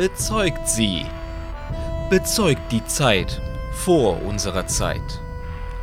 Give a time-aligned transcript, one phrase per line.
[0.00, 1.04] bezeugt sie.
[2.08, 3.38] Bezeugt die Zeit
[3.70, 5.20] vor unserer Zeit,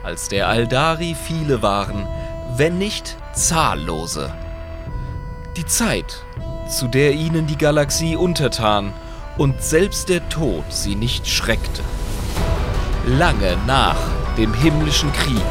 [0.03, 2.07] als der Aldari viele waren,
[2.55, 4.33] wenn nicht zahllose.
[5.55, 6.25] Die Zeit,
[6.67, 8.91] zu der ihnen die Galaxie untertan
[9.37, 11.83] und selbst der Tod sie nicht schreckte.
[13.05, 13.99] Lange nach
[14.35, 15.45] dem himmlischen Krieg,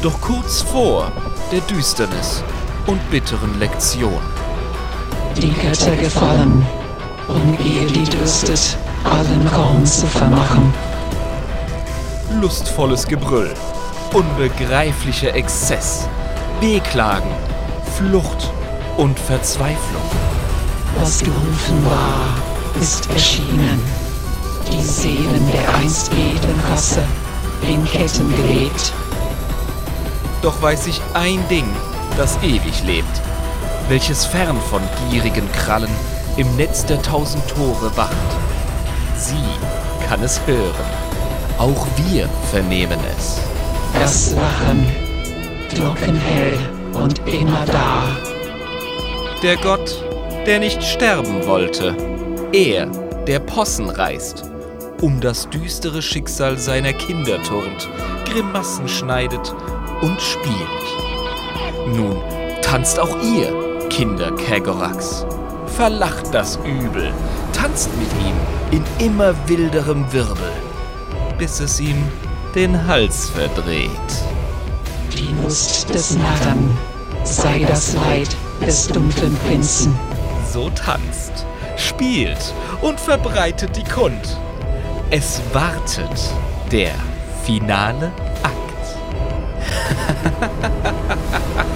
[0.00, 1.12] doch kurz vor
[1.52, 2.42] der Düsternis
[2.86, 4.22] und bitteren Lektion.
[5.36, 6.66] Die Götter gefallen,
[7.28, 10.72] um ihr die dürstet, allen Raum zu vermachen.
[12.40, 13.52] Lustvolles Gebrüll,
[14.12, 16.08] unbegreiflicher Exzess,
[16.60, 17.30] Wehklagen,
[17.96, 18.50] Flucht
[18.96, 20.02] und Verzweiflung.
[20.98, 23.82] Was gerufen war, ist erschienen.
[24.70, 27.02] Die Seelen der einst edlen Rasse
[27.68, 28.92] in Ketten gelegt.
[30.40, 31.68] Doch weiß ich ein Ding,
[32.16, 33.20] das ewig lebt,
[33.88, 35.90] welches fern von gierigen Krallen
[36.36, 38.16] im Netz der tausend Tore wacht.
[39.16, 40.86] Sie kann es hören.
[41.58, 43.40] Auch wir vernehmen es.
[43.94, 44.86] Das Lachen,
[45.68, 46.58] glockenhell
[46.94, 48.04] und immer da.
[49.42, 50.02] Der Gott,
[50.46, 51.94] der nicht sterben wollte.
[52.52, 52.86] Er,
[53.26, 54.44] der Possen reißt,
[55.00, 57.88] um das düstere Schicksal seiner Kinder turnt,
[58.24, 59.54] Grimassen schneidet
[60.00, 61.96] und spielt.
[61.96, 62.16] Nun
[62.62, 65.26] tanzt auch ihr, Kinder Kägorax.
[65.76, 67.12] Verlacht das Übel,
[67.54, 68.34] tanzt mit ihm
[68.70, 70.52] in immer wilderem Wirbel,
[71.38, 71.96] bis es ihm
[72.54, 73.90] den Hals verdreht.
[75.12, 76.76] Die Lust des Narren
[77.24, 79.98] sei das Leid des dunklen Prinzen.
[80.52, 84.38] So tanzt, spielt und verbreitet die Kund.
[85.10, 86.34] Es wartet
[86.70, 86.92] der
[87.44, 88.52] finale Akt.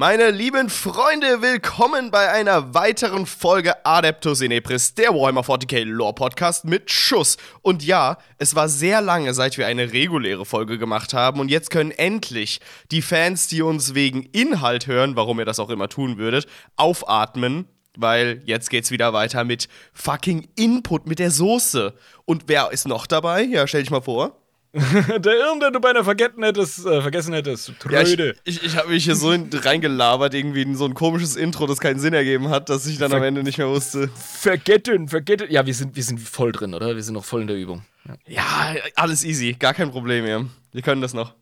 [0.00, 6.64] Meine lieben Freunde, willkommen bei einer weiteren Folge Adeptus Inepris, der Warhammer 40k Lore Podcast
[6.64, 7.36] mit Schuss.
[7.60, 11.68] Und ja, es war sehr lange, seit wir eine reguläre Folge gemacht haben und jetzt
[11.68, 16.16] können endlich die Fans, die uns wegen Inhalt hören, warum ihr das auch immer tun
[16.16, 16.46] würdet,
[16.76, 21.92] aufatmen, weil jetzt geht's wieder weiter mit fucking Input mit der Soße.
[22.24, 23.42] Und wer ist noch dabei?
[23.42, 24.39] Ja, stell dich mal vor.
[25.18, 27.72] der Irm, den du beinahe vergessen hättest, äh, vergessen hättest.
[27.90, 28.36] Ja, ich Tröde.
[28.44, 31.80] ich, ich habe mich hier so in, reingelabert, irgendwie in so ein komisches Intro, das
[31.80, 34.08] keinen Sinn ergeben hat, dass ich dann am Ver- Ende nicht mehr wusste.
[34.14, 35.46] vergessen, vergessen.
[35.50, 36.94] Ja, wir sind, wir sind voll drin, oder?
[36.94, 37.82] Wir sind noch voll in der Übung.
[38.26, 38.74] Ja.
[38.74, 40.44] Ja, alles easy, gar kein Problem mehr.
[40.72, 41.34] Wir können das noch.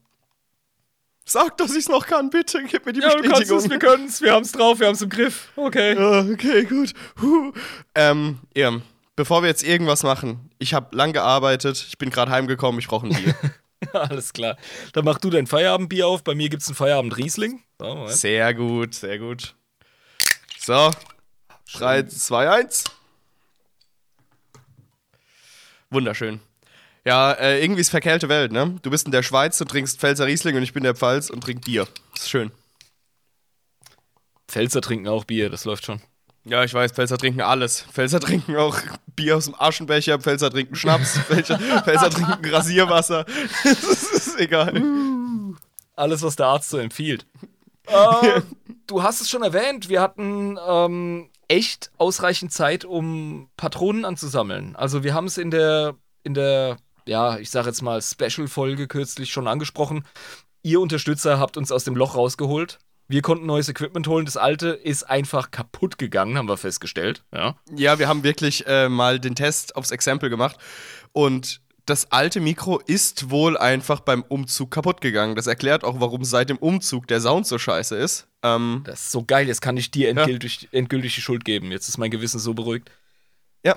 [1.26, 3.58] Sag, dass ich's noch kann, bitte, gib mir die Ja, du kannst Bestätigung.
[3.58, 5.48] es, wir können's, wir haben's drauf, wir haben's im Griff.
[5.56, 5.94] Okay.
[5.94, 6.94] Ja, okay, gut.
[7.20, 7.52] Huh.
[7.94, 8.80] Ähm, Irm,
[9.18, 13.08] bevor wir jetzt irgendwas machen, ich habe lang gearbeitet, ich bin gerade heimgekommen, ich brauche
[13.08, 13.34] ein Bier.
[13.92, 14.56] Alles klar.
[14.92, 16.22] Dann mach du dein Feierabendbier auf.
[16.22, 17.60] Bei mir gibt's ein Feierabend-Riesling.
[17.80, 18.12] So, Moment.
[18.12, 19.54] sehr gut, sehr gut.
[20.60, 20.92] So,
[21.72, 22.84] 3, 2, 1.
[25.90, 26.40] Wunderschön.
[27.04, 28.78] Ja, äh, irgendwie ist verkehlte Welt, ne?
[28.82, 31.28] Du bist in der Schweiz, du trinkst Pfälzer Riesling und ich bin in der Pfalz
[31.28, 31.88] und trink Bier.
[32.12, 32.52] Das ist schön.
[34.46, 36.00] Pfälzer trinken auch Bier, das läuft schon.
[36.48, 37.82] Ja, ich weiß, Pfälzer trinken alles.
[37.82, 38.78] Pfälzer trinken auch
[39.14, 43.26] Bier aus dem Aschenbecher, Pfälzer trinken Schnaps, Pfälzer, Pfälzer trinken Rasierwasser.
[43.64, 44.82] das ist egal.
[45.94, 47.26] Alles, was der Arzt so empfiehlt.
[47.86, 48.40] äh,
[48.86, 54.74] du hast es schon erwähnt, wir hatten ähm, echt ausreichend Zeit, um Patronen anzusammeln.
[54.74, 59.30] Also wir haben es in der, in der, ja, ich sag jetzt mal, Special-Folge kürzlich
[59.30, 60.04] schon angesprochen.
[60.62, 62.78] Ihr Unterstützer habt uns aus dem Loch rausgeholt.
[63.08, 64.26] Wir konnten neues Equipment holen.
[64.26, 67.24] Das alte ist einfach kaputt gegangen, haben wir festgestellt.
[67.34, 67.56] Ja.
[67.74, 70.56] Ja, wir haben wirklich äh, mal den Test aufs Exempel gemacht
[71.12, 75.36] und das alte Mikro ist wohl einfach beim Umzug kaputt gegangen.
[75.36, 78.28] Das erklärt auch, warum seit dem Umzug der Sound so scheiße ist.
[78.42, 81.72] Ähm, Das ist so geil, jetzt kann ich dir endgültig, endgültig die Schuld geben.
[81.72, 82.90] Jetzt ist mein Gewissen so beruhigt.
[83.64, 83.74] ja.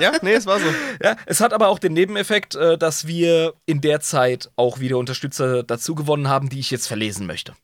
[0.00, 0.66] ja, nee, es war so.
[1.02, 4.96] Ja, es hat aber auch den Nebeneffekt, äh, dass wir in der Zeit auch wieder
[4.98, 7.54] Unterstützer dazu gewonnen haben, die ich jetzt verlesen möchte.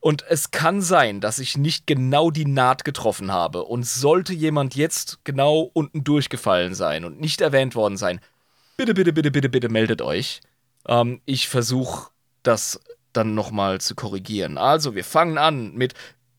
[0.00, 3.64] Und es kann sein, dass ich nicht genau die Naht getroffen habe.
[3.64, 8.20] Und sollte jemand jetzt genau unten durchgefallen sein und nicht erwähnt worden sein,
[8.78, 10.40] bitte, bitte, bitte, bitte, bitte meldet euch.
[10.88, 12.10] Ähm, ich versuche
[12.42, 12.80] das
[13.12, 14.56] dann nochmal zu korrigieren.
[14.56, 15.94] Also, wir fangen an mit.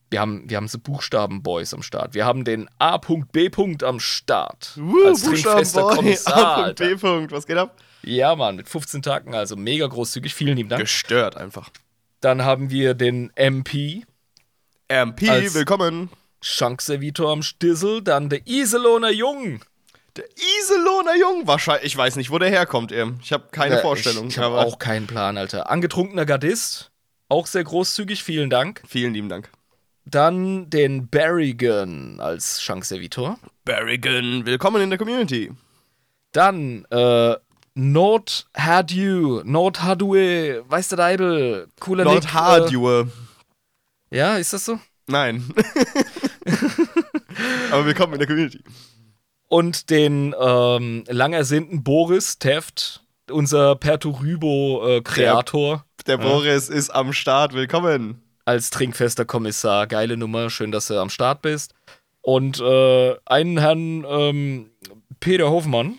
[0.10, 2.14] Wir haben, wir haben so Buchstaben-Boys am Start.
[2.16, 3.50] Wir haben den A.B.
[3.84, 4.74] am Start.
[4.78, 6.64] Uh, als Buchstabenboy, Kommissar, A.
[6.64, 6.86] Alter.
[6.86, 6.96] B.
[6.96, 7.32] Punkt.
[7.32, 7.78] Was geht ab?
[8.04, 10.34] Ja, Mann, mit 15 Tagen, also mega großzügig.
[10.34, 10.82] Vielen lieben Dank.
[10.82, 11.70] Gestört einfach.
[12.22, 14.04] Dann haben wir den MP,
[14.88, 16.10] MP, Als- willkommen.
[16.44, 18.02] Schankservitor am Stissel.
[18.02, 19.62] Dann der Iselohner Jung.
[20.16, 20.26] Der
[20.60, 21.48] Iselohner Jung.
[21.48, 22.92] Wahrscheinlich, ich weiß nicht, wo der herkommt.
[22.92, 24.28] Ich habe keine Ja, Vorstellung.
[24.28, 25.70] Ich, ich habe auch keinen Plan, Alter.
[25.70, 26.92] Angetrunkener Gardist.
[27.30, 28.82] Auch sehr großzügig, vielen Dank.
[28.88, 29.50] Vielen lieben Dank.
[30.06, 33.40] Dann den Barrigan als Schankservitor.
[33.66, 35.52] Barrigan, willkommen in der Community.
[36.34, 37.36] Dann äh,
[37.84, 43.10] Nord Hadue, Nord Hadue, weiß der Deibel, cooler Lord Nick, Hardue.
[44.12, 44.78] Äh, ja, ist das so?
[45.08, 45.52] Nein.
[47.72, 48.64] aber willkommen in der Community.
[49.48, 55.84] Und den ähm, lang ersehnten Boris Teft, unser Perturybo-Kreator.
[56.06, 58.22] Der Boris ist am Start, willkommen.
[58.46, 59.88] als trinkfester Kommissar.
[59.88, 61.74] Geile Nummer, schön, dass du am Start bist.
[62.22, 64.70] Und äh, einen Herrn ähm,
[65.20, 65.98] Peter Hofmann.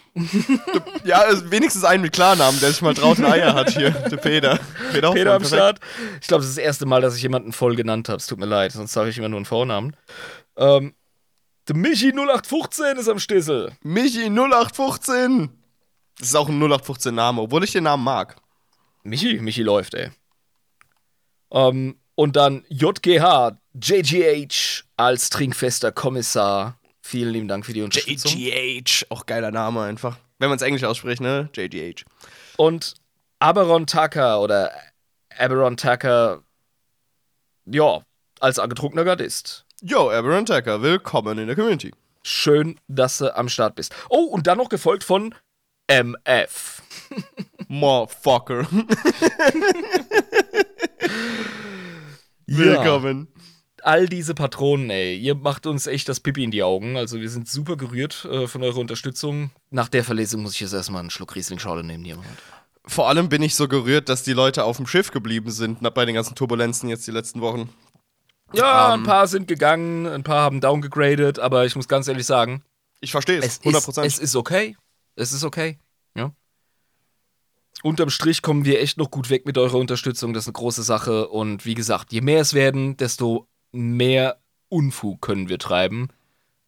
[1.05, 3.91] Ja, also wenigstens einen mit Klarnamen, der sich mal traut und Eier hat hier.
[3.91, 4.59] Der Peter.
[4.93, 5.45] Peter, Hoffmann, Peter am.
[5.45, 5.81] Start.
[6.21, 8.19] Ich glaube, das ist das erste Mal, dass ich jemanden voll genannt habe.
[8.19, 9.97] Es tut mir leid, sonst sage ich immer nur einen Vornamen.
[10.57, 10.95] Ähm,
[11.69, 13.73] der Michi 0815 ist am Stissel.
[13.83, 15.51] Michi 0815.
[16.19, 18.37] Das ist auch ein 0815 Name, obwohl ich den Namen mag.
[19.05, 20.11] Michi, Michi läuft, ey.
[21.51, 26.79] Ähm, und dann JGH, JGH als trinkfester Kommissar.
[27.03, 28.33] Vielen lieben Dank für die Unterstützung.
[28.33, 29.07] JGH.
[29.11, 30.17] Auch geiler Name einfach.
[30.39, 31.51] Wenn man es Englisch ausspricht, ne?
[31.55, 32.05] JGH.
[32.57, 32.95] Und
[33.41, 34.73] Aberon Tucker oder
[35.37, 36.43] Aberon Tucker,
[37.67, 38.03] ja,
[38.41, 39.67] als angetrunkener Gardist.
[39.83, 41.93] Yo, Aberrant Tucker, willkommen in der Community.
[42.23, 43.93] Schön, dass du am Start bist.
[44.09, 45.35] Oh, und dann noch gefolgt von
[45.89, 46.83] MF.
[47.69, 48.67] Motherfucker.
[52.47, 53.27] Willkommen.
[53.85, 56.97] All diese Patronen, ey, ihr macht uns echt das Pipi in die Augen.
[56.97, 59.51] Also wir sind super gerührt äh, von eurer Unterstützung.
[59.71, 62.27] Nach der Verlesung muss ich jetzt erstmal einen Schluck Riesling-Schorle nehmen, jemand.
[62.85, 66.05] Vor allem bin ich so gerührt, dass die Leute auf dem Schiff geblieben sind bei
[66.05, 67.69] den ganzen Turbulenzen jetzt die letzten Wochen.
[68.53, 69.01] Ja, Ähm.
[69.01, 72.63] ein paar sind gegangen, ein paar haben downgegradet, aber ich muss ganz ehrlich sagen,
[73.01, 74.77] Ich verstehe es, es 100 ist, es ist okay.
[75.17, 75.79] Es ist okay.
[76.17, 76.33] Ja.
[77.83, 80.33] Unterm Strich kommen wir echt noch gut weg mit eurer Unterstützung.
[80.33, 81.29] Das ist eine große Sache.
[81.29, 84.39] Und wie gesagt, je mehr es werden, desto mehr
[84.69, 86.09] Unfug können wir treiben.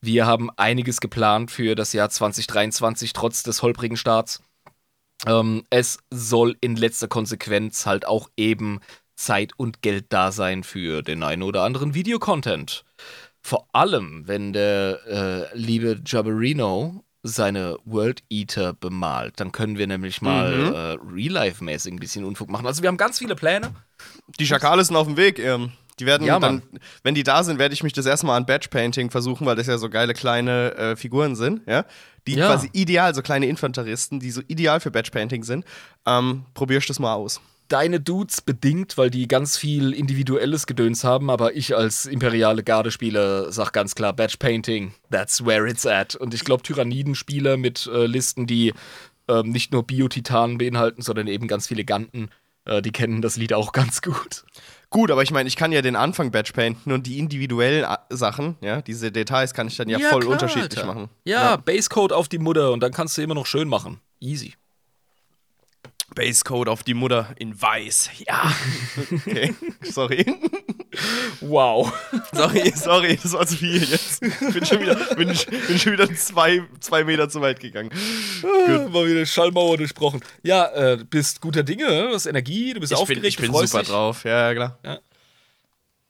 [0.01, 4.43] Wir haben einiges geplant für das Jahr 2023, trotz des holprigen Starts.
[5.27, 8.81] Ähm, es soll in letzter Konsequenz halt auch eben
[9.17, 12.85] Zeit und Geld da sein für den einen oder anderen Videocontent.
[13.41, 15.01] Vor allem, wenn der
[15.53, 20.75] äh, liebe Jabberino seine World Eater bemalt, dann können wir nämlich mal Mhm.
[20.75, 22.67] äh, Real-Life-mäßig ein bisschen Unfug machen.
[22.67, 23.75] Also wir haben ganz viele Pläne.
[24.39, 25.39] Die Schakale sind auf dem Weg.
[25.39, 26.63] Ähm, die werden Ja, dann,
[27.03, 29.67] wenn die da sind, werde ich mich das erstmal an Batch Painting versuchen, weil das
[29.67, 31.85] ja so geile kleine äh, Figuren sind, ja.
[32.27, 32.47] Die Ja.
[32.49, 35.65] quasi ideal, so kleine Infanteristen, die so ideal für Batch Painting sind.
[36.07, 37.41] Ähm, probierst das mal aus.
[37.69, 43.51] Deine Dudes bedingt, weil die ganz viel individuelles Gedöns haben, aber ich als imperiale Gardespieler
[43.53, 46.15] sag ganz klar, Batch Painting, that's where it's at.
[46.15, 48.75] Und ich glaube, Tyrannidenspieler mit äh, Listen, die
[49.29, 52.29] ähm, nicht nur Biotitanen beinhalten, sondern eben ganz viele Ganten,
[52.67, 54.45] äh, die kennen das Lied auch ganz gut.
[54.95, 58.07] Gut, aber ich meine, ich kann ja den Anfang Batch painten und die individuellen A-
[58.11, 60.87] Sachen, ja, diese Details kann ich dann ja, voll klar, unterschiedlich Alter.
[60.87, 61.09] machen.
[61.25, 63.99] Ja, Basecode auf die Mutter und dann kannst du immer noch schön machen.
[64.21, 64.55] Easy.
[66.15, 68.11] Basecode auf die Mutter in weiß.
[68.25, 68.53] Ja.
[69.27, 69.53] Okay.
[69.83, 70.25] Sorry.
[71.41, 71.93] Wow.
[72.33, 74.21] Sorry, sorry, das war zu viel jetzt.
[74.21, 77.91] Bin schon wieder, bin, bin schon wieder zwei, zwei Meter zu weit gegangen.
[78.43, 80.21] Mal wieder Schallmauer durchbrochen.
[80.43, 82.09] Ja, äh, bist guter Dinge, ne?
[82.09, 83.89] du hast Energie, du bist aufgeregt, du freust dich.
[83.89, 84.79] drauf, ja, klar.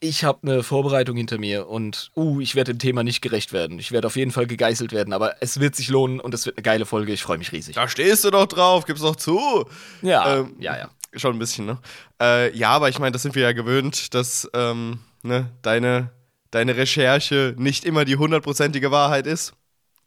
[0.01, 3.79] Ich habe eine Vorbereitung hinter mir und uh, ich werde dem Thema nicht gerecht werden.
[3.79, 6.57] Ich werde auf jeden Fall gegeißelt werden, aber es wird sich lohnen und es wird
[6.57, 7.13] eine geile Folge.
[7.13, 7.75] Ich freue mich riesig.
[7.75, 9.65] Da stehst du doch drauf, gib's doch zu.
[10.01, 10.89] Ja, Ähm, ja, ja.
[11.15, 11.79] Schon ein bisschen, ne?
[12.21, 16.11] Äh, ja, aber ich meine, das sind wir ja gewöhnt, dass ähm, ne, deine,
[16.51, 19.53] deine Recherche nicht immer die hundertprozentige Wahrheit ist.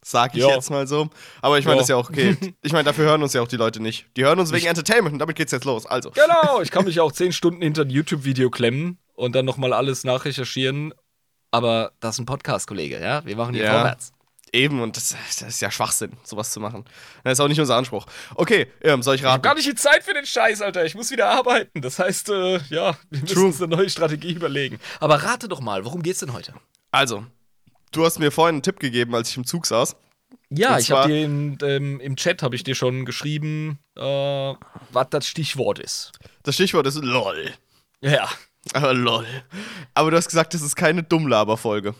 [0.04, 0.50] Sag ich Ja.
[0.50, 1.08] jetzt mal so.
[1.42, 2.36] Aber ich meine, das ist ja auch okay.
[2.62, 4.06] Ich meine, dafür hören uns ja auch die Leute nicht.
[4.16, 5.86] Die hören uns wegen Entertainment und damit geht's jetzt los.
[5.86, 6.10] Also.
[6.10, 10.04] Genau, ich kann mich auch zehn Stunden hinter ein YouTube-Video klemmen und dann nochmal alles
[10.04, 10.94] nachrecherchieren.
[11.50, 13.24] Aber das ist ein Podcast, Kollege, ja?
[13.24, 13.72] Wir machen hier Ja.
[13.72, 14.12] vorwärts.
[14.52, 16.84] Eben, und das, das ist ja Schwachsinn, sowas zu machen.
[17.24, 18.06] Das ist auch nicht unser Anspruch.
[18.34, 19.42] Okay, ähm, soll ich Ich hab raten?
[19.42, 20.84] gar nicht die Zeit für den Scheiß, Alter.
[20.84, 21.80] Ich muss wieder arbeiten.
[21.82, 23.44] Das heißt, äh, ja, wir müssen True.
[23.46, 24.78] uns eine neue Strategie überlegen.
[25.00, 26.54] Aber rate doch mal, worum geht's denn heute?
[26.90, 27.26] Also,
[27.92, 29.96] du hast mir vorhin einen Tipp gegeben, als ich im Zug saß.
[30.50, 34.00] Ja, Und ich habe dir in, ähm, im Chat habe ich dir schon geschrieben, äh,
[34.00, 36.12] was das Stichwort ist.
[36.42, 37.52] Das Stichwort ist LOL.
[38.00, 38.28] Ja,
[38.72, 39.26] Aber LOL.
[39.94, 41.94] Aber du hast gesagt, das ist keine Dummlaber-Folge.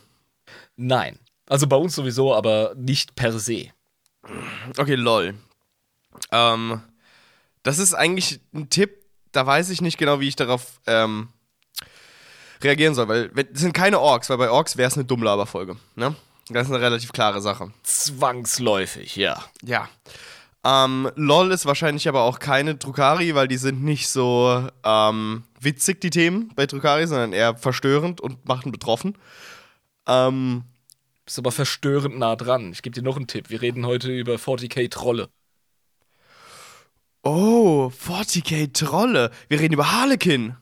[0.76, 1.18] nein.
[1.48, 3.68] Also bei uns sowieso, aber nicht per se.
[4.76, 5.34] Okay, LOL.
[6.30, 6.80] Ähm,
[7.62, 11.28] das ist eigentlich ein Tipp, da weiß ich nicht genau, wie ich darauf ähm,
[12.62, 15.76] reagieren soll, weil es sind keine Orks, weil bei Orks wäre es eine Dummlaber-Folge.
[15.94, 16.14] Ne?
[16.50, 17.72] Das ist eine relativ klare Sache.
[17.82, 19.42] Zwangsläufig, ja.
[19.62, 19.88] Ja.
[20.64, 26.00] Ähm, LOL ist wahrscheinlich aber auch keine Drukari, weil die sind nicht so ähm, witzig,
[26.00, 29.16] die Themen bei Drukari, sondern eher verstörend und machen betroffen.
[30.06, 30.64] Ähm,
[31.28, 32.72] Bist aber verstörend nah dran.
[32.72, 33.50] Ich gebe dir noch einen Tipp.
[33.50, 35.28] Wir reden heute über 40k Trolle.
[37.22, 39.30] oh, 40k Trolle.
[39.48, 40.56] Wir reden über Harlekin.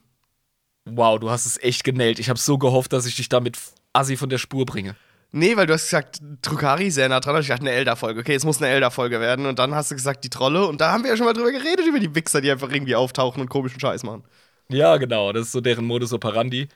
[0.84, 2.18] Wow, du hast es echt genäht.
[2.18, 3.56] Ich habe so gehofft, dass ich dich damit
[3.92, 4.96] assi von der Spur bringe.
[5.30, 7.40] Nee, weil du hast gesagt, Drukari sehr nah dran.
[7.40, 8.18] Ich dachte, eine Elder-Folge.
[8.22, 9.46] Okay, es muss eine Elder-Folge werden.
[9.46, 10.66] Und dann hast du gesagt, die Trolle.
[10.66, 12.96] Und da haben wir ja schon mal drüber geredet, über die Wichser, die einfach irgendwie
[12.96, 14.24] auftauchen und komischen Scheiß machen.
[14.68, 15.32] Ja, genau.
[15.32, 16.66] Das ist so deren Modus operandi.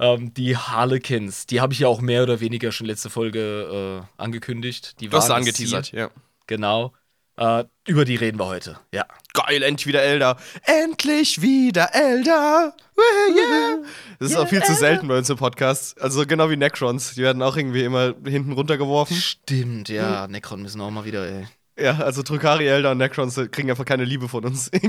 [0.00, 4.22] Ähm, die Harlequins, die habe ich ja auch mehr oder weniger schon letzte Folge äh,
[4.22, 4.98] angekündigt.
[5.00, 5.98] Die Du hast angeteasert, Ziel.
[5.98, 6.10] ja.
[6.46, 6.94] Genau.
[7.36, 8.78] Äh, über die reden wir heute.
[8.92, 9.04] Ja.
[9.34, 10.36] Geil, endlich wieder Elder.
[10.64, 12.74] Endlich wieder Elder.
[12.98, 13.78] Yeah.
[14.18, 16.00] Das ist auch viel zu selten bei uns im Podcast.
[16.00, 17.14] Also genau wie Necrons.
[17.14, 19.16] Die werden auch irgendwie immer hinten runtergeworfen.
[19.16, 20.26] Stimmt, ja.
[20.28, 21.46] Necron müssen auch mal wieder, ey.
[21.78, 24.70] Ja, also Drukari, Elder und Necrons kriegen einfach keine Liebe von uns.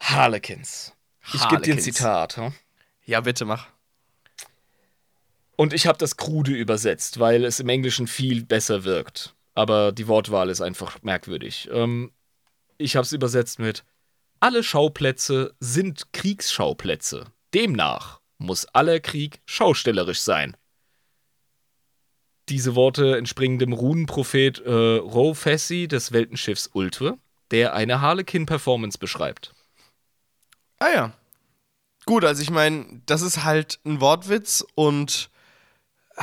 [0.00, 0.92] Harlequins.
[1.32, 1.80] Ich gebe dir ein.
[1.80, 2.36] Zitat.
[2.36, 2.52] Hm?
[3.04, 3.66] ja, bitte mach.
[5.56, 9.34] Und ich habe das krude übersetzt, weil es im Englischen viel besser wirkt.
[9.54, 11.68] Aber die Wortwahl ist einfach merkwürdig.
[11.72, 12.12] Ähm,
[12.76, 13.84] ich habe es übersetzt mit:
[14.38, 17.26] Alle Schauplätze sind Kriegsschauplätze.
[17.54, 20.56] Demnach muss aller Krieg schaustellerisch sein.
[22.48, 27.18] Diese Worte entspringen dem Runenprophet äh, Ro Fessi des Weltenschiffs Ultwe,
[27.50, 29.54] der eine Harlequin-Performance beschreibt.
[30.78, 31.12] Ah ja.
[32.06, 35.30] Gut, also ich meine, das ist halt ein Wortwitz und
[36.16, 36.22] äh,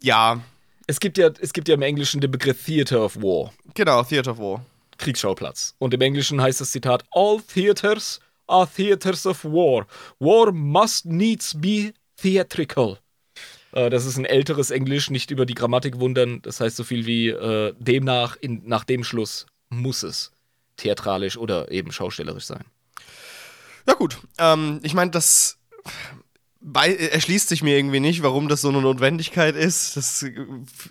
[0.00, 0.40] ja,
[0.86, 3.52] Es gibt ja, es gibt ja im Englischen den Begriff Theater of War.
[3.74, 4.64] genau, Theater of War.
[4.98, 5.74] Kriegsschauplatz.
[5.78, 9.86] Und im Englischen heißt das Zitat: All theaters are theaters of war.
[10.18, 12.98] War must needs be theatrical.
[13.72, 16.42] Äh, das ist ein älteres Englisch, nicht über die Grammatik wundern.
[16.42, 20.32] Das heißt so viel wie äh, demnach, in, nach dem Schluss muss es
[20.80, 22.64] theatralisch oder eben schaustellerisch sein.
[23.86, 25.58] Ja gut, ähm, ich meine, das
[26.60, 29.96] bei, erschließt sich mir irgendwie nicht, warum das so eine Notwendigkeit ist.
[29.96, 30.34] Das äh,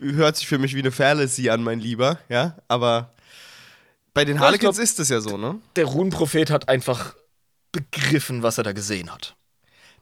[0.02, 3.14] hört sich für mich wie eine Fallacy an, mein Lieber, ja, aber
[4.14, 5.60] bei den Harlequins glaub- ist es ja so, ne?
[5.76, 7.16] Der Runenprophet hat einfach
[7.72, 9.36] begriffen, was er da gesehen hat.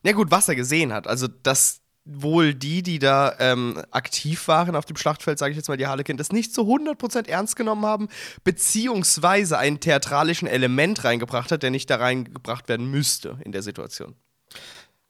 [0.04, 4.76] Ja gut, was er gesehen hat, also dass wohl die, die da ähm, aktiv waren
[4.76, 7.86] auf dem Schlachtfeld, sage ich jetzt mal, die Harlequin, das nicht zu 100% ernst genommen
[7.86, 8.08] haben,
[8.44, 14.16] beziehungsweise einen theatralischen Element reingebracht hat, der nicht da reingebracht werden müsste in der Situation.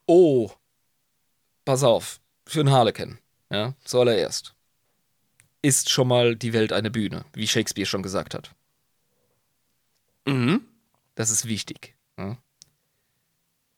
[0.08, 0.52] Oh,
[1.66, 3.20] pass auf, für einen Harlequin,
[3.52, 4.56] ja, zuallererst,
[5.62, 8.56] ist schon mal die Welt eine Bühne, wie Shakespeare schon gesagt hat.
[10.26, 10.66] Mhm.
[11.16, 11.96] Das ist wichtig.
[12.18, 12.38] Ja.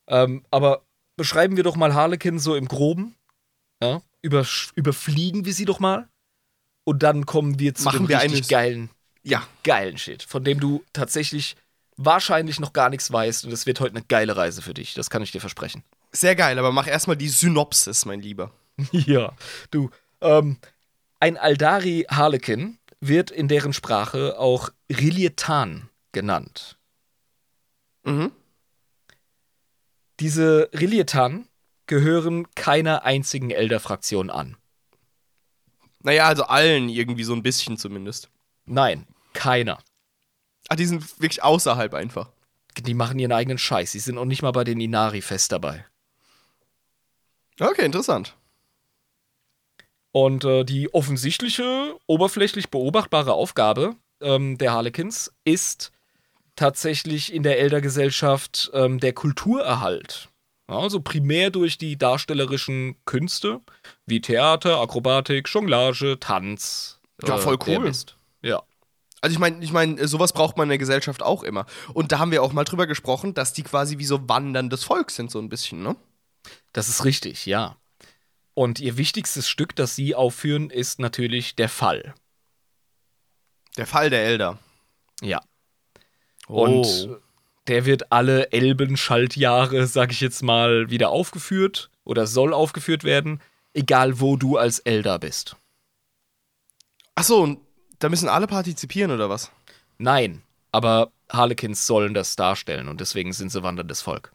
[0.07, 0.83] Ähm, aber
[1.19, 3.13] beschreiben wir doch mal Harlequin so im Groben.
[3.83, 4.01] Ja?
[4.23, 6.07] Übersch- überfliegen wir sie doch mal.
[6.85, 8.89] Und dann kommen wir zu Machen dem wir richtig geilen,
[9.21, 11.55] Ja, geilen Shit, von dem du tatsächlich
[11.97, 13.45] wahrscheinlich noch gar nichts weißt.
[13.45, 14.93] Und es wird heute eine geile Reise für dich.
[14.93, 15.83] Das kann ich dir versprechen.
[16.13, 18.51] sehr geil, aber mach erstmal die Synopsis, mein Lieber.
[18.93, 19.33] Ja,
[19.71, 19.89] du.
[20.21, 20.57] Ähm,
[21.19, 26.77] ein Aldari Harlequin wird in deren Sprache auch Rilietan genannt.
[28.03, 28.31] Mhm.
[30.19, 31.47] Diese Rilietan
[31.85, 34.57] gehören keiner einzigen Elder-Fraktion an.
[36.01, 38.29] Naja, also allen irgendwie so ein bisschen zumindest.
[38.65, 39.79] Nein, keiner.
[40.69, 42.31] Ach, die sind wirklich außerhalb einfach.
[42.77, 43.91] Die machen ihren eigenen Scheiß.
[43.91, 45.85] Sie sind auch nicht mal bei den Inari fest dabei.
[47.59, 48.37] Okay, interessant.
[50.11, 55.91] Und äh, die offensichtliche, oberflächlich beobachtbare Aufgabe ähm, der Harlequins ist
[56.59, 60.29] tatsächlich in der Eldergesellschaft ähm, der Kulturerhalt.
[60.69, 63.61] Ja, also primär durch die darstellerischen Künste
[64.05, 66.99] wie Theater, Akrobatik, Jonglage, Tanz.
[67.25, 67.91] Ja, voll der cool.
[68.41, 68.63] Ja.
[69.21, 71.65] Also ich meine, ich meine, sowas braucht man in der Gesellschaft auch immer.
[71.93, 75.11] Und da haben wir auch mal drüber gesprochen, dass die quasi wie so wanderndes Volk
[75.11, 75.95] sind, so ein bisschen, ne?
[76.71, 77.75] Das ist richtig, ja.
[78.53, 82.13] Und ihr wichtigstes Stück, das sie aufführen, ist natürlich der Fall.
[83.77, 84.59] Der Fall der Elder.
[85.21, 85.41] Ja.
[86.49, 86.63] Oh.
[86.63, 87.19] Und
[87.67, 93.41] der wird alle Elbenschaltjahre, sag ich jetzt mal, wieder aufgeführt oder soll aufgeführt werden,
[93.73, 95.55] egal wo du als Elder bist.
[97.15, 97.59] Achso, und
[97.99, 99.51] da müssen alle partizipieren oder was?
[99.97, 100.41] Nein,
[100.71, 104.31] aber Harlequins sollen das darstellen und deswegen sind sie wanderndes Volk.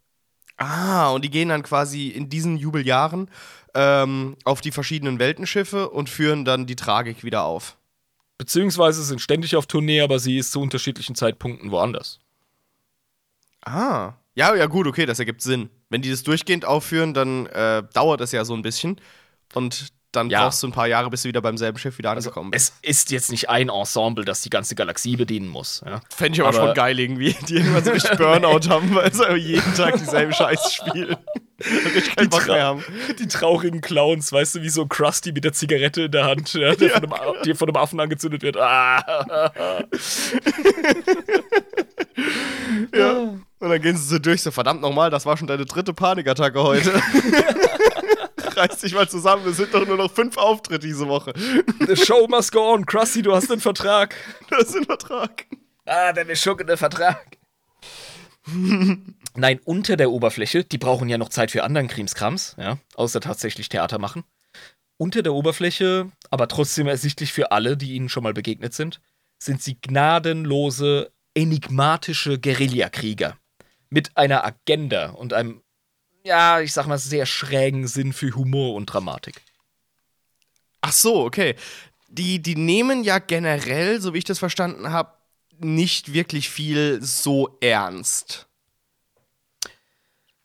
[0.56, 3.28] Ah, und die gehen dann quasi in diesen Jubeljahren
[3.74, 7.76] ähm, auf die verschiedenen Weltenschiffe und führen dann die Tragik wieder auf.
[8.38, 12.18] Beziehungsweise sind ständig auf Tournee, aber sie ist zu unterschiedlichen Zeitpunkten woanders.
[13.62, 14.14] Ah.
[14.34, 15.70] Ja, ja, gut, okay, das ergibt Sinn.
[15.88, 19.00] Wenn die das durchgehend aufführen, dann äh, dauert das ja so ein bisschen.
[19.54, 20.42] Und dann Ja.
[20.44, 22.74] brauchst du ein paar Jahre, bis du wieder beim selben Schiff wieder Also, angekommen bist.
[22.82, 25.82] es ist jetzt nicht ein Ensemble, das die ganze Galaxie bedienen muss.
[25.86, 26.00] Ja?
[26.14, 29.24] Fände ich aber, aber- schon geil irgendwie, die irgendwann so richtig Burnout haben, weil sie
[29.36, 31.16] jeden Tag dieselben Scheiß spielen.
[32.48, 32.84] Mehr haben.
[33.18, 36.74] Die traurigen Clowns, weißt du, wie so Krusty mit der Zigarette in der Hand, ja,
[36.74, 38.56] der von, einem, die von einem Affen angezündet wird.
[38.56, 39.50] Ah.
[42.94, 43.10] Ja.
[43.60, 46.62] Und dann gehen sie so durch, so verdammt nochmal, das war schon deine dritte Panikattacke
[46.62, 46.92] heute.
[48.56, 51.32] Reiß dich mal zusammen, es sind doch nur noch fünf Auftritte diese Woche.
[51.86, 52.86] The show must go on.
[52.86, 54.14] Krusty, du hast den Vertrag.
[54.50, 55.46] Das ist ein Vertrag.
[55.84, 57.38] Ah, der beschuckene Vertrag.
[59.34, 63.68] Nein, unter der Oberfläche, die brauchen ja noch Zeit für anderen Krimskrams, ja, außer tatsächlich
[63.68, 64.24] Theater machen.
[64.96, 69.00] Unter der Oberfläche, aber trotzdem ersichtlich für alle, die ihnen schon mal begegnet sind,
[69.38, 73.36] sind sie gnadenlose, enigmatische Guerillakrieger.
[73.90, 75.62] Mit einer Agenda und einem,
[76.24, 79.42] ja, ich sag mal, sehr schrägen Sinn für Humor und Dramatik.
[80.80, 81.54] Ach so, okay.
[82.08, 85.12] Die, die nehmen ja generell, so wie ich das verstanden habe,
[85.58, 88.46] nicht wirklich viel so ernst.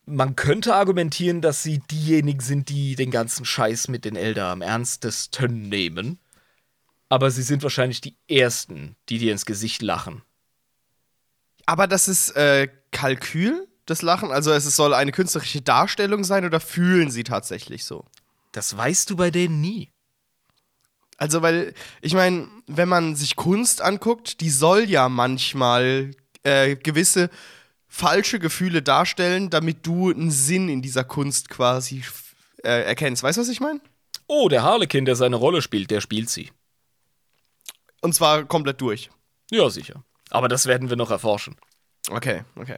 [0.05, 4.61] Man könnte argumentieren, dass sie diejenigen sind, die den ganzen Scheiß mit den Elder am
[4.61, 6.19] ernstesten nehmen.
[7.09, 10.23] Aber sie sind wahrscheinlich die Ersten, die dir ins Gesicht lachen.
[11.65, 14.31] Aber das ist äh, Kalkül, das Lachen?
[14.31, 18.05] Also es soll eine künstlerische Darstellung sein oder fühlen sie tatsächlich so?
[18.51, 19.89] Das weißt du bei denen nie.
[21.17, 26.11] Also, weil, ich meine, wenn man sich Kunst anguckt, die soll ja manchmal
[26.43, 27.29] äh, gewisse
[27.89, 32.03] falsche Gefühle darstellen, damit du einen Sinn in dieser Kunst quasi
[32.63, 33.21] äh, erkennst.
[33.21, 33.81] Weißt du, was ich meine?
[34.27, 36.51] Oh, der Harlekin, der seine Rolle spielt, der spielt sie.
[38.01, 39.09] Und zwar komplett durch.
[39.51, 40.03] Ja, sicher.
[40.29, 41.57] Aber das werden wir noch erforschen.
[42.09, 42.77] Okay, okay.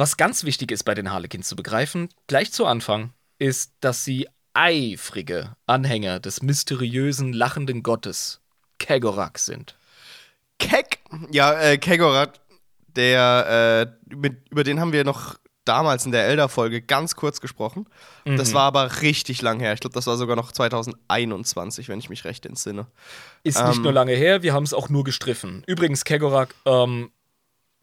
[0.00, 4.28] Was ganz wichtig ist bei den Harlekins zu begreifen, gleich zu Anfang, ist, dass sie
[4.54, 8.40] eifrige Anhänger des mysteriösen, lachenden Gottes
[8.78, 9.76] Kegorak sind.
[10.58, 12.40] Kek, ja, äh, Kegorat,
[12.96, 15.34] der, äh, mit, über den haben wir noch
[15.66, 17.86] damals in der Elder-Folge ganz kurz gesprochen.
[18.24, 19.74] Das war aber richtig lang her.
[19.74, 22.86] Ich glaube, das war sogar noch 2021, wenn ich mich recht entsinne.
[23.44, 23.82] Ist nicht Ähm.
[23.82, 25.62] nur lange her, wir haben es auch nur gestriffen.
[25.66, 27.10] Übrigens, Kegorak, ähm,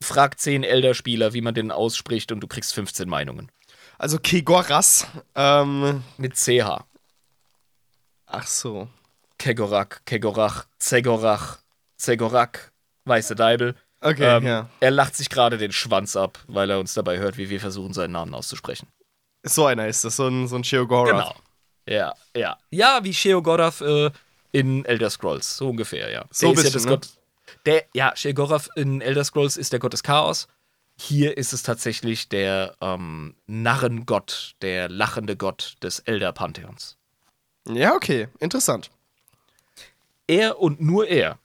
[0.02, 3.52] frag 10 Elder-Spieler, wie man den ausspricht und du kriegst 15 Meinungen.
[3.98, 6.84] Also Kegoras, ähm, Mit CH.
[8.28, 8.88] ach so.
[9.40, 11.60] Kegorak, Kegorach, Zegorach,
[11.98, 12.72] Zegorak,
[13.06, 13.76] weiße Deibel.
[14.02, 14.70] Okay, Ähm, ja.
[14.80, 17.94] Er lacht sich gerade den Schwanz ab, weil er uns dabei hört, wie wir versuchen,
[17.94, 18.88] seinen Namen auszusprechen.
[19.44, 21.12] So einer ist das, so ein, so ein Sheogorath.
[21.12, 21.36] Genau.
[21.88, 22.58] Ja, ja.
[22.70, 24.12] Ja, wie Sheogorath äh,
[24.52, 26.26] in Elder Scrolls, so ungefähr, ja.
[26.32, 26.92] So der ist ja bisschen, das ne?
[26.92, 27.10] Gott.
[27.68, 30.48] Der, ja, Sheogorath in Elder Scrolls ist der Gott des Chaos.
[30.98, 36.98] Hier ist es tatsächlich der ähm, Narrengott, der lachende Gott des Elder-Pantheons.
[37.68, 38.90] Ja, okay, interessant.
[40.28, 41.38] Er und nur er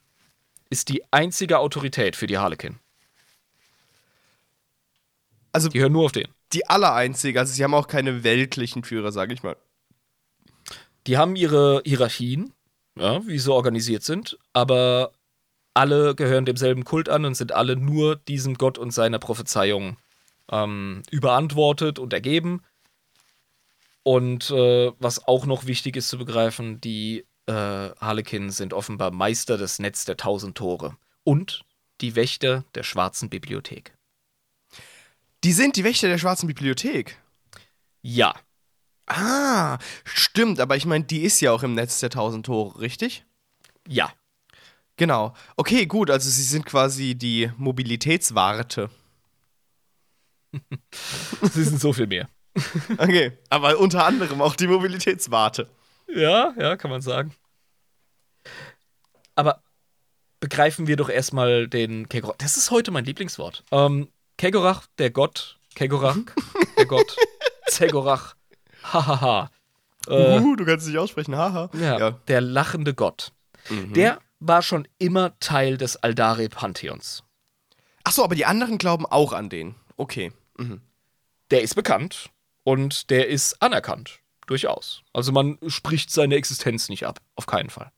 [0.69, 2.79] ist die einzige Autorität für die Harlekin.
[5.51, 6.29] Also Die hören nur auf den.
[6.53, 9.55] die allereinzige, also sie haben auch keine weltlichen Führer, sage ich mal.
[11.05, 12.53] Die haben ihre Hierarchien,
[12.97, 15.11] ja, wie sie organisiert sind, aber
[15.73, 19.97] alle gehören demselben Kult an und sind alle nur diesem Gott und seiner Prophezeiung
[20.51, 22.61] ähm, überantwortet und ergeben.
[24.03, 29.57] Und äh, was auch noch wichtig ist zu begreifen, die äh, Harlekin sind offenbar Meister
[29.57, 31.63] des Netz der tausend Tore und
[32.01, 33.93] die Wächter der schwarzen Bibliothek.
[35.43, 37.17] Die sind die Wächter der Schwarzen Bibliothek.
[38.01, 38.33] Ja,
[39.05, 43.25] Ah, stimmt, aber ich meine, die ist ja auch im Netz der tausend Tore, richtig?
[43.87, 44.11] ja.
[44.97, 45.33] Genau.
[45.55, 48.89] Okay, gut, also sie sind quasi die Mobilitätswarte.
[51.41, 52.29] Sie sind so viel mehr.
[52.99, 55.67] Okay, aber unter anderem auch die Mobilitätswarte.
[56.07, 57.33] Ja, ja, kann man sagen.
[59.33, 59.63] Aber
[60.39, 62.35] begreifen wir doch erstmal den Kegorach.
[62.37, 63.63] Das ist heute mein Lieblingswort.
[63.71, 65.57] Ähm, Kegorach, der Gott.
[65.73, 66.17] Kegorach,
[66.77, 67.15] der Gott.
[67.67, 68.35] Zegorach.
[68.83, 69.49] Hahaha.
[70.07, 71.69] Äh, uh, du kannst es nicht aussprechen, haha.
[71.73, 73.31] ja, der lachende Gott.
[73.69, 77.23] Der war schon immer Teil des Aldare-Pantheons.
[78.03, 79.75] Achso, aber die anderen glauben auch an den.
[79.95, 80.31] Okay.
[80.57, 80.81] Mhm.
[81.51, 82.29] Der ist bekannt
[82.63, 84.19] und der ist anerkannt.
[84.45, 85.03] Durchaus.
[85.13, 87.21] Also man spricht seine Existenz nicht ab.
[87.35, 87.91] Auf keinen Fall.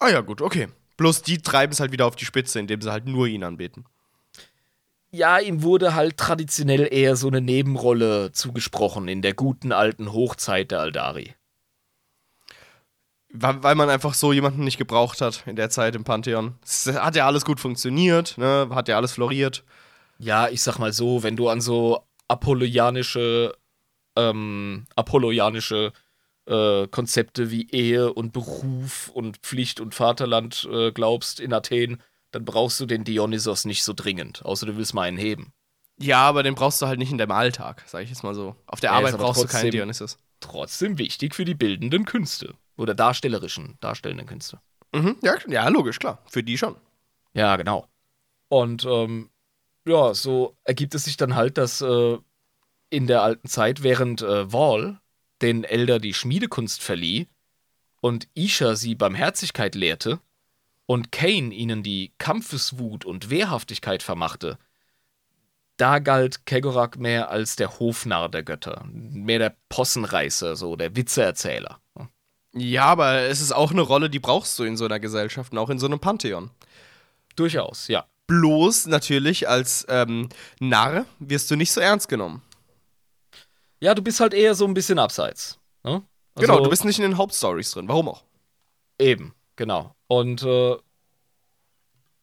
[0.00, 0.68] Ah ja, gut, okay.
[0.96, 3.84] Bloß die treiben es halt wieder auf die Spitze, indem sie halt nur ihn anbeten.
[5.12, 10.70] Ja, ihm wurde halt traditionell eher so eine Nebenrolle zugesprochen in der guten alten Hochzeit
[10.70, 11.34] der Aldari.
[13.32, 16.54] Weil, man einfach so jemanden nicht gebraucht hat in der Zeit im Pantheon.
[16.64, 18.68] Es hat ja alles gut funktioniert, ne?
[18.72, 19.62] Hat ja alles floriert.
[20.18, 23.54] Ja, ich sag mal so, wenn du an so apolloianische,
[24.16, 25.92] ähm, apolloianische
[26.46, 32.44] äh, Konzepte wie Ehe und Beruf und Pflicht und Vaterland äh, glaubst in Athen, dann
[32.44, 35.52] brauchst du den Dionysos nicht so dringend, außer du willst mal einen heben.
[35.98, 38.56] Ja, aber den brauchst du halt nicht in deinem Alltag, sag ich jetzt mal so.
[38.66, 40.18] Auf der Ja, Arbeit brauchst du keinen trotzdem- Dionysus.
[40.40, 42.54] Trotzdem wichtig für die bildenden Künste.
[42.80, 44.58] Oder darstellerischen, darstellenden Künste.
[44.92, 46.22] Mhm, ja, ja, logisch, klar.
[46.30, 46.76] Für die schon.
[47.34, 47.86] Ja, genau.
[48.48, 49.28] Und ähm,
[49.86, 52.16] ja, so ergibt es sich dann halt, dass äh,
[52.88, 54.98] in der alten Zeit, während äh, Wall
[55.42, 57.28] den Elder die Schmiedekunst verlieh
[58.00, 60.18] und Isha sie Barmherzigkeit lehrte
[60.86, 64.58] und Cain ihnen die Kampfeswut und Wehrhaftigkeit vermachte,
[65.76, 71.80] da galt Kegorak mehr als der Hofnarr der Götter, mehr der Possenreißer, so der Witzeerzähler.
[72.52, 75.58] Ja, aber es ist auch eine Rolle, die brauchst du in so einer Gesellschaft und
[75.58, 76.50] auch in so einem Pantheon.
[77.36, 78.06] Durchaus, ja.
[78.26, 80.28] Bloß natürlich als ähm,
[80.60, 82.42] Narr wirst du nicht so ernst genommen.
[83.80, 85.58] Ja, du bist halt eher so ein bisschen abseits.
[85.84, 86.02] Ne?
[86.36, 87.88] genau, Also- du bist nicht in den Hauptstories drin.
[87.88, 88.24] Warum auch?
[88.98, 89.94] Eben, genau.
[90.08, 90.76] Und äh,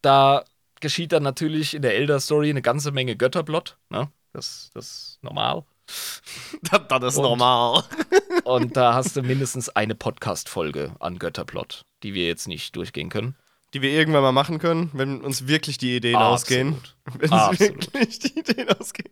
[0.01, 0.43] da
[0.79, 3.77] geschieht dann natürlich in der Elder-Story eine ganze Menge Götterblott.
[3.89, 4.11] Ne?
[4.33, 5.63] Das, das ist normal.
[6.63, 7.83] Das, das ist Und- normal.
[8.43, 13.35] Und da hast du mindestens eine Podcast-Folge an Götterblott, die wir jetzt nicht durchgehen können.
[13.73, 16.77] Die wir irgendwann mal machen können, wenn uns wirklich die Ideen ausgehen.
[17.05, 17.21] Absolut.
[17.21, 19.11] Wenn uns wirklich die Ideen ausgehen.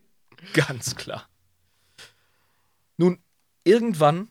[0.53, 1.27] Ganz klar.
[2.97, 3.19] Nun,
[3.65, 4.29] irgendwann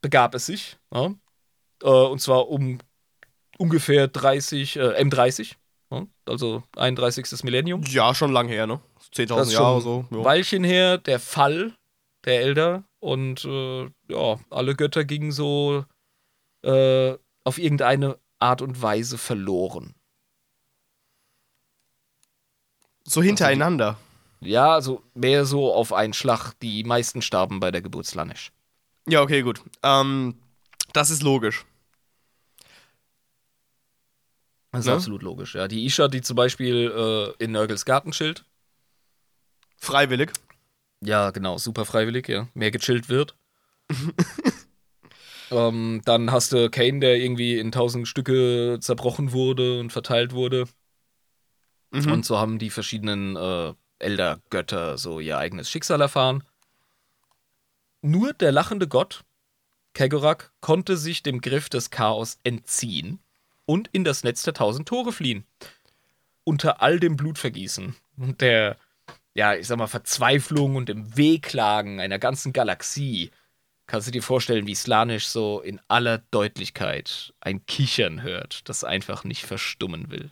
[0.00, 1.14] begab es sich, ja,
[1.84, 2.78] äh, und zwar um
[3.58, 5.54] ungefähr 30, äh, M30,
[5.92, 7.44] ja, also 31.
[7.44, 7.82] Millennium.
[7.84, 8.80] Ja, schon lang her, ne?
[9.14, 10.06] 10.000 Das ist Jahre so.
[10.10, 10.24] Ja.
[10.24, 11.74] Weilchen her, der Fall
[12.24, 15.84] der Elder und äh, ja, alle Götter gingen so
[16.64, 19.94] äh, auf irgendeine Art und Weise verloren.
[23.04, 23.98] So hintereinander.
[24.40, 26.52] Ja, also mehr so auf einen Schlag.
[26.60, 28.52] Die meisten starben bei der Geburt Slanesh.
[29.08, 29.62] Ja, okay, gut.
[29.82, 30.36] Ähm,
[30.92, 31.64] das ist logisch.
[34.70, 34.94] Das ist Ne?
[34.94, 35.54] absolut logisch.
[35.54, 36.90] Ja, die Isha, die zum Beispiel
[37.38, 38.44] äh, in Nörgels Gartenschild,
[39.82, 40.32] Freiwillig.
[41.00, 43.36] ja, genau, super freiwillig, ja, mehr gechillt wird.
[45.50, 50.68] ähm, dann hast du Kane, der irgendwie in tausend Stücke zerbrochen wurde und verteilt wurde.
[51.90, 52.12] Mhm.
[52.12, 56.44] Und so haben die verschiedenen äh, Elder-Götter so ihr eigenes Schicksal erfahren.
[58.02, 59.24] Nur der lachende Gott,
[59.94, 63.18] Kegorak, konnte sich dem Griff des Chaos entziehen
[63.66, 65.44] und in das Netz der tausend Tore fliehen.
[66.44, 68.76] Unter all dem Blutvergießen und der,
[69.34, 73.30] ja, ich sag mal, Verzweiflung und dem Wehklagen einer ganzen Galaxie
[73.86, 79.24] kannst du dir vorstellen, wie Slanisch so in aller Deutlichkeit ein Kichern hört, das einfach
[79.24, 80.30] nicht verstummen will.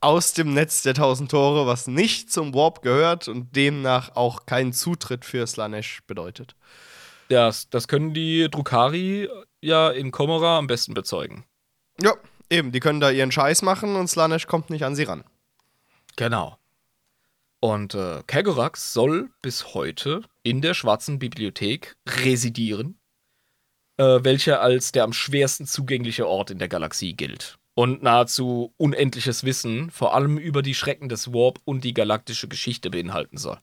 [0.00, 4.72] Aus dem Netz der 1000 Tore, was nicht zum Warp gehört und demnach auch keinen
[4.72, 6.54] Zutritt für Slanesh bedeutet.
[7.28, 9.28] Das, das können die Drukari
[9.60, 11.44] ja in Komora am besten bezeugen.
[12.00, 12.14] Ja,
[12.48, 12.72] eben.
[12.72, 15.24] Die können da ihren Scheiß machen und Slanesh kommt nicht an sie ran.
[16.16, 16.56] Genau.
[17.60, 22.98] Und äh, Kagorax soll bis heute in der Schwarzen Bibliothek residieren,
[23.98, 27.58] äh, welcher als der am schwersten zugängliche Ort in der Galaxie gilt.
[27.74, 32.90] Und nahezu unendliches Wissen, vor allem über die Schrecken des Warp und die galaktische Geschichte
[32.90, 33.58] beinhalten soll.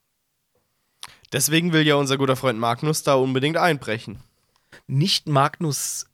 [1.34, 4.20] Deswegen will ja unser guter Freund Magnus da unbedingt einbrechen.
[4.86, 6.06] Nicht Magnus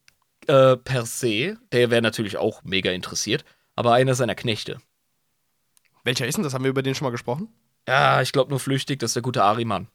[0.48, 4.82] äh, per se, der wäre natürlich auch mega interessiert, aber einer seiner Knechte.
[6.04, 6.54] Welcher ist denn das?
[6.54, 7.50] Haben wir über den schon mal gesprochen?
[7.88, 9.88] Ja, ich glaube nur flüchtig, das ist der gute Ariman.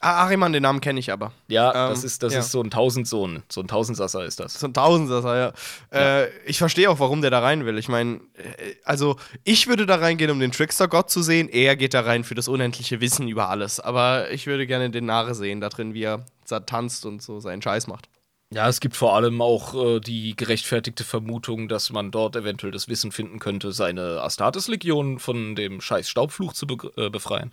[0.00, 1.32] Ah, Ariman, den Namen kenne ich aber.
[1.48, 2.40] Ja, Ähm, das ist, das ja.
[2.40, 4.60] ist so ein Tausendsohn, so ein Tausendsasser ist das.
[4.60, 5.52] So ein Tausendsasser, ja.
[5.98, 7.78] Äh, ich verstehe auch, warum der da rein will.
[7.78, 11.48] Ich meine, äh, also ich würde da reingehen, um den Trickster-Gott zu sehen.
[11.48, 13.80] Er geht da rein für das unendliche Wissen über alles.
[13.80, 16.26] Aber ich würde gerne den Nare sehen, da drin, wie er
[16.66, 18.10] tanzt und so seinen Scheiß macht.
[18.52, 22.88] Ja, es gibt vor allem auch äh, die gerechtfertigte Vermutung, dass man dort eventuell das
[22.88, 27.52] Wissen finden könnte, seine Astartes-Legion von dem scheiß Staubfluch zu be äh, befreien.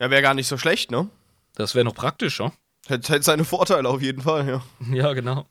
[0.00, 1.08] Ja, wäre gar nicht so schlecht, ne?
[1.54, 2.52] Das wäre noch praktisch, ja?
[2.86, 4.62] Hätte, hätte seine Vorteile auf jeden Fall, ja.
[4.92, 5.46] Ja, genau.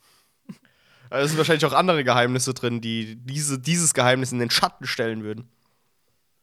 [1.10, 5.23] Da sind wahrscheinlich auch andere Geheimnisse drin, die diese, dieses Geheimnis in den Schatten stellen
[5.23, 5.47] würden.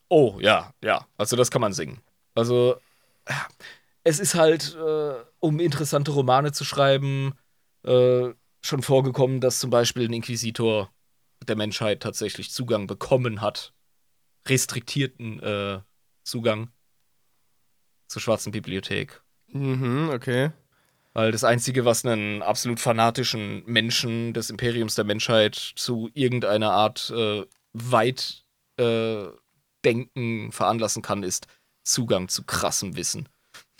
[0.08, 1.06] Oh, ja, ja.
[1.16, 2.00] Also das kann man singen.
[2.34, 2.76] Also
[4.04, 7.34] es ist halt, äh, um interessante Romane zu schreiben,
[7.84, 8.30] äh,
[8.62, 10.92] schon vorgekommen, dass zum Beispiel ein Inquisitor
[11.46, 13.72] der Menschheit tatsächlich Zugang bekommen hat.
[14.46, 15.80] Restriktierten äh,
[16.22, 16.70] Zugang
[18.08, 19.22] zur schwarzen Bibliothek.
[19.48, 20.52] Mhm, okay.
[21.12, 27.10] Weil das Einzige, was einen absolut fanatischen Menschen des Imperiums der Menschheit zu irgendeiner Art
[27.10, 28.44] äh, weit
[28.76, 29.26] äh,
[29.84, 31.46] Denken veranlassen kann, ist
[31.82, 33.28] Zugang zu krassem Wissen.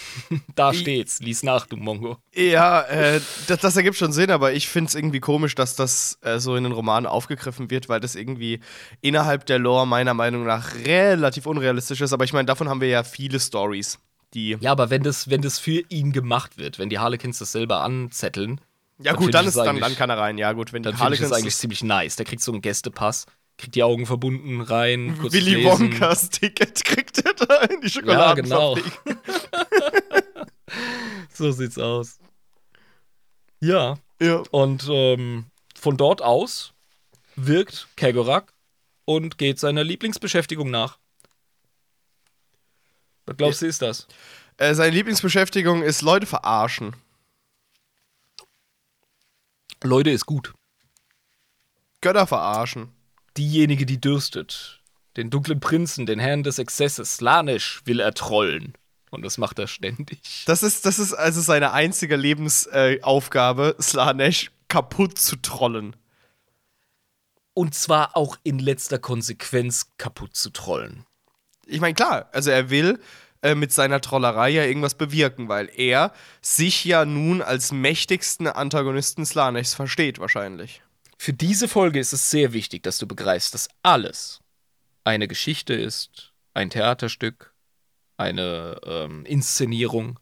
[0.54, 1.20] da steht's.
[1.20, 2.16] Lies nach, du Mongo.
[2.34, 6.18] Ja, äh, das, das, ergibt schon Sinn, aber ich finde es irgendwie komisch, dass das
[6.22, 8.60] äh, so in den Romanen aufgegriffen wird, weil das irgendwie
[9.00, 12.12] innerhalb der Lore meiner Meinung nach relativ unrealistisch ist.
[12.12, 13.98] Aber ich meine, davon haben wir ja viele Stories.
[14.34, 17.52] Die ja, aber wenn das, wenn das für ihn gemacht wird, wenn die Harlequins das
[17.52, 18.60] selber anzetteln.
[19.02, 20.38] Ja, gut, dann, ist, dann, dann kann er rein.
[20.38, 21.30] Ja, gut, wenn dann die Harlequins.
[21.30, 22.16] Das eigentlich ziemlich nice.
[22.16, 23.26] Der kriegt so einen Gästepass
[23.61, 25.23] kriegt die Augen verbunden rein.
[25.23, 28.85] Willy Wonkas Ticket kriegt er da in die Schokoladenfabrik.
[29.05, 30.46] Ja, genau.
[31.33, 32.18] so sieht's aus.
[33.61, 33.99] Ja.
[34.20, 34.42] ja.
[34.51, 35.46] Und ähm,
[35.79, 36.73] von dort aus
[37.37, 38.55] wirkt Kegorak
[39.05, 40.99] und geht seiner Lieblingsbeschäftigung nach.
[43.27, 44.09] Was glaubst du, ist das?
[44.57, 46.96] Äh, seine Lieblingsbeschäftigung ist Leute verarschen.
[49.83, 50.55] Leute ist gut.
[52.01, 52.94] Götter verarschen
[53.37, 54.81] diejenige, die dürstet.
[55.16, 58.75] Den dunklen Prinzen, den Herrn des Exzesses, Slanisch, will er trollen.
[59.11, 60.45] Und das macht er ständig.
[60.47, 65.97] Das ist, das ist also seine einzige Lebensaufgabe, äh, Slanesh kaputt zu trollen.
[67.53, 71.05] Und zwar auch in letzter Konsequenz kaputt zu trollen.
[71.66, 73.01] Ich meine, klar, also er will
[73.43, 79.27] äh, mit seiner Trollerei ja irgendwas bewirken, weil er sich ja nun als mächtigsten Antagonisten
[79.27, 80.83] Slaneshs versteht, wahrscheinlich.
[81.22, 84.40] Für diese Folge ist es sehr wichtig, dass du begreifst, dass alles
[85.04, 87.52] eine Geschichte ist, ein Theaterstück,
[88.16, 90.18] eine ähm, Inszenierung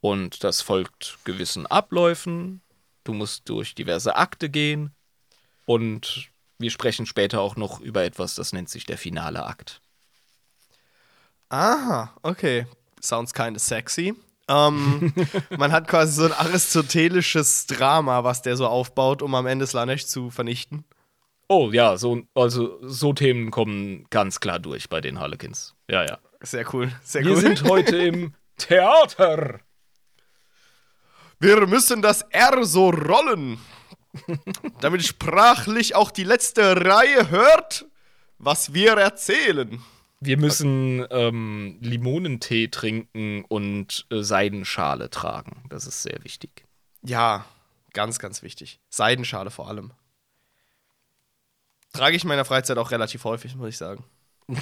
[0.00, 2.60] und das folgt gewissen Abläufen.
[3.04, 4.90] Du musst durch diverse Akte gehen
[5.64, 9.80] und wir sprechen später auch noch über etwas, das nennt sich der finale Akt.
[11.50, 12.66] Aha, okay.
[13.00, 14.16] Sounds kinda sexy.
[14.48, 15.12] Ähm,
[15.58, 20.06] man hat quasi so ein aristotelisches Drama, was der so aufbaut, um am Ende Slanesh
[20.06, 20.84] zu vernichten.
[21.48, 25.74] Oh ja, so, also so Themen kommen ganz klar durch bei den Harlequins.
[25.88, 26.18] Ja, ja.
[26.42, 27.40] Sehr cool, sehr Wir cool.
[27.40, 29.60] sind heute im Theater.
[31.38, 33.58] Wir müssen das R so rollen,
[34.80, 37.86] damit sprachlich auch die letzte Reihe hört,
[38.38, 39.82] was wir erzählen.
[40.20, 45.64] Wir müssen ähm, Limonentee trinken und äh, Seidenschale tragen.
[45.68, 46.64] Das ist sehr wichtig.
[47.02, 47.44] Ja,
[47.92, 48.80] ganz, ganz wichtig.
[48.88, 49.92] Seidenschale vor allem.
[51.92, 54.04] Trage ich in meiner Freizeit auch relativ häufig, muss ich sagen.
[54.48, 54.60] und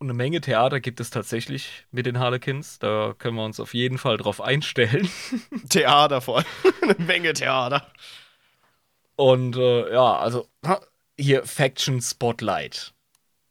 [0.00, 2.78] eine Menge Theater gibt es tatsächlich mit den Harlequins.
[2.78, 5.08] Da können wir uns auf jeden Fall drauf einstellen.
[5.68, 6.46] Theater vor allem.
[6.82, 7.90] eine Menge Theater.
[9.16, 10.48] Und äh, ja, also
[11.18, 12.92] hier Faction Spotlight.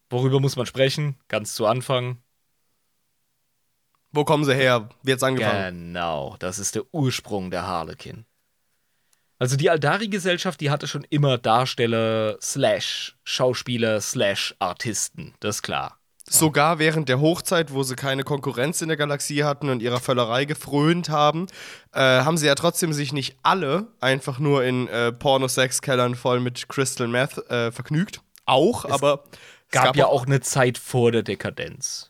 [0.10, 1.16] Worüber muss man sprechen?
[1.28, 2.22] Ganz zu Anfang.
[4.12, 4.90] Wo kommen sie her?
[5.04, 5.94] Wie jetzt angefangen?
[5.94, 8.26] Genau, das ist der Ursprung der Harlequin.
[9.40, 16.01] Also die Aldari-Gesellschaft, die hatte schon immer Darsteller slash Schauspieler slash Artisten, das ist klar.
[16.30, 20.46] Sogar während der Hochzeit, wo sie keine Konkurrenz in der Galaxie hatten und ihrer Völlerei
[20.46, 21.48] gefrönt haben,
[21.94, 26.70] äh, haben sie ja trotzdem sich nicht alle einfach nur in äh, Porno-Sex-Kellern voll mit
[26.70, 28.22] Crystal Meth äh, vergnügt.
[28.46, 29.24] Auch, es aber.
[29.72, 32.10] Gab, gab ja auch eine Zeit vor der Dekadenz.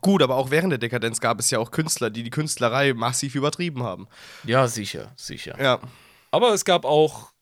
[0.00, 3.34] Gut, aber auch während der Dekadenz gab es ja auch Künstler, die die Künstlerei massiv
[3.34, 4.08] übertrieben haben.
[4.44, 5.60] Ja, sicher, sicher.
[5.60, 5.78] Ja.
[6.30, 7.32] Aber es gab auch,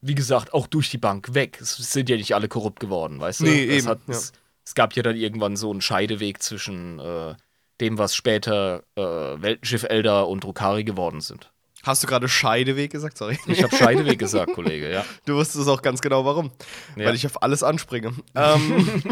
[0.00, 1.58] wie gesagt, auch durch die Bank weg.
[1.60, 3.44] Es sind ja nicht alle korrupt geworden, weißt du?
[3.44, 3.88] Nee, es eben.
[3.88, 4.18] Hat, ja
[4.68, 7.34] es gab ja dann irgendwann so einen Scheideweg zwischen äh,
[7.80, 11.50] dem, was später äh, Weltenschiff Elder und Drukari geworden sind.
[11.84, 13.16] Hast du gerade Scheideweg gesagt?
[13.16, 13.38] Sorry.
[13.46, 15.06] Ich habe Scheideweg gesagt, Kollege, ja.
[15.24, 16.50] Du wusstest auch ganz genau warum.
[16.96, 17.06] Ja.
[17.06, 18.12] Weil ich auf alles anspringe.
[18.34, 19.02] ähm,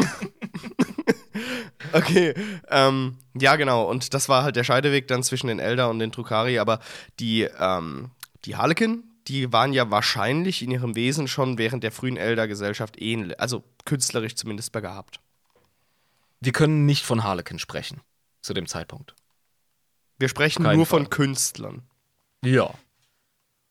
[1.93, 2.35] okay.
[2.69, 3.89] Ähm, ja, genau.
[3.89, 6.59] Und das war halt der Scheideweg dann zwischen den Elder und den Drukari.
[6.59, 6.81] Aber
[7.19, 8.11] die, ähm,
[8.45, 13.39] die Harlekin, die waren ja wahrscheinlich in ihrem Wesen schon während der frühen Elder-Gesellschaft ähnlich.
[13.39, 15.19] Also künstlerisch zumindest begabt
[16.39, 18.01] wir können nicht von Harlequin sprechen
[18.41, 19.15] zu dem Zeitpunkt.
[20.19, 21.01] Wir sprechen nur Fall.
[21.01, 21.83] von Künstlern.
[22.43, 22.73] Ja.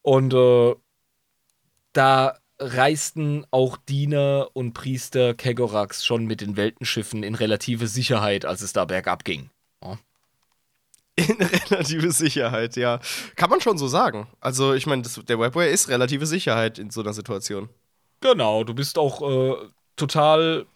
[0.02, 0.74] Und äh,
[1.92, 8.62] da reisten auch Diener und Priester Kegoraks schon mit den Weltenschiffen in relative Sicherheit, als
[8.62, 9.50] es da bergab ging.
[9.82, 9.98] Ja.
[11.16, 11.36] In
[11.70, 13.00] relative Sicherheit, ja.
[13.34, 14.28] Kann man schon so sagen.
[14.40, 17.68] Also, ich meine, der Webway ist relative Sicherheit in so einer Situation.
[18.20, 20.66] Genau, du bist auch äh, total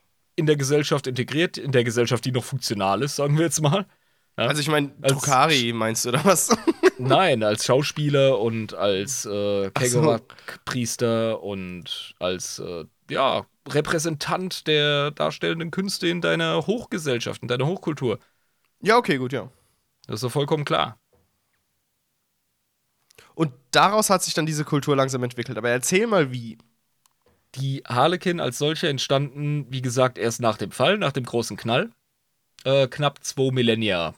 [0.41, 3.87] in der Gesellschaft integriert, in der Gesellschaft, die noch funktional ist, sagen wir jetzt mal.
[4.37, 4.47] Ja?
[4.47, 6.57] Also, ich meine, Drukari meinst du, oder was?
[6.99, 11.39] Nein, als Schauspieler und als äh, Kegorak-Priester so.
[11.39, 18.19] und als, äh, ja, Repräsentant der darstellenden Künste in deiner Hochgesellschaft, in deiner Hochkultur.
[18.83, 19.51] Ja, okay, gut, ja.
[20.07, 20.99] Das ist doch vollkommen klar.
[23.35, 25.59] Und daraus hat sich dann diese Kultur langsam entwickelt.
[25.59, 26.59] Aber erzähl mal, wie.
[27.57, 31.91] Die Harlekin als solche entstanden, wie gesagt, erst nach dem Fall, nach dem großen Knall.
[32.65, 34.15] Äh, knapp zwei Millennia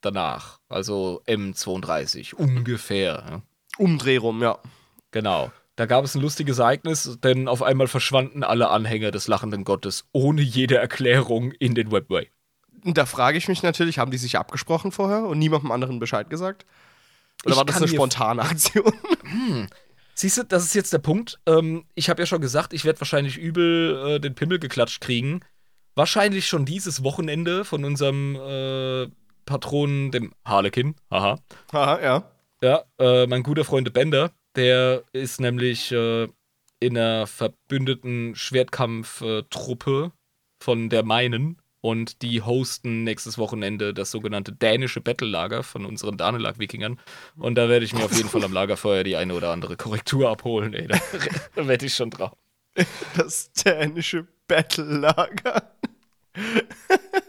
[0.00, 0.60] danach.
[0.68, 3.42] Also M32, ungefähr.
[3.78, 4.58] Umdreh rum, ja.
[5.10, 5.50] Genau.
[5.76, 10.04] Da gab es ein lustiges Ereignis, denn auf einmal verschwanden alle Anhänger des lachenden Gottes
[10.12, 12.30] ohne jede Erklärung in den Webway.
[12.84, 16.64] Da frage ich mich natürlich, haben die sich abgesprochen vorher und niemandem anderen Bescheid gesagt?
[17.44, 18.92] Oder ich war das eine spontane Aktion?
[19.24, 19.68] Hm.
[20.14, 21.40] Siehst du, das ist jetzt der Punkt.
[21.46, 25.40] Ähm, ich habe ja schon gesagt, ich werde wahrscheinlich übel äh, den Pimmel geklatscht kriegen.
[25.96, 29.08] Wahrscheinlich schon dieses Wochenende von unserem äh,
[29.44, 30.94] Patronen, dem Harlekin.
[31.10, 31.38] Haha.
[31.72, 32.30] Haha, ja.
[32.62, 36.28] Ja, äh, mein guter Freund Bender, der ist nämlich äh,
[36.80, 40.12] in einer verbündeten Schwertkampftruppe
[40.60, 46.98] von der meinen und die hosten nächstes Wochenende das sogenannte dänische Battle-Lager von unseren Danelag-Wikingern.
[47.36, 50.30] Und da werde ich mir auf jeden Fall am Lagerfeuer die eine oder andere Korrektur
[50.30, 50.72] abholen.
[50.72, 50.98] Ey, da,
[51.54, 52.32] da wette ich schon drauf.
[53.18, 55.74] Das dänische Battle-Lager.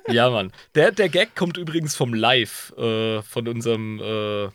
[0.08, 0.54] ja, Mann.
[0.74, 4.46] Der, der Gag kommt übrigens vom Live, äh, von unserem äh,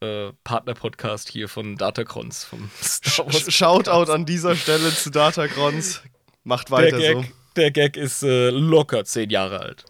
[0.00, 2.44] äh, Partner-Podcast hier von Datacrons.
[2.44, 6.00] Vom Shoutout an dieser Stelle zu Datacrons.
[6.44, 7.24] Macht weiter so
[7.56, 9.84] der Gag ist äh, locker zehn Jahre alt.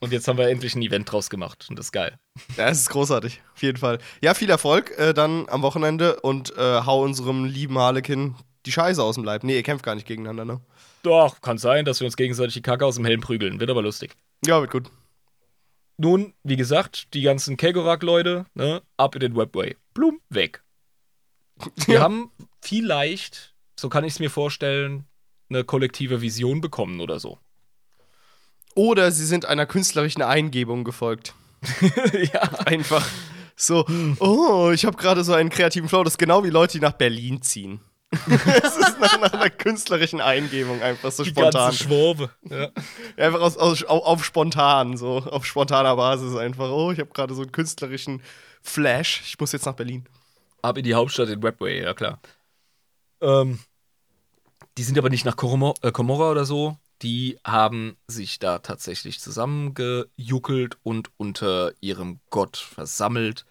[0.00, 2.18] Und jetzt haben wir endlich ein Event draus gemacht und das ist geil.
[2.56, 3.98] Ja, es ist großartig, auf jeden Fall.
[4.22, 9.02] Ja, viel Erfolg äh, dann am Wochenende und äh, hau unserem lieben Harlekin die Scheiße
[9.02, 9.42] aus dem Leib.
[9.42, 10.60] Nee, ihr kämpft gar nicht gegeneinander, ne?
[11.02, 13.60] Doch, kann sein, dass wir uns gegenseitig die Kacke aus dem Helm prügeln.
[13.60, 14.16] Wird aber lustig.
[14.44, 14.90] Ja, wird gut.
[15.98, 19.76] Nun, wie gesagt, die ganzen Kegorak-Leute, ne, ab in den Webway.
[19.94, 20.62] Blum, weg.
[21.86, 22.00] Wir ja.
[22.02, 22.30] haben
[22.60, 25.06] vielleicht, so kann ich es mir vorstellen,
[25.48, 27.38] eine kollektive Vision bekommen oder so.
[28.74, 31.34] Oder sie sind einer künstlerischen Eingebung gefolgt.
[32.32, 32.42] ja.
[32.66, 33.06] Einfach
[33.56, 33.86] so,
[34.18, 36.04] oh, ich habe gerade so einen kreativen Flow.
[36.04, 37.80] Das ist genau wie Leute, die nach Berlin ziehen.
[38.26, 41.52] Es ist nach, nach, einer künstlerischen Eingebung einfach so die spontan.
[41.52, 42.30] Ganze Schwurbe.
[42.48, 42.70] Ja.
[43.16, 46.70] Einfach aus, aus, auf, auf, spontan, so auf spontaner Basis einfach.
[46.70, 48.22] Oh, ich habe gerade so einen künstlerischen
[48.62, 49.22] Flash.
[49.26, 50.06] Ich muss jetzt nach Berlin.
[50.62, 52.20] Ab in die Hauptstadt in Webway, ja klar.
[53.20, 53.58] Ähm,
[54.78, 56.76] die sind aber nicht nach äh, Komorra oder so.
[57.02, 63.44] Die haben sich da tatsächlich zusammengejuckelt und unter ihrem Gott versammelt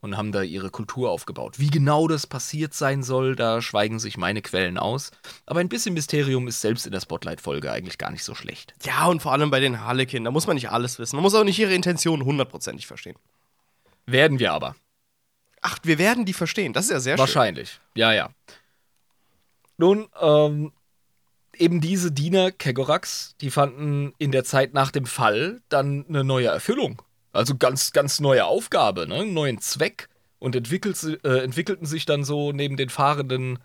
[0.00, 1.58] und haben da ihre Kultur aufgebaut.
[1.58, 5.12] Wie genau das passiert sein soll, da schweigen sich meine Quellen aus.
[5.46, 8.74] Aber ein bisschen Mysterium ist selbst in der Spotlight-Folge eigentlich gar nicht so schlecht.
[8.84, 11.16] Ja, und vor allem bei den Harlekin, da muss man nicht alles wissen.
[11.16, 13.16] Man muss auch nicht ihre Intentionen hundertprozentig verstehen.
[14.04, 14.76] Werden wir aber.
[15.62, 16.74] Ach, wir werden die verstehen.
[16.74, 17.70] Das ist ja sehr Wahrscheinlich.
[17.70, 17.80] schön.
[17.94, 17.96] Wahrscheinlich.
[17.96, 18.28] Ja, ja.
[19.76, 20.72] Nun, ähm,
[21.56, 26.48] eben diese Diener Kegorax, die fanden in der Zeit nach dem Fall dann eine neue
[26.48, 27.02] Erfüllung.
[27.32, 29.16] Also ganz, ganz neue Aufgabe, ne?
[29.16, 30.08] einen neuen Zweck
[30.38, 33.58] und entwickelt, äh, entwickelten sich dann so neben den fahrenden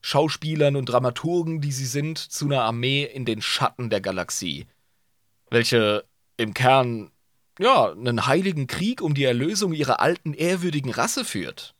[0.00, 4.66] Schauspielern und Dramaturgen, die sie sind, zu einer Armee in den Schatten der Galaxie,
[5.50, 6.04] welche
[6.38, 7.10] im Kern
[7.58, 11.74] ja einen heiligen Krieg um die Erlösung ihrer alten ehrwürdigen Rasse führt.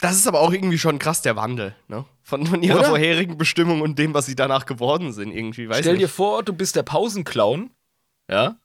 [0.00, 2.04] Das ist aber auch irgendwie schon krass der Wandel, ne?
[2.22, 2.88] Von, von ihrer Oder?
[2.88, 5.68] vorherigen Bestimmung und dem, was sie danach geworden sind, irgendwie.
[5.68, 6.02] Weiß Stell nicht.
[6.02, 7.70] dir vor, du bist der Pausenclown,
[8.30, 8.56] ja?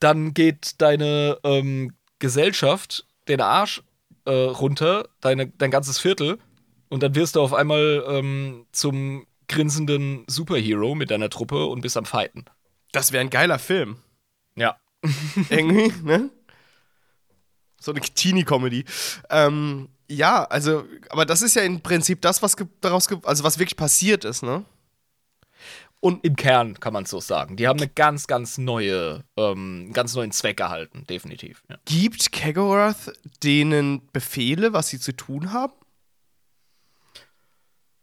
[0.00, 3.82] Dann geht deine ähm, Gesellschaft den Arsch
[4.26, 6.38] äh, runter, deine, dein ganzes Viertel,
[6.88, 11.96] und dann wirst du auf einmal ähm, zum grinsenden Superhero mit deiner Truppe und bist
[11.96, 12.44] am Fighten.
[12.92, 13.96] Das wäre ein geiler Film.
[14.56, 14.76] Ja.
[15.50, 16.30] Irgendwie, ne?
[17.80, 18.84] So eine Teenie-Comedy.
[19.30, 23.76] Ähm, ja, also, aber das ist ja im Prinzip das, was daraus, also was wirklich
[23.76, 24.64] passiert ist, ne?
[26.00, 27.56] Und im Kern kann man es so sagen.
[27.56, 31.62] Die haben eine ganz, ganz neue, ähm, ganz neuen Zweck erhalten, definitiv.
[31.70, 31.78] Ja.
[31.86, 33.10] Gibt Kegoroth
[33.42, 35.72] denen Befehle, was sie zu tun haben?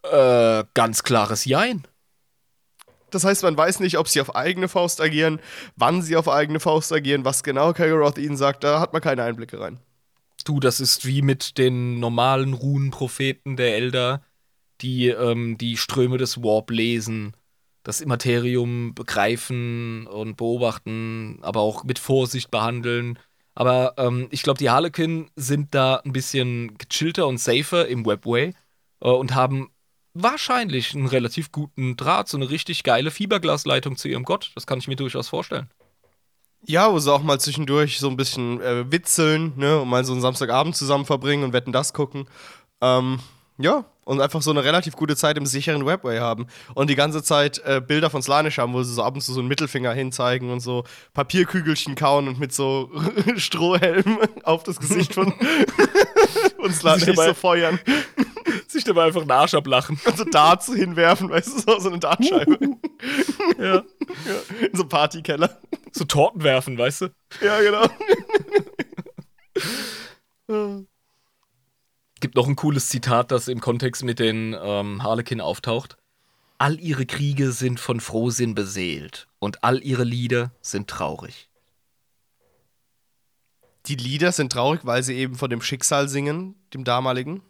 [0.01, 1.85] Äh, ganz klares Jein.
[3.11, 5.39] Das heißt, man weiß nicht, ob sie auf eigene Faust agieren,
[5.75, 9.23] wann sie auf eigene Faust agieren, was genau Kegoroth ihnen sagt, da hat man keine
[9.23, 9.79] Einblicke rein.
[10.43, 14.21] Du, das ist wie mit den normalen Runenpropheten der Elder,
[14.81, 17.33] die ähm, die Ströme des Warp lesen,
[17.83, 23.17] das Immaterium begreifen und beobachten, aber auch mit Vorsicht behandeln.
[23.53, 28.53] Aber ähm, ich glaube, die Harlequin sind da ein bisschen gechillter und safer im Webway
[29.01, 29.71] äh, und haben
[30.13, 34.51] wahrscheinlich einen relativ guten Draht, so eine richtig geile Fiberglasleitung zu ihrem Gott.
[34.55, 35.69] Das kann ich mir durchaus vorstellen.
[36.65, 40.13] Ja, wo sie auch mal zwischendurch so ein bisschen äh, witzeln, ne, und mal so
[40.13, 42.27] einen Samstagabend zusammen verbringen und wetten das gucken.
[42.81, 43.19] Ähm,
[43.57, 46.47] ja, und einfach so eine relativ gute Zeit im sicheren Webway haben.
[46.73, 49.33] Und die ganze Zeit äh, Bilder von Slanish haben, wo sie so ab und zu
[49.33, 50.83] so einen Mittelfinger hinzeigen und so
[51.13, 52.89] Papierkügelchen kauen und mit so
[53.37, 55.33] Strohhelmen auf das Gesicht von,
[56.59, 57.79] von Slanish dabei- so feuern.
[58.67, 59.99] Sich dabei einfach einen Arsch ablachen.
[60.05, 62.57] Und so Darts hinwerfen, weißt du, so, so eine Dartscheibe.
[63.59, 63.83] ja.
[64.61, 65.57] In so Partykeller.
[65.91, 67.07] So Torten werfen, weißt du?
[67.41, 67.87] Ja, genau.
[72.19, 75.97] Gibt noch ein cooles Zitat, das im Kontext mit den ähm, Harlequin auftaucht.
[76.57, 81.49] All ihre Kriege sind von Frohsinn beseelt und all ihre Lieder sind traurig.
[83.87, 87.41] Die Lieder sind traurig, weil sie eben von dem Schicksal singen, dem damaligen.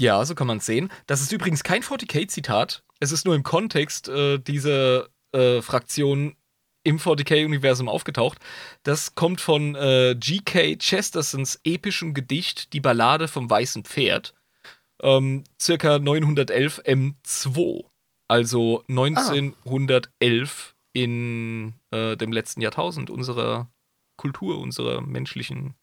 [0.00, 0.90] Ja, so kann man es sehen.
[1.06, 2.82] Das ist übrigens kein 40k-Zitat.
[2.98, 6.34] Es ist nur im Kontext äh, dieser äh, Fraktion
[6.84, 8.38] im 40k-Universum aufgetaucht.
[8.82, 10.76] Das kommt von äh, G.K.
[10.76, 14.34] Chestertons epischem Gedicht Die Ballade vom weißen Pferd.
[15.00, 17.84] Ähm, circa 911 M2.
[18.28, 23.70] Also 1911 in äh, dem letzten Jahrtausend unserer
[24.16, 25.74] Kultur, unserer menschlichen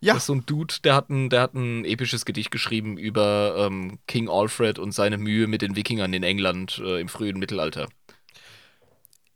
[0.00, 2.98] Ja, das ist so ein Dude, der hat ein, der hat ein episches Gedicht geschrieben
[2.98, 7.38] über ähm, King Alfred und seine Mühe mit den Wikingern in England äh, im frühen
[7.38, 7.88] Mittelalter.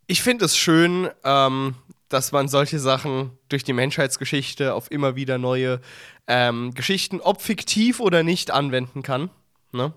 [0.09, 1.77] Ich finde es schön, ähm,
[2.09, 5.81] dass man solche Sachen durch die Menschheitsgeschichte auf immer wieder neue
[6.27, 9.31] ähm, Geschichten, ob fiktiv oder nicht, anwenden kann.
[9.71, 9.93] Ne?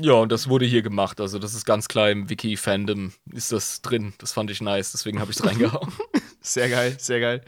[0.00, 1.20] Ja, und das wurde hier gemacht.
[1.20, 4.14] Also, das ist ganz klar im Wiki-Fandom ist das drin.
[4.18, 5.92] Das fand ich nice, deswegen habe ich es reingehauen.
[6.40, 7.42] Sehr geil, sehr geil.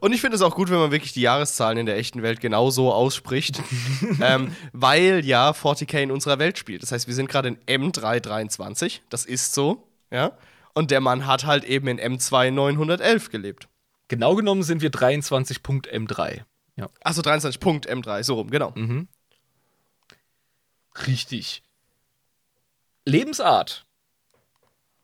[0.00, 2.40] Und ich finde es auch gut, wenn man wirklich die Jahreszahlen in der echten Welt
[2.40, 3.62] genauso ausspricht,
[4.20, 6.82] ähm, weil ja 40k in unserer Welt spielt.
[6.82, 10.32] Das heißt, wir sind gerade in M323, das ist so, ja.
[10.74, 13.68] Und der Mann hat halt eben in M2 911 gelebt.
[14.08, 16.42] genau genommen sind wir 23.m3.
[16.76, 16.88] Ja.
[17.02, 18.72] Achso, 23 Punkt M3, so rum, genau.
[18.74, 19.06] Mhm.
[21.06, 21.62] Richtig.
[23.04, 23.86] Lebensart.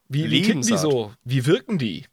[0.09, 0.81] Wie, wie ticken die Lebensart.
[0.93, 1.15] so?
[1.25, 2.07] Wie wirken die?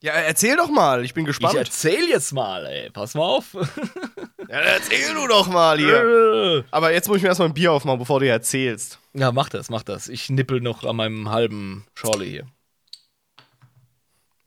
[0.00, 1.54] Ja, erzähl doch mal, ich bin Ich gespannt.
[1.56, 2.90] erzähl jetzt mal, ey.
[2.90, 3.54] Pass mal auf.
[4.50, 6.64] ja, erzähl du doch mal hier.
[6.70, 8.98] Aber jetzt muss ich mir erstmal ein Bier aufmachen, bevor du hier erzählst.
[9.14, 10.08] Ja, mach das, mach das.
[10.08, 12.46] Ich nippel noch an meinem halben Schorle hier.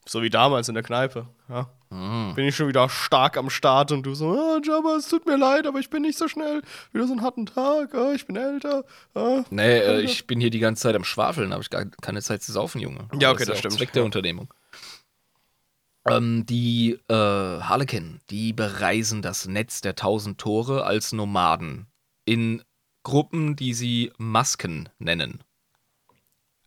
[0.06, 1.28] So wie damals in der Kneipe.
[1.50, 1.70] Ja.
[1.90, 2.34] Mhm.
[2.36, 5.38] Bin ich schon wieder stark am Start und du so, ah, Jabba, es tut mir
[5.38, 6.62] leid, aber ich bin nicht so schnell.
[6.92, 8.84] Wieder so einen harten Tag, ah, ich bin älter.
[9.14, 9.44] Ah.
[9.50, 12.42] Nee, äh, ich bin hier die ganze Zeit am Schwafeln, habe ich gar keine Zeit
[12.42, 13.08] zu saufen, Junge.
[13.20, 13.76] Ja, okay, das auch stimmt.
[13.76, 14.52] Zweck der Unternehmung.
[16.06, 21.88] Ähm, die äh, Harlequin, die bereisen das Netz der tausend Tore als Nomaden
[22.26, 22.62] in
[23.04, 25.44] Gruppen, die sie Masken nennen.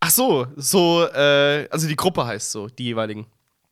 [0.00, 3.26] Ach so, so, äh, also die Gruppe heißt so, die jeweiligen.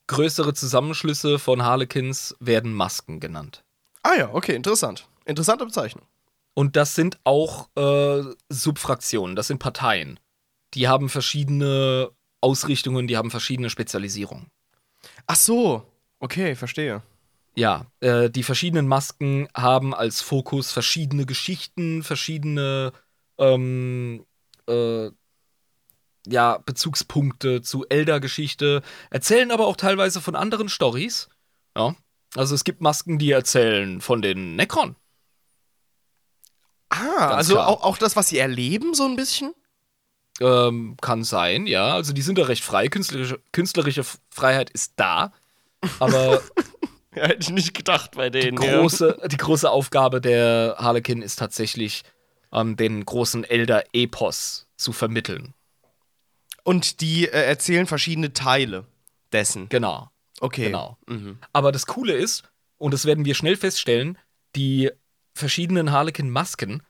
[0.06, 3.64] Größere Zusammenschlüsse von Harlequins werden Masken genannt.
[4.02, 5.08] Ah ja, okay, interessant.
[5.24, 6.04] Interessante Bezeichnung.
[6.52, 10.20] Und das sind auch äh, Subfraktionen, das sind Parteien.
[10.74, 12.10] Die haben verschiedene
[12.40, 14.50] Ausrichtungen, die haben verschiedene Spezialisierungen.
[15.26, 15.90] Ach so,
[16.20, 17.02] okay, verstehe.
[17.56, 22.92] Ja, äh, die verschiedenen Masken haben als Fokus verschiedene Geschichten, verschiedene
[23.38, 24.26] ähm,
[24.68, 25.10] äh,
[26.26, 31.28] ja, Bezugspunkte zu Elder-Geschichte, erzählen aber auch teilweise von anderen Stories.
[31.76, 31.94] Ja.
[32.34, 34.96] Also es gibt Masken, die erzählen von den Necron.
[36.88, 39.54] Ah, Ganz also auch, auch das, was sie erleben, so ein bisschen?
[40.40, 41.94] Ähm, kann sein, ja.
[41.94, 42.88] Also die sind da recht frei.
[42.88, 45.32] Künstlerische, künstlerische Freiheit ist da.
[46.00, 46.42] Aber
[47.14, 48.56] Ja, hätte ich nicht gedacht bei die denen.
[48.56, 52.02] große, die große Aufgabe der Harlequin ist tatsächlich,
[52.52, 55.54] ähm, den großen Elder-Epos zu vermitteln.
[56.64, 58.86] Und die äh, erzählen verschiedene Teile
[59.32, 59.68] dessen.
[59.68, 60.10] Genau,
[60.40, 60.64] Okay.
[60.66, 60.98] genau.
[61.06, 61.38] Mhm.
[61.52, 62.42] Aber das Coole ist,
[62.78, 64.18] und das werden wir schnell feststellen,
[64.56, 64.90] die
[65.34, 66.82] verschiedenen Harlequin-Masken,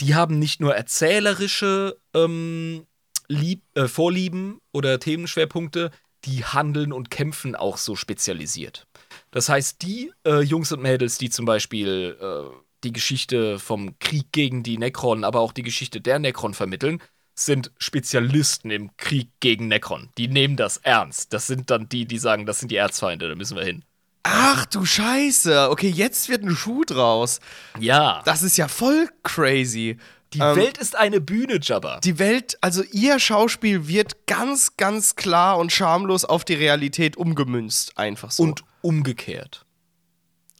[0.00, 2.86] die haben nicht nur erzählerische ähm,
[3.28, 5.90] Lieb äh, Vorlieben oder Themenschwerpunkte,
[6.24, 8.86] die handeln und kämpfen auch so spezialisiert.
[9.30, 14.26] Das heißt, die äh, Jungs und Mädels, die zum Beispiel äh, die Geschichte vom Krieg
[14.32, 17.00] gegen die Necron, aber auch die Geschichte der Necron vermitteln,
[17.34, 20.10] sind Spezialisten im Krieg gegen Necron.
[20.18, 21.32] Die nehmen das ernst.
[21.32, 23.84] Das sind dann die, die sagen, das sind die Erzfeinde, da müssen wir hin.
[24.24, 25.68] Ach du Scheiße.
[25.70, 27.40] Okay, jetzt wird ein Schuh draus.
[27.78, 28.22] Ja.
[28.24, 29.98] Das ist ja voll crazy.
[30.32, 32.00] Die Ähm, Welt ist eine Bühne, Jabba.
[32.00, 37.96] Die Welt, also ihr Schauspiel wird ganz, ganz klar und schamlos auf die Realität umgemünzt.
[37.98, 38.42] Einfach so.
[38.42, 39.64] Und umgekehrt.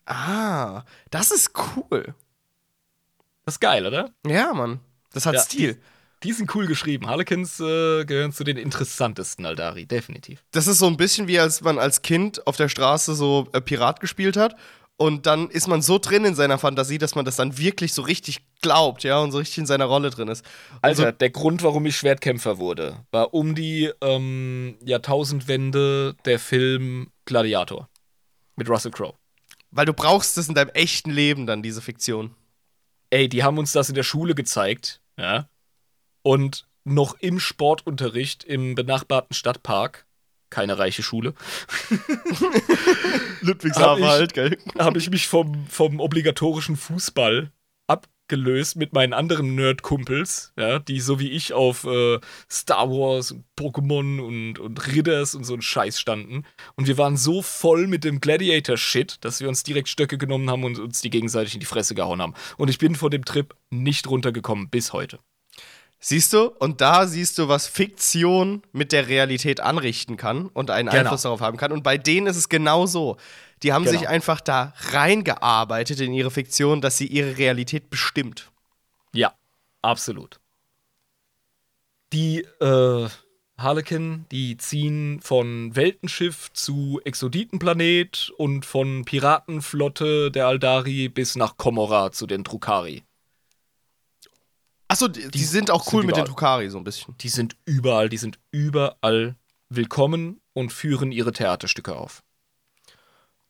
[0.07, 2.15] Ah, das ist cool.
[3.47, 4.11] Das ist geil, oder?
[4.27, 4.81] Ja, Mann.
[5.13, 5.81] Das hat Ja, Stil.
[6.25, 7.07] Die sind cool geschrieben.
[7.07, 10.43] Harlequins äh, gehören zu den interessantesten Aldari, definitiv.
[10.53, 13.61] Das ist so ein bisschen wie als man als Kind auf der Straße so äh,
[13.61, 14.57] Pirat gespielt hat.
[14.97, 18.03] Und dann ist man so drin in seiner Fantasie, dass man das dann wirklich so
[18.03, 20.45] richtig glaubt, ja, und so richtig in seiner Rolle drin ist.
[20.83, 27.89] Alter, der Grund, warum ich Schwertkämpfer wurde, war um die ähm, Jahrtausendwende der Film Gladiator
[28.55, 29.15] mit Russell Crowe.
[29.73, 32.35] Weil du brauchst es in deinem echten Leben dann, diese Fiktion.
[33.11, 35.49] Ey, die haben uns das in der Schule gezeigt, ja.
[36.25, 40.07] Und noch im Sportunterricht im benachbarten Stadtpark,
[40.49, 41.35] keine reiche Schule,
[43.41, 44.59] Ludwigshafen halt, gell?
[44.79, 47.53] habe ich mich vom, vom obligatorischen Fußball
[47.89, 52.21] abgelöst mit meinen anderen Nerd-Kumpels, ja, die so wie ich auf äh,
[52.51, 56.45] Star Wars und Pokémon und, und Ridders und so ein Scheiß standen.
[56.75, 60.65] Und wir waren so voll mit dem Gladiator-Shit, dass wir uns direkt Stöcke genommen haben
[60.65, 62.35] und uns die gegenseitig in die Fresse gehauen haben.
[62.57, 65.19] Und ich bin von dem Trip nicht runtergekommen bis heute.
[66.01, 66.49] Siehst du?
[66.59, 71.01] Und da siehst du, was Fiktion mit der Realität anrichten kann und einen Genau.
[71.03, 71.73] Einfluss darauf haben kann.
[71.73, 73.17] Und bei denen ist es genau so.
[73.63, 73.99] Die haben Genau.
[73.99, 78.51] sich einfach da reingearbeitet in ihre Fiktion, dass sie ihre Realität bestimmt.
[79.15, 79.33] Ja,
[79.81, 80.41] absolut.
[82.13, 83.09] Die äh,
[83.57, 92.13] Harlequin, die ziehen von Weltenschiff zu Exoditenplanet und von Piratenflotte der Aldari bis nach Komora
[92.13, 93.05] zu den Drukari.
[94.89, 96.25] Achso, die, die sind auch sind cool mit den.
[96.25, 97.17] Drukari so ein bisschen.
[97.19, 99.37] Die sind überall, die sind überall
[99.69, 102.23] willkommen und führen ihre Theaterstücke auf.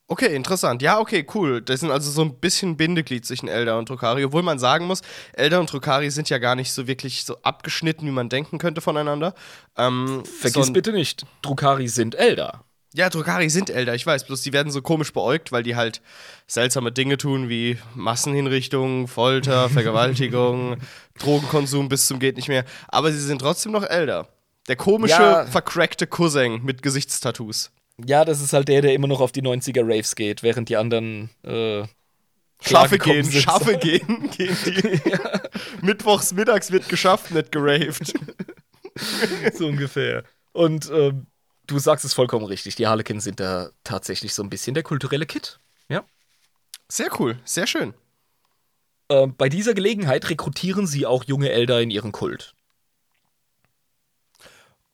[0.06, 0.82] Okay, interessant.
[0.82, 1.62] Ja, okay, cool.
[1.62, 4.24] Das sind also so ein bisschen Bindeglied zwischen Elder und Drukari.
[4.24, 5.00] Obwohl man sagen muss,
[5.32, 8.82] Elder und Drukari sind ja gar nicht so wirklich so abgeschnitten, wie man denken könnte
[8.82, 9.34] voneinander.
[9.76, 12.64] Ähm, Vergiss bitte nicht, Drukari sind Elder.
[12.96, 16.00] Ja, Drukari sind älter, ich weiß, bloß die werden so komisch beäugt, weil die halt
[16.46, 20.76] seltsame Dinge tun wie Massenhinrichtung, Folter, Vergewaltigung,
[21.18, 22.64] Drogenkonsum bis zum geht nicht mehr.
[22.86, 24.28] Aber sie sind trotzdem noch älter.
[24.68, 25.44] Der komische, Ja.
[25.46, 27.72] vercrackte Cousin mit Gesichtstattoos.
[28.06, 30.76] Ja, das ist halt der, der immer noch auf die 90er Raves geht, während die
[30.76, 31.82] anderen äh,
[32.62, 33.42] Schaffe gehen, sind.
[33.42, 35.00] Schaffe gehen, gehen die.
[35.82, 38.14] Mittwochs mittags wird geschafft, nicht geraved.
[39.54, 40.22] so ungefähr.
[40.52, 41.26] Und ähm,
[41.66, 42.76] du sagst es vollkommen richtig.
[42.76, 45.58] Die Harlequins sind da tatsächlich so ein bisschen der kulturelle Kit.
[45.88, 46.04] Ja.
[46.88, 47.94] Sehr cool, sehr schön.
[49.08, 52.54] Ähm, bei dieser Gelegenheit rekrutieren sie auch junge Elder in ihren Kult.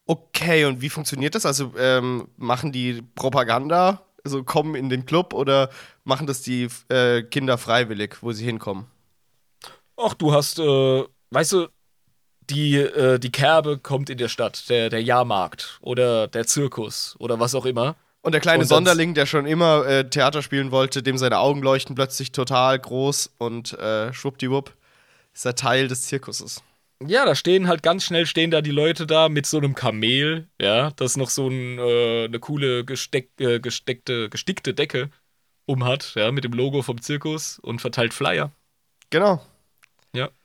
[0.06, 1.46] Okay, und wie funktioniert das?
[1.46, 5.70] Also ähm, machen die Propaganda, also kommen in den Club oder
[6.02, 8.86] machen das die äh, Kinder freiwillig, wo sie hinkommen?
[9.96, 11.68] Ach, du hast, äh, weißt du,
[12.50, 17.40] die, äh, die Kerbe kommt in der Stadt, der, der Jahrmarkt oder der Zirkus oder
[17.40, 17.96] was auch immer.
[18.22, 21.62] Und der kleine Und Sonderling, der schon immer äh, Theater spielen wollte, dem seine Augen
[21.62, 24.74] leuchten plötzlich total groß und äh, schwuppdiwupp
[25.32, 26.62] ist er Teil des Zirkuses.
[27.06, 30.48] Ja, da stehen halt ganz schnell stehen da die Leute da mit so einem Kamel,
[30.60, 35.10] ja, das noch so ein, äh, eine coole gesteck, äh, gesteckte, gestickte Decke
[35.64, 38.52] umhat, ja, mit dem Logo vom Zirkus und verteilt Flyer.
[39.08, 39.40] Genau.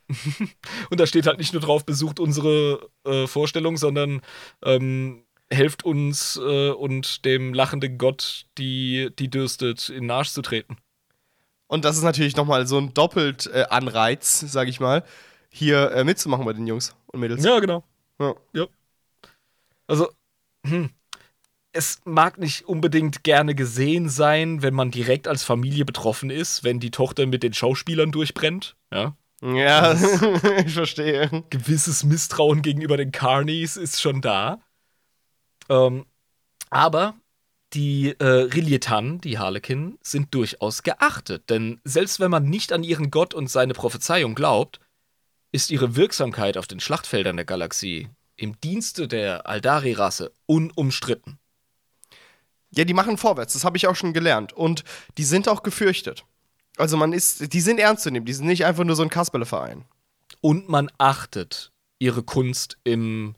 [0.90, 4.22] Und da steht halt nicht nur drauf, besucht unsere äh, Vorstellung, sondern
[4.64, 10.42] ähm, helft uns äh, und dem lachenden Gott, die, die dürstet, in den Arsch zu
[10.42, 10.78] treten.
[11.68, 15.04] Und das ist natürlich nochmal so ein doppelt äh, Anreiz, sag ich mal,
[15.50, 17.44] hier äh, mitzumachen bei den Jungs und Mädels.
[17.44, 17.84] Ja, genau.
[18.20, 18.36] Ja.
[18.54, 18.68] Ja.
[19.88, 20.10] Also,
[20.66, 20.90] hm,
[21.72, 26.80] es mag nicht unbedingt gerne gesehen sein, wenn man direkt als Familie betroffen ist, wenn
[26.80, 28.76] die Tochter mit den Schauspielern durchbrennt.
[28.92, 29.16] Ja.
[29.46, 29.94] Ja,
[30.66, 31.44] ich verstehe.
[31.52, 34.60] Gewisses Misstrauen gegenüber den Carnies ist schon da.
[35.70, 36.06] Ähm,
[36.72, 37.16] aber
[37.74, 43.12] die äh, Rilietan, die Harlekin, sind durchaus geachtet, denn selbst wenn man nicht an ihren
[43.12, 44.80] Gott und seine Prophezeiung glaubt,
[45.52, 51.40] ist ihre Wirksamkeit auf den Schlachtfeldern der Galaxie im Dienste der Aldari-Rasse unumstritten.
[52.72, 54.54] Ja, die machen vorwärts, das habe ich auch schon gelernt.
[54.54, 54.84] Und
[55.18, 56.26] die sind auch gefürchtet.
[56.78, 59.10] Also man ist, die sind ernst zu nehmen, die sind nicht einfach nur so ein
[59.10, 59.86] Kasperle-Verein.
[60.42, 63.36] Und man achtet ihre Kunst im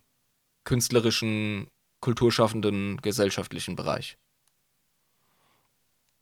[0.64, 1.68] künstlerischen,
[2.02, 4.18] kulturschaffenden, gesellschaftlichen Bereich.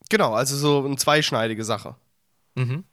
[0.08, 1.96] Genau, also so eine zweischneidige Sache.
[2.54, 2.84] Mhm.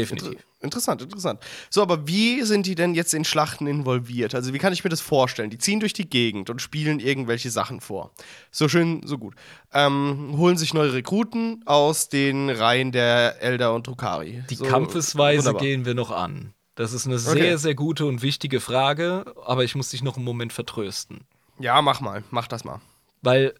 [0.00, 0.40] Definitiv.
[0.60, 1.40] Interessant, interessant.
[1.70, 4.34] So, aber wie sind die denn jetzt in Schlachten involviert?
[4.34, 5.50] Also, wie kann ich mir das vorstellen?
[5.50, 8.12] Die ziehen durch die Gegend und spielen irgendwelche Sachen vor.
[8.50, 9.34] So schön, so gut.
[9.72, 14.42] Ähm, holen sich neue Rekruten aus den Reihen der Elder und Drukari.
[14.50, 15.62] Die so, Kampfesweise wunderbar.
[15.62, 16.54] gehen wir noch an.
[16.74, 17.56] Das ist eine sehr, Okay.
[17.56, 21.20] sehr gute und wichtige Frage, aber ich muss dich noch einen Moment vertrösten.
[21.58, 22.80] Ja, mach mal, mach das mal.
[23.20, 23.54] Weil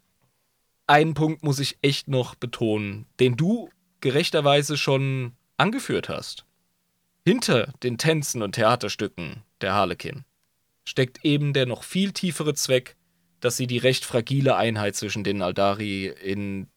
[0.86, 3.70] einen Punkt muss ich echt noch betonen, den du
[4.00, 6.46] gerechterweise schon angeführt hast.
[7.24, 10.24] Hinter den Tänzen und Theaterstücken der Harlekin
[10.84, 12.96] steckt eben der noch viel tiefere Zweck,
[13.40, 16.68] dass sie die recht fragile Einheit zwischen den Aldari in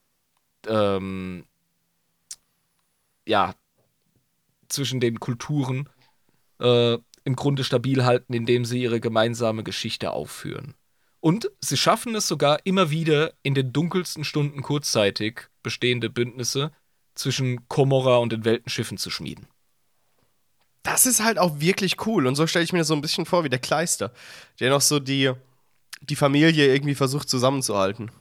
[0.67, 1.45] ähm,
[3.25, 3.55] ja
[4.67, 5.89] zwischen den Kulturen
[6.59, 10.75] äh, im Grunde stabil halten, indem sie ihre gemeinsame Geschichte aufführen.
[11.19, 16.71] Und sie schaffen es sogar immer wieder in den dunkelsten Stunden kurzzeitig bestehende Bündnisse
[17.22, 19.47] zwischen Komorra und den Weltenschiffen zu schmieden.
[20.84, 22.26] Das ist halt auch wirklich cool.
[22.28, 24.11] Und so stelle ich mir das so ein bisschen vor wie der Kleister,
[24.59, 25.32] der noch so die,
[26.01, 28.11] die Familie irgendwie versucht zusammenzuhalten.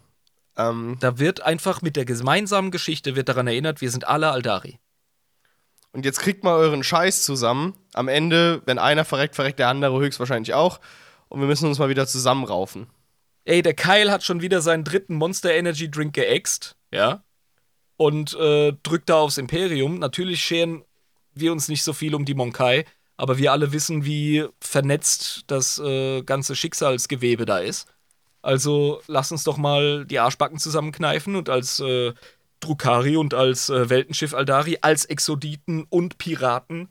[0.57, 4.78] Ähm, Da wird einfach mit der gemeinsamen Geschichte wird daran erinnert, wir sind alle Aldari.
[5.92, 7.74] und jetzt kriegt mal euren Scheiß zusammen.
[7.94, 10.80] Am Ende, wenn einer verreckt, verreckt der andere höchstwahrscheinlich auch.
[11.28, 12.88] Und wir müssen uns mal wieder zusammenraufen.
[13.44, 17.24] Ey, der Kyle hat schon wieder seinen dritten Monster Energy Drink geäxt, ja?
[18.01, 19.98] Und äh, drückt da aufs Imperium.
[19.98, 20.84] Natürlich scheren
[21.34, 22.86] wir uns nicht so viel um die Monkai,
[23.18, 27.92] aber wir alle wissen, wie vernetzt das äh, ganze Schicksalsgewebe da ist.
[28.40, 32.14] Also lass uns doch mal die Arschbacken zusammenkneifen und als äh,
[32.61, 36.90] Drukari und als äh, Weltenschiff Aldari, als Exoditen und Piraten,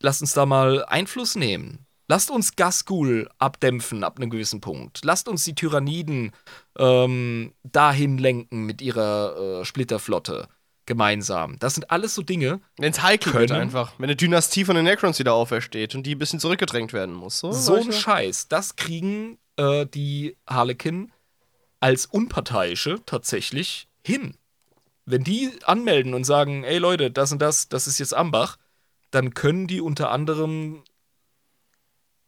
[0.00, 1.85] lasst uns da mal Einfluss nehmen.
[2.08, 5.04] Lasst uns Gasgul abdämpfen ab einem gewissen Punkt.
[5.04, 6.32] Lasst uns die Tyranniden
[6.78, 10.48] ähm, dahin lenken mit ihrer äh, Splitterflotte
[10.86, 11.58] gemeinsam.
[11.58, 12.60] Das sind alles so Dinge.
[12.78, 13.60] Wenn es heikel wird Können.
[13.60, 13.94] einfach.
[13.98, 17.40] Wenn eine Dynastie von den Necrons wieder aufersteht und die ein bisschen zurückgedrängt werden muss.
[17.40, 18.46] So, So ein Scheiß.
[18.48, 21.10] Das kriegen äh, die Harlekin
[21.80, 24.36] als Unparteiische tatsächlich hin.
[25.04, 28.56] Wenn die anmelden und sagen, ey Leute, das und das, das ist jetzt Ambach,
[29.10, 30.82] dann können die unter anderem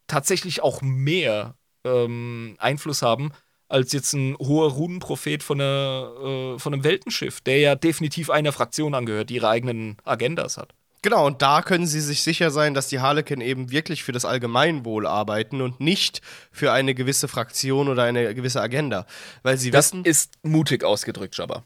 [0.08, 1.54] tatsächlich auch mehr
[1.84, 3.30] ähm, Einfluss haben
[3.68, 8.52] als jetzt ein hoher Runenprophet von, einer, äh, von einem Weltenschiff, der ja definitiv einer
[8.52, 10.74] Fraktion angehört, die ihre eigenen Agendas hat.
[11.02, 14.24] Genau, und da können sie sich sicher sein, dass die Harlekin eben wirklich für das
[14.24, 19.06] Allgemeinwohl arbeiten und nicht für eine gewisse Fraktion oder eine gewisse Agenda.
[19.42, 21.64] Weil sie Das wissen, ist mutig ausgedrückt, Jabba.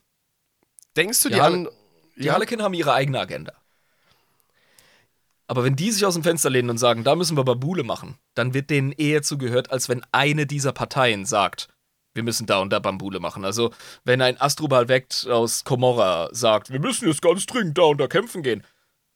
[0.96, 1.68] denkst du, die, die an.
[2.16, 3.54] Die Harlekin haben ihre eigene Agenda.
[5.46, 8.16] Aber wenn die sich aus dem Fenster lehnen und sagen, da müssen wir Babule machen,
[8.34, 11.68] dann wird denen eher zugehört, als wenn eine dieser Parteien sagt,
[12.14, 13.44] wir müssen da und da Bambule machen.
[13.44, 13.72] Also,
[14.04, 18.06] wenn ein Astrobal Vect aus Komorra sagt, wir müssen jetzt ganz dringend da und da
[18.06, 18.64] kämpfen gehen,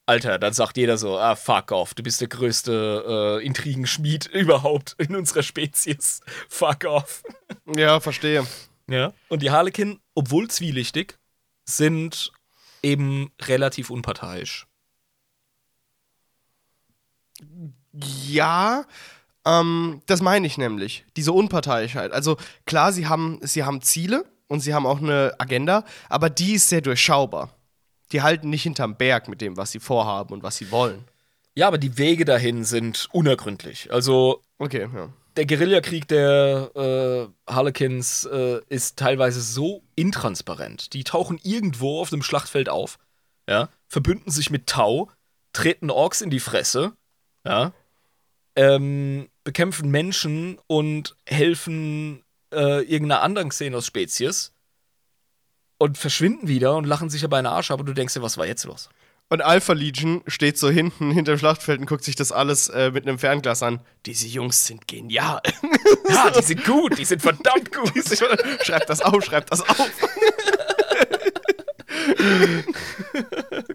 [0.06, 4.94] Alter, dann sagt jeder so, ah, fuck off, du bist der größte äh, Intrigenschmied überhaupt
[4.98, 6.20] in unserer Spezies.
[6.48, 7.24] Fuck off.
[7.76, 8.46] Ja, verstehe.
[8.88, 9.12] Ja.
[9.28, 11.18] Und die Harlekin, obwohl zwielichtig,
[11.64, 12.30] sind
[12.84, 14.68] eben relativ unparteiisch.
[17.92, 18.84] Ja,
[19.46, 21.04] ähm, das meine ich nämlich.
[21.16, 22.12] Diese Unparteiischheit.
[22.12, 26.54] Also klar, sie haben, sie haben Ziele und sie haben auch eine Agenda, aber die
[26.54, 27.50] ist sehr durchschaubar.
[28.12, 31.04] Die halten nicht hinterm Berg mit dem, was sie vorhaben und was sie wollen.
[31.54, 33.92] Ja, aber die Wege dahin sind unergründlich.
[33.92, 35.08] Also Okay, ja.
[35.36, 40.92] der Guerillakrieg der äh, Harlequins äh, ist teilweise so intransparent.
[40.92, 42.98] Die tauchen irgendwo auf dem Schlachtfeld auf,
[43.48, 45.10] ja, verbünden sich mit Tau,
[45.52, 46.92] treten Orks in die Fresse,
[47.46, 47.72] ja,
[48.56, 54.52] ähm, bekämpfen Menschen und helfen äh, irgendeiner anderen Xenos-Spezies
[55.78, 58.38] und verschwinden wieder und lachen sich aber einen Arsch ab und du denkst dir, was
[58.38, 58.88] war jetzt los?
[59.28, 63.06] Und Alpha Legion steht so hinten hinterm Schlachtfeld und guckt sich das alles äh, mit
[63.06, 63.80] einem Fernglas an.
[64.06, 65.40] Diese Jungs sind genial.
[66.08, 67.92] Ja, die sind gut, die sind verdammt gut.
[68.62, 69.80] schreibt das auf, schreibt das auf.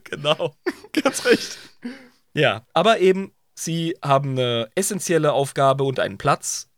[0.05, 0.55] genau.
[1.03, 1.57] Ganz recht.
[2.33, 3.33] Ja, aber eben,
[3.63, 6.69] sie haben eine essentielle Aufgabe und einen Platz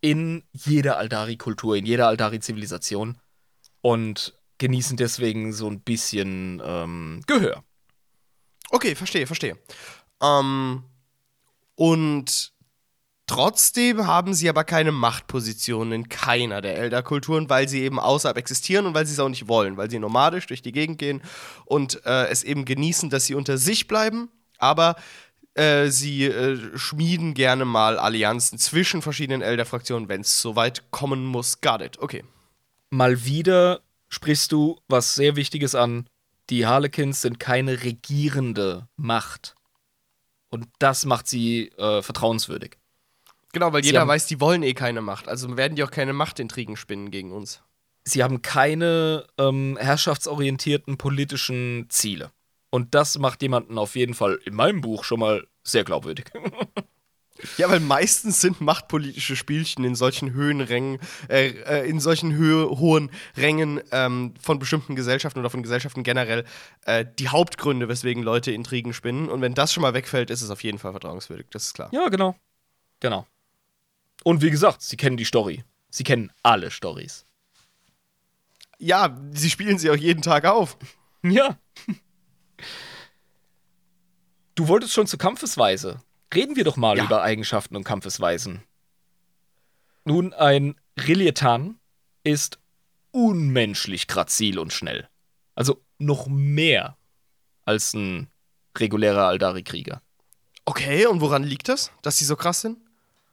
[0.00, 3.18] in jeder Aldari-Kultur, in jeder Aldari-Zivilisation
[3.80, 7.62] und genießen deswegen so ein bisschen ähm, Gehör.
[8.70, 9.58] Okay, verstehe, verstehe.
[10.22, 10.84] Ähm,
[11.74, 12.52] und
[13.26, 18.86] trotzdem haben sie aber keine Machtposition in keiner der Elder-Kulturen, weil sie eben außerhalb existieren
[18.86, 21.22] und weil sie es auch nicht wollen, weil sie nomadisch durch die Gegend gehen
[21.64, 24.96] und äh, es eben genießen, dass sie unter sich bleiben, aber
[25.54, 31.60] äh, sie äh, schmieden gerne mal Allianzen zwischen verschiedenen Elder-Fraktionen, wenn es soweit kommen muss.
[31.60, 32.24] Got it, okay.
[32.90, 36.06] Mal wieder sprichst du was sehr Wichtiges an.
[36.50, 39.54] Die Harlequins sind keine regierende Macht.
[40.50, 42.76] Und das macht sie äh, vertrauenswürdig.
[43.52, 45.28] Genau, weil Sie jeder weiß, die wollen eh keine Macht.
[45.28, 47.62] Also werden die auch keine Machtintrigen spinnen gegen uns.
[48.04, 52.32] sie haben keine ähm, herrschaftsorientierten politischen Ziele.
[52.74, 56.26] Und das macht jemanden auf jeden Fall in meinem Buch schon mal sehr glaubwürdig.
[57.56, 63.10] Ja, weil meistens sind machtpolitische Spielchen in solchen Höhenrängen, äh, äh, in solchen Höhe, hohen
[63.36, 66.44] Rängen ähm, von bestimmten Gesellschaften oder von Gesellschaften generell
[66.84, 69.28] äh, die Hauptgründe, weswegen Leute Intrigen spinnen.
[69.28, 71.46] Und wenn das schon mal wegfällt, ist es auf jeden Fall vertrauenswürdig.
[71.50, 71.88] Das ist klar.
[71.92, 72.36] Ja, genau.
[73.00, 73.26] Genau.
[74.22, 75.64] Und wie gesagt, sie kennen die Story.
[75.90, 77.26] Sie kennen alle Stories.
[78.78, 80.76] Ja, sie spielen sie auch jeden Tag auf.
[81.24, 81.58] Ja.
[84.54, 86.00] Du wolltest schon zur Kampfesweise.
[86.34, 87.04] Reden wir doch mal Ja.
[87.04, 88.62] über Eigenschaften und Kampfesweisen.
[90.04, 90.74] Nun, ein
[91.06, 91.78] Rilietan
[92.24, 92.58] ist
[93.12, 95.08] unmenschlich grazil und schnell.
[95.54, 96.96] Also noch mehr
[97.64, 98.28] als ein
[98.76, 100.02] regulärer Aldari-Krieger.
[100.64, 102.78] Okay, und woran liegt das, dass sie so krass sind?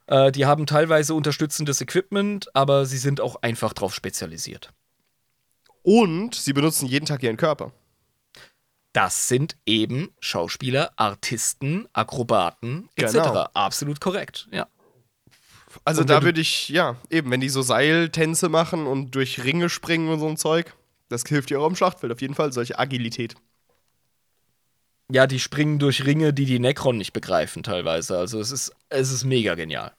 [0.07, 4.73] Äh, die haben teilweise unterstützendes Equipment, aber sie sind auch einfach drauf spezialisiert.
[5.83, 7.71] Und sie benutzen jeden Tag ihren Körper.
[8.99, 13.13] Das sind eben Schauspieler, Artisten, Akrobaten etc.
[13.13, 13.47] Genau.
[13.53, 14.67] Absolut korrekt, ja.
[15.85, 20.09] Also da würde ich, ja, eben, wenn die so Seiltänze machen und durch Ringe springen
[20.09, 20.75] und so ein Zeug,
[21.07, 23.35] das hilft dir auch im Schlachtfeld auf jeden Fall, solche Agilität.
[25.09, 28.17] Ja, die springen durch Ringe, die die Necron nicht begreifen teilweise.
[28.17, 29.93] Also es ist, es ist mega genial.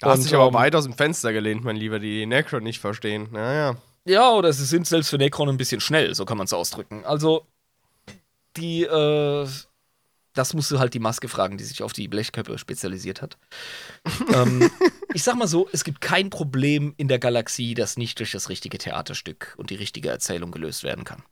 [0.00, 2.64] Da hast dich aber ähm, weit aus dem Fenster gelehnt, mein Lieber, die die Necron
[2.64, 3.28] nicht verstehen.
[3.30, 3.76] Naja.
[4.06, 7.04] Ja, oder sie sind selbst für Necron ein bisschen schnell, so kann man es ausdrücken.
[7.04, 7.44] Also,
[8.56, 9.48] die, äh,
[10.32, 13.36] das musst du halt die Maske fragen, die sich auf die Blechköpfe spezialisiert hat.
[14.34, 14.70] ähm,
[15.12, 18.48] ich sag mal so, es gibt kein Problem in der Galaxie, das nicht durch das
[18.48, 21.24] richtige Theaterstück und die richtige Erzählung gelöst werden kann.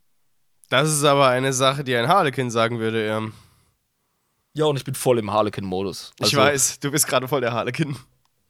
[0.69, 3.07] Das ist aber eine Sache, die ein Harlekin sagen würde.
[3.07, 3.35] Ähm.
[4.55, 6.13] Ja, und ich bin voll im Harlequin-Modus.
[6.19, 7.97] Ich Also, weiß, du bist gerade voll der Harlekin.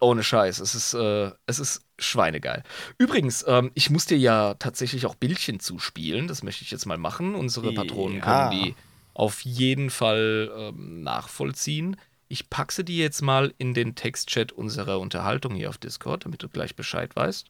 [0.00, 2.62] Ohne Scheiß, es ist, äh, es ist schweinegeil.
[2.98, 6.28] Übrigens, ähm, ich muss dir ja tatsächlich auch Bildchen zuspielen.
[6.28, 7.34] Das möchte ich jetzt mal machen.
[7.34, 8.48] Unsere Patronen Ja.
[8.48, 8.74] können die
[9.14, 11.96] auf jeden Fall ähm, nachvollziehen.
[12.28, 16.42] Ich packe sie dir jetzt mal in den Textchat unserer Unterhaltung hier auf Discord, damit
[16.42, 17.46] du gleich Bescheid weißt.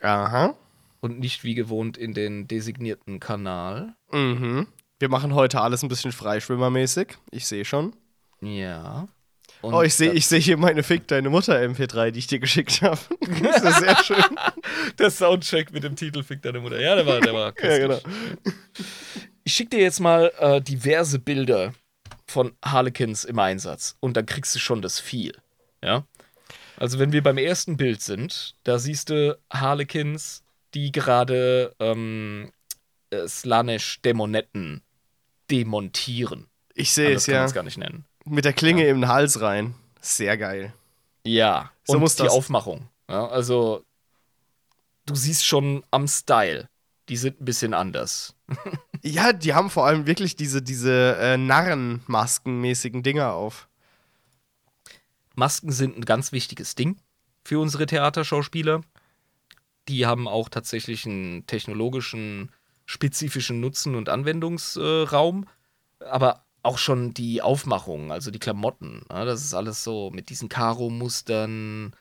[0.00, 0.54] Aha.
[1.00, 3.94] Und nicht wie gewohnt in den designierten Kanal.
[4.12, 4.68] Mhm.
[5.00, 7.18] Wir machen heute alles ein bisschen freischwimmermäßig.
[7.32, 7.96] Ich sehe schon.
[8.40, 9.08] Ja.
[9.62, 12.40] Und Oh, ich sehe ich seh hier meine Fick deine Mutter MP3, die ich dir
[12.40, 12.98] geschickt habe.
[13.42, 14.38] das ist sehr schön.
[14.98, 16.80] Der Soundcheck mit dem Titel Fick deine Mutter.
[16.80, 18.00] Ja, der war, der war ja, genau.
[19.44, 21.72] Ich schicke dir jetzt mal äh, diverse Bilder
[22.26, 25.36] von Harlequins im Einsatz und dann kriegst du schon das viel.
[25.82, 26.04] Ja.
[26.76, 30.42] Also, wenn wir beim ersten Bild sind, da siehst du Harlequins,
[30.74, 32.50] die gerade ähm,
[33.10, 34.82] äh, Slanesh-Dämonetten
[35.50, 36.48] demontieren.
[36.74, 37.40] Ich sehe es kann ja.
[37.40, 38.06] man es gar nicht nennen.
[38.24, 39.74] Mit der Klinge im Hals rein.
[40.00, 40.72] Sehr geil.
[41.24, 42.32] Ja, So und muss die das.
[42.32, 42.88] Aufmachung.
[43.08, 43.84] Ja, also,
[45.06, 46.68] du siehst schon am Style,
[47.08, 48.34] die sind ein bisschen anders.
[49.04, 53.68] Ja, die haben vor allem wirklich diese, diese äh, Narrenmaskenmäßigen Dinger auf.
[55.34, 56.96] Masken sind ein ganz wichtiges Ding
[57.44, 58.82] für unsere Theaterschauspieler.
[59.88, 62.52] Die haben auch tatsächlich einen technologischen,
[62.86, 65.48] spezifischen Nutzen und Anwendungsraum.
[65.98, 69.02] Aber auch schon die Aufmachung, also die Klamotten.
[69.10, 71.94] Ja, das ist alles so mit diesen Karo-Mustern.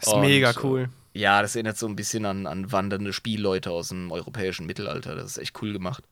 [0.00, 0.88] Ist Und, mega äh, cool.
[1.14, 5.14] Ja, das erinnert so ein bisschen an, an wandernde Spielleute aus dem europäischen Mittelalter.
[5.14, 6.04] Das ist echt cool gemacht.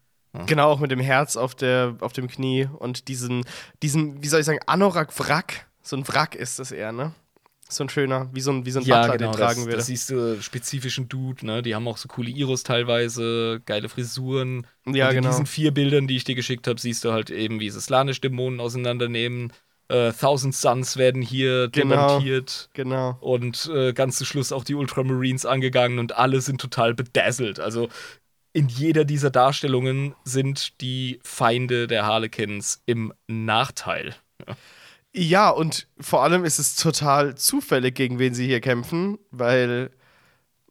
[0.47, 3.45] Genau, auch mit dem Herz auf, der, auf dem Knie und diesen,
[3.83, 5.67] diesen, wie soll ich sagen, Anorak-Wrack.
[5.83, 7.15] So ein Wrack ist das eher, ne?
[7.71, 9.77] So ein schöner, wie so ein, wie so ein Butler den tragen genau, das, würde.
[9.77, 11.63] das siehst du spezifischen Dude, ne?
[11.63, 14.67] Die haben auch so coole Iros teilweise, geile Frisuren.
[14.87, 15.29] Ja, Und in genau.
[15.31, 18.61] diesen vier Bildern, die ich dir geschickt habe, siehst du halt eben, wie sie Slanisch-Dämonen
[18.61, 19.53] auseinandernehmen.
[19.89, 22.07] Äh, Thousand Suns werden hier Genau.
[22.19, 22.69] demontiert.
[22.75, 23.17] genau.
[23.21, 27.59] Und äh, ganz zum Schluss auch die Ultramarines angegangen und alle sind total bedazzelt.
[27.59, 27.89] Also
[28.53, 34.15] in jeder dieser Darstellungen sind die Feinde der Harlequins im Nachteil.
[34.47, 34.57] Ja,
[35.51, 39.91] und vor allem ist es total zufällig, gegen wen sie hier kämpfen, weil,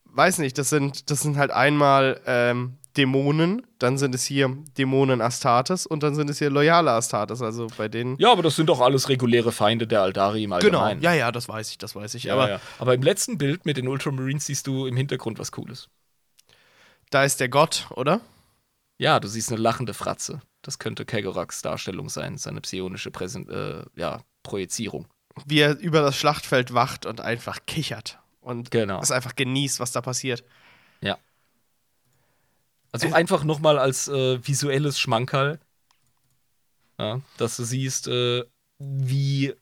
[0.06, 5.22] weiß nicht, das sind, das sind halt einmal ähm, Dämonen, dann sind es hier Dämonen
[5.22, 8.18] Astartes und dann sind es hier loyale Astartes, also bei denen.
[8.18, 11.02] Ja, aber das sind doch alles reguläre Feinde der Aldari im genau, Allgemeinen.
[11.02, 12.24] ja, ja, das weiß ich, das weiß ich.
[12.24, 12.62] Ja, aber ja.
[12.80, 15.88] aber im letzten Bild mit den Ultramarines siehst du im Hintergrund was Cooles.
[17.10, 18.22] da ist der Gott, oder?
[19.00, 20.42] Ja, du siehst eine lachende Fratze.
[20.62, 25.08] Das könnte Kegoraks Darstellung sein, seine psionische Präsen äh, ja, Projizierung.
[25.46, 29.02] Wie er über das Schlachtfeld wacht und einfach kichert und Genau.
[29.02, 30.44] es einfach genießt, was da passiert.
[31.02, 31.18] Ja.
[32.92, 35.60] Also einfach nochmal als äh, visuelles Schmankerl,
[36.98, 38.44] ja, dass du siehst, äh,
[38.80, 39.54] wie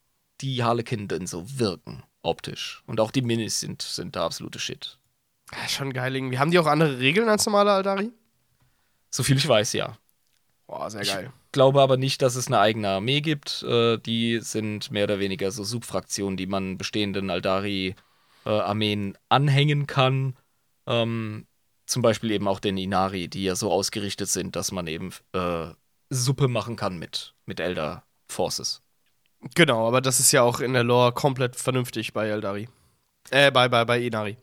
[0.41, 2.81] die Harlequin denn so wirken, optisch.
[2.87, 4.97] Und auch die Minis sind, sind der absolute Shit.
[5.51, 6.39] Ja, schon geil irgendwie.
[6.39, 8.11] Haben die auch andere Regeln als normale Aldari?
[9.09, 9.97] Soviel ich weiß, ja.
[10.67, 11.31] Boah, sehr Ich- geil.
[11.53, 13.63] glaube aber nicht, dass es eine eigene Armee gibt.
[13.63, 20.35] Äh, die sind mehr oder weniger so Subfraktionen, die man bestehenden Aldari-Armeen anhängen kann.
[20.85, 21.47] Ähm,
[21.85, 25.67] zum Beispiel eben auch den Inari, die ja so ausgerichtet sind, dass man eben äh,
[26.09, 28.81] Suppe machen kann mit, mit Elder Forces.
[29.55, 32.67] Genau, aber das ist ja auch in der Lore komplett vernünftig bei Eldari.
[33.29, 34.37] Äh, bei, bei, bei Inari.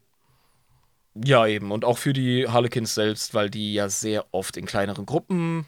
[1.15, 1.71] Ja, eben.
[1.71, 5.67] Und auch für die Harlequins selbst, weil die ja sehr oft in kleineren Gruppen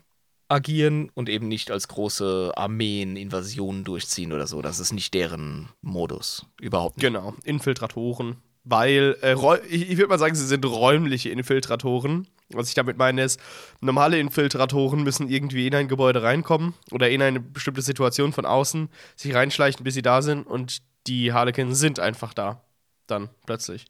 [0.49, 4.63] agieren und eben nicht als große Armeen Invasionen durchziehen oder so.
[4.63, 6.47] Das ist nicht deren Modus.
[6.61, 7.05] Überhaupt nicht.
[7.05, 8.37] Genau, Infiltratoren.
[8.69, 9.35] Weil, äh,
[9.69, 12.27] ich würde mal sagen, sie sind räumliche Infiltratoren.
[12.51, 13.41] Was ich damit meine ist,
[13.81, 18.89] normale Infiltratoren müssen irgendwie in ein Gebäude reinkommen oder in eine bestimmte Situation von außen
[19.17, 22.63] sich reinschleichen, bis sie da sind und die Harlequins sind einfach da.
[23.09, 23.87] Dann plötzlich.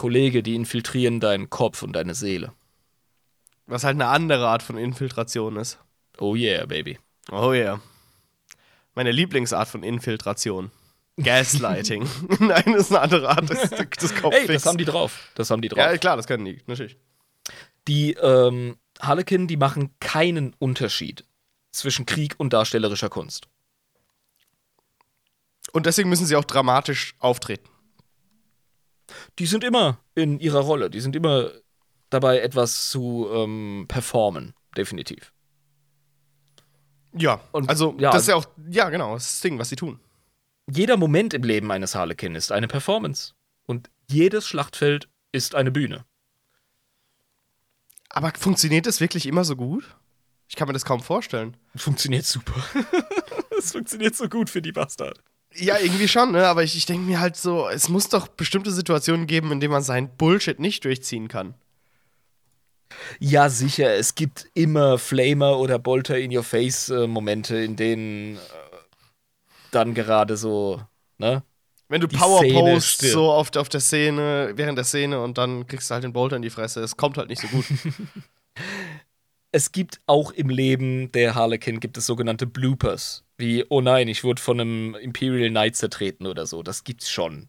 [0.00, 2.54] Kollege, die infiltrieren deinen Kopf und deine Seele.
[3.66, 5.78] Was halt eine andere Art von Infiltration ist.
[6.18, 6.98] Oh yeah, baby.
[7.30, 7.82] Oh ja.
[8.94, 10.70] Meine Lieblingsart von Infiltration.
[11.22, 12.08] Gaslighting.
[12.38, 14.40] Nein, das ist eine andere Art des, des Kopfes.
[14.40, 15.30] Hey, das haben die drauf.
[15.34, 15.78] Das haben die drauf.
[15.78, 16.96] Ja, klar, das können die, natürlich.
[17.86, 21.26] Die ähm, Harlequin, die machen keinen Unterschied
[21.72, 23.48] zwischen Krieg und darstellerischer Kunst.
[25.72, 27.69] Und deswegen müssen sie auch dramatisch auftreten.
[29.40, 30.90] Die sind immer in ihrer Rolle.
[30.90, 31.50] Die sind immer
[32.10, 34.54] dabei, etwas zu ähm, performen.
[34.76, 35.32] Definitiv.
[37.12, 39.68] Ja, Und- also ja, das ist ja auch, ja genau, das ist das Ding, was
[39.70, 39.98] sie tun.
[40.70, 43.32] Jeder Moment im Leben eines Harlequin ist eine Performance.
[43.66, 46.04] Und jedes Schlachtfeld ist eine Bühne.
[48.08, 49.96] Aber funktioniert das wirklich immer so gut?
[50.48, 51.56] Ich kann mir das kaum vorstellen.
[51.76, 52.54] Funktioniert super.
[53.58, 55.22] Es funktioniert so gut für die Bastard.
[55.54, 56.46] Ja, irgendwie schon, ne?
[56.46, 59.72] aber ich, ich denke mir halt so, es muss doch bestimmte Situationen geben, in denen
[59.72, 61.54] man seinen Bullshit nicht durchziehen kann.
[63.18, 63.94] Ja, sicher.
[63.94, 68.38] Es gibt immer Flamer oder Bolter in your face äh, Momente, in denen äh,
[69.70, 70.82] dann gerade so,
[71.18, 71.42] ne?
[71.88, 75.90] Wenn du Power post so auf, auf der Szene, während der Szene und dann kriegst
[75.90, 77.64] du halt den Bolter in die Fresse, es kommt halt nicht so gut.
[79.52, 83.24] Es gibt auch im Leben der Harlequin gibt es sogenannte Bloopers.
[83.36, 86.62] Wie, oh nein, ich wurde von einem Imperial Knight zertreten oder so.
[86.62, 87.48] Das gibt's schon.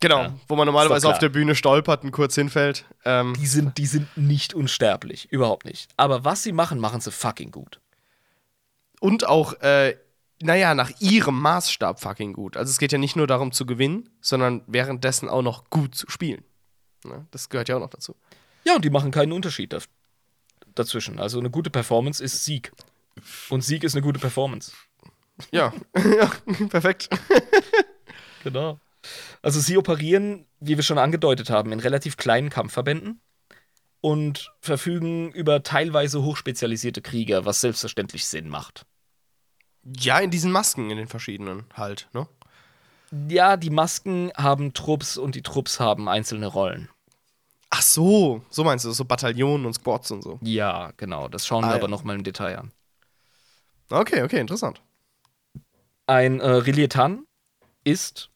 [0.00, 2.84] genau, Ja, wo man normalerweise auf der Bühne stolpert und kurz hinfällt.
[3.04, 5.26] Ähm, Die sind, die sind nicht unsterblich.
[5.32, 5.90] Überhaupt nicht.
[5.96, 7.80] Aber was sie machen, machen sie fucking gut.
[9.00, 9.96] und auch, äh,
[10.42, 12.56] naja, nach ihrem Maßstab fucking gut.
[12.56, 16.08] Also es geht ja nicht nur darum zu gewinnen, sondern währenddessen auch noch gut zu
[16.10, 16.44] spielen.
[17.04, 17.26] Ne?
[17.30, 18.14] Das gehört ja auch noch dazu.
[18.64, 19.72] Ja, und die machen keinen Unterschied
[20.74, 21.18] dazwischen.
[21.18, 22.72] Also eine gute Performance ist Sieg.
[23.48, 24.72] Und Sieg ist eine gute Performance.
[25.50, 26.30] Ja, ja
[26.68, 27.08] perfekt.
[28.42, 28.80] Genau.
[29.42, 33.20] Also sie operieren, wie wir schon angedeutet haben, in relativ kleinen Kampfverbänden
[34.00, 38.86] und verfügen über teilweise hochspezialisierte Krieger, was selbstverständlich Sinn macht.
[39.84, 42.26] Ja, in diesen Masken, in den verschiedenen halt, ne?
[43.28, 46.88] Ja, die Masken haben Trupps und die Trupps haben einzelne Rollen.
[47.70, 50.38] Ach so, so meinst du, so Bataillonen und Squads und so.
[50.42, 51.28] Ja, genau.
[51.28, 51.76] Das schauen Ah, wir ja.
[51.76, 52.72] aber nochmal im Detail an.
[53.90, 54.80] Okay, okay, interessant.
[56.06, 57.24] Ein äh, Relietan
[57.84, 58.30] ist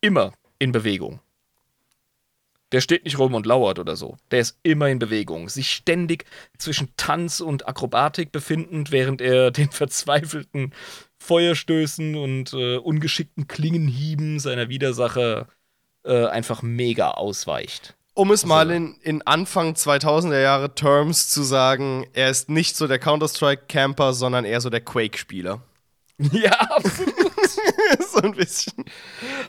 [0.00, 1.20] immer in Bewegung.
[2.72, 4.16] Der steht nicht rum und lauert oder so.
[4.30, 6.24] Der ist immer in Bewegung, sich ständig
[6.58, 10.74] zwischen Tanz und Akrobatik befindend, während er den verzweifelten
[11.18, 15.46] Feuerstößen und äh, ungeschickten Klingenhieben seiner Widersacher
[16.04, 17.96] äh, einfach mega ausweicht.
[18.16, 22.86] Um es mal in, in Anfang 2000er Jahre Terms zu sagen, er ist nicht so
[22.86, 25.60] der Counter-Strike-Camper, sondern eher so der Quake-Spieler.
[26.32, 27.14] Ja, absolut.
[28.10, 28.86] so ein bisschen.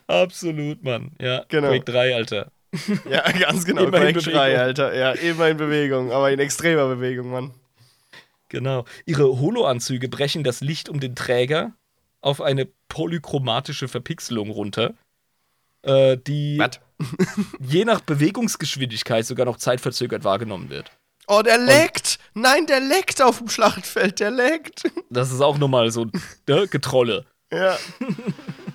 [0.08, 1.12] absolut, Mann.
[1.18, 1.70] Ja, Genau.
[1.70, 2.52] Quake 3, Alter.
[3.10, 3.84] Ja, ganz genau.
[3.84, 4.60] Immer Quake 3, Bewegung.
[4.60, 4.94] Alter.
[4.94, 7.54] Ja, immer in Bewegung, aber in extremer Bewegung, Mann.
[8.50, 8.84] Genau.
[9.06, 11.72] Ihre Holo-Anzüge brechen das Licht um den Träger
[12.20, 14.94] auf eine polychromatische Verpixelung runter,
[15.84, 16.82] äh, die Was?
[17.60, 20.92] je nach Bewegungsgeschwindigkeit sogar noch zeitverzögert wahrgenommen wird.
[21.28, 22.20] Oh, der leckt!
[22.34, 24.84] Nein, der leckt auf dem Schlachtfeld, der leckt.
[25.10, 26.08] Das ist auch nochmal so
[26.48, 27.26] ne, Getrolle.
[27.52, 27.78] Ja.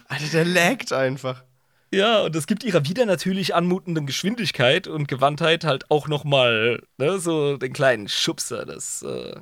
[0.09, 1.45] Alter, der leckt einfach.
[1.93, 7.19] Ja, und es gibt ihrer wieder natürlich anmutenden Geschwindigkeit und Gewandtheit halt auch nochmal ne,
[7.19, 8.65] so den kleinen Schubser.
[8.65, 9.35] Das äh,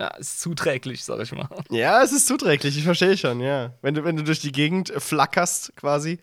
[0.00, 1.48] ja, ist zuträglich, sag ich mal.
[1.68, 3.74] Ja, es ist zuträglich, ich verstehe schon, ja.
[3.82, 6.20] Wenn du, wenn du durch die Gegend flackerst, quasi.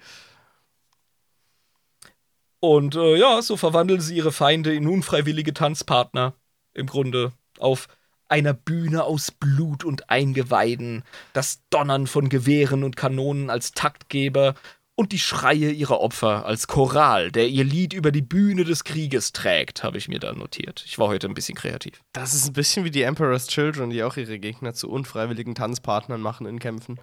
[2.59, 6.33] Und äh, ja, so verwandeln sie ihre Feinde in unfreiwillige Tanzpartner.
[6.73, 7.87] Im Grunde auf
[8.29, 11.03] einer Bühne aus Blut und Eingeweiden,
[11.33, 14.55] das Donnern von Gewehren und Kanonen als Taktgeber
[14.95, 19.31] und die Schreie ihrer Opfer als Choral, der ihr Lied über die Bühne des Krieges
[19.31, 20.83] trägt, habe ich mir da notiert.
[20.87, 22.01] Ich war heute ein bisschen kreativ.
[22.13, 26.19] Das ist ein bisschen wie die Emperor's Children, die auch ihre Gegner zu unfreiwilligen Tanzpartnern
[26.19, 26.99] machen in Kämpfen.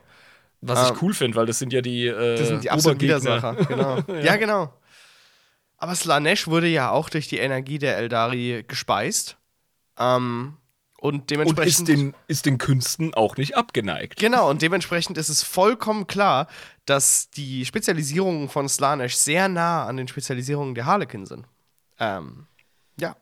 [0.60, 3.00] Was Ähm, ich cool finde, weil das sind ja die, äh, Das sind die Obergegner.
[3.00, 3.98] Widersacher, genau.
[4.22, 4.36] ja.
[4.36, 4.72] genau.
[5.84, 9.36] Aber Slanesh wurde ja auch durch die Energie der Eldari gespeist.
[9.98, 10.56] Ähm,
[10.98, 11.66] und Und dementsprechend.
[11.66, 14.18] ist den, ist den Künsten auch nicht abgeneigt.
[14.18, 16.46] Genau, und dementsprechend ist es vollkommen klar,
[16.86, 21.44] dass die Spezialisierungen von Slanesh sehr nah an den Spezialisierungen der Harlequin sind.
[22.00, 22.46] Ähm,
[22.98, 23.14] ja.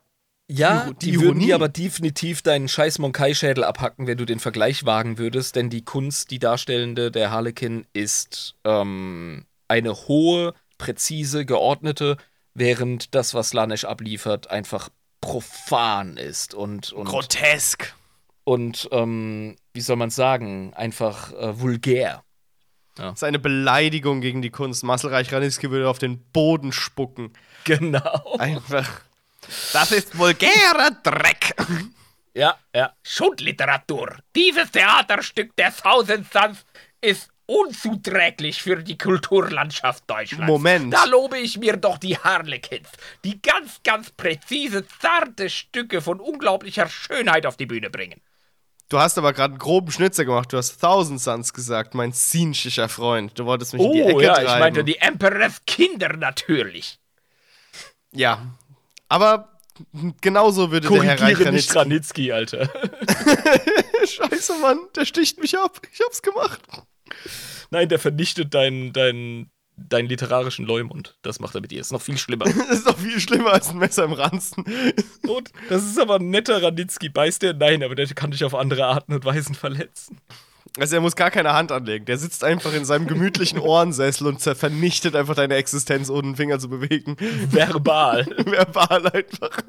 [0.48, 4.86] Ja, die, die würden dir aber definitiv deinen scheiß Monkai-Schädel abhacken, wenn du den Vergleich
[4.86, 12.18] wagen würdest, denn die Kunst, die Darstellende der Harlequin, ist ähm, eine hohe, präzise, geordnete,
[12.54, 14.88] während das, was Slanesh abliefert, einfach
[15.20, 17.94] profan ist und, und, Grotesk.
[18.44, 22.24] und ähm, wie soll man sagen, einfach äh, vulgär.
[22.96, 24.84] Das ist eine Beleidigung gegen die Kunst.
[24.84, 27.32] Marcelreich Ranitzky würde auf den Boden spucken.
[27.64, 28.36] Genau.
[28.38, 29.00] Einfach.
[29.72, 31.54] Das ist vulgärer Dreck.
[32.34, 32.92] Ja, ja.
[33.02, 34.18] Schundliteratur.
[34.36, 36.64] Dieses Theaterstück der Thousand Suns
[37.00, 40.46] ist unzuträglich für die Kulturlandschaft Deutschlands.
[40.46, 40.92] Moment.
[40.92, 42.88] Da lobe ich mir doch die Harlequins,
[43.24, 48.20] die ganz, ganz präzise, zarte Stücke von unglaublicher Schönheit auf die Bühne bringen.
[48.88, 50.52] Du hast aber gerade einen groben Schnitzer gemacht.
[50.52, 53.38] Du hast Thousand Suns gesagt, mein zynischer Freund.
[53.38, 54.48] Du wolltest mich in die Oh Ecke ja, treiben.
[54.52, 56.98] ich meinte die Emperors Kinder natürlich.
[58.12, 58.46] Ja.
[59.08, 59.51] Aber
[60.20, 62.32] genauso würde der Herr Reich Korrigiere nicht Ranitzky.
[62.32, 62.68] Alter.
[64.06, 65.80] Scheiße, Mann, der sticht mich ab.
[65.92, 66.60] Ich hab's gemacht.
[67.70, 71.16] Nein, der vernichtet deinen, deinen, deinen literarischen Leumund.
[71.22, 71.80] Das macht er mit dir.
[71.80, 72.44] Ist noch viel schlimmer.
[72.44, 74.64] Das ist doch viel schlimmer als ein Messer im Ranzen.
[75.26, 77.08] Und das ist aber ein netter Ranitzky.
[77.08, 77.54] Beißt der?
[77.54, 80.18] Nein, aber der kann dich auf andere Arten und Weisen verletzen.
[80.78, 82.06] Also er muss gar keine Hand anlegen.
[82.06, 86.58] Der sitzt einfach in seinem gemütlichen Ohrensessel und vernichtet einfach deine Existenz, ohne einen Finger
[86.58, 87.16] zu bewegen.
[87.18, 88.26] Verbal.
[88.46, 89.62] Verbal einfach.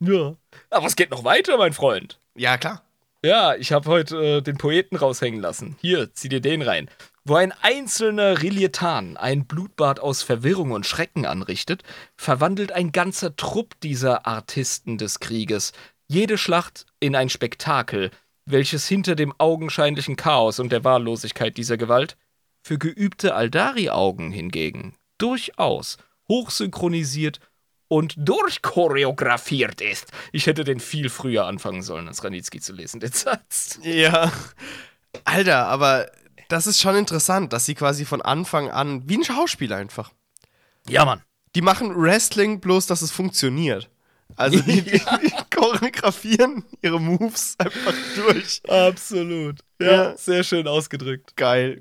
[0.00, 0.34] ja.
[0.70, 2.18] Aber es geht noch weiter, mein Freund.
[2.34, 2.82] Ja, klar.
[3.24, 5.76] Ja, ich habe heute äh, den Poeten raushängen lassen.
[5.80, 6.88] Hier, zieh dir den rein.
[7.24, 11.82] Wo ein einzelner Rilietan ein Blutbad aus Verwirrung und Schrecken anrichtet,
[12.16, 15.72] verwandelt ein ganzer Trupp dieser Artisten des Krieges
[16.08, 18.10] jede Schlacht in ein Spektakel,
[18.46, 22.16] welches hinter dem augenscheinlichen Chaos und der Wahllosigkeit dieser Gewalt
[22.62, 25.98] für geübte Aldari-Augen hingegen durchaus
[26.28, 27.40] hochsynchronisiert
[27.88, 30.12] und durchchoreografiert ist.
[30.32, 33.78] Ich hätte den viel früher anfangen sollen, als Ranitzky zu lesen, den Satz.
[33.82, 34.30] Ja.
[35.24, 36.10] Alter, aber
[36.48, 40.12] das ist schon interessant, dass sie quasi von Anfang an, wie ein Schauspieler einfach,
[40.88, 41.22] Ja, Mann.
[41.54, 43.90] die machen Wrestling bloß, dass es funktioniert.
[44.38, 48.62] Also die, die, die choreografieren ihre Moves einfach durch.
[48.68, 49.58] Absolut.
[49.80, 49.86] Ja.
[50.10, 51.36] Ja, sehr schön ausgedrückt.
[51.36, 51.80] Geil.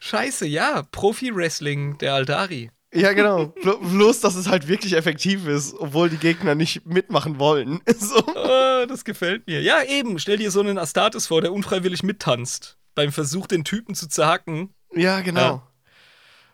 [0.00, 0.82] Scheiße, ja.
[0.82, 2.70] Profi-Wrestling der Aldari.
[2.94, 3.46] Ja, genau.
[3.62, 7.80] Blo bloß, dass es halt wirklich effektiv ist, obwohl die Gegner nicht mitmachen wollen.
[7.98, 8.16] So.
[8.34, 9.60] Ah, das gefällt mir.
[9.60, 10.18] Ja, eben.
[10.18, 12.78] Stell dir so einen Astartes vor, der unfreiwillig mittanzt.
[12.94, 14.72] Beim Versuch, den Typen zu zerhacken.
[14.94, 15.40] Ja, genau.
[15.40, 15.62] Ja.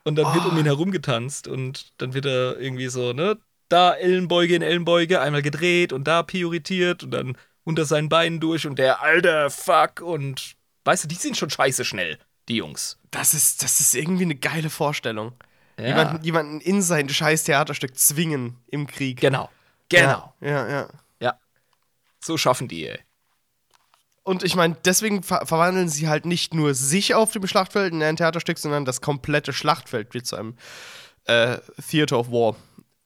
[0.04, 0.48] Und dann wird Oh.
[0.50, 1.46] um ihn herum getanzt.
[1.46, 3.38] Und dann wird er irgendwie so, ne?
[3.68, 8.66] Da Ellenbeuge in Ellenbeuge, einmal gedreht und da prioritiert und dann unter seinen Beinen durch
[8.66, 10.54] und der alter Fuck und
[10.84, 12.98] weißt du, die sind schon scheiße schnell, die Jungs.
[13.10, 15.32] Das ist, das ist irgendwie eine geile Vorstellung.
[15.78, 15.86] Ja.
[15.86, 19.20] Jemanden, jemanden in sein scheiß Theaterstück zwingen im Krieg.
[19.20, 19.50] Genau.
[19.88, 20.34] Genau.
[20.40, 20.68] Ja, ja.
[20.68, 20.88] ja.
[21.20, 21.38] Ja.
[22.20, 22.98] So schaffen die, ey.
[24.22, 28.02] Und ich meine, deswegen ver verwandeln sie halt nicht nur sich auf dem Schlachtfeld in
[28.02, 30.56] ein Theaterstück, sondern das komplette Schlachtfeld wird zu einem
[31.26, 31.58] äh,
[31.90, 32.56] Theater of War.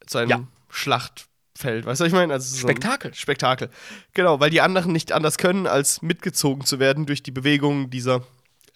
[0.09, 0.41] Zu einem Ja.
[0.71, 1.87] Schlachtfeld.
[1.87, 2.33] Weißt du, was ich meine?
[2.33, 3.15] Also so Spektakel.
[3.15, 3.71] Spektakel.
[4.15, 8.23] Genau, weil die anderen nicht anders können, als mitgezogen zu werden durch die Bewegungen dieser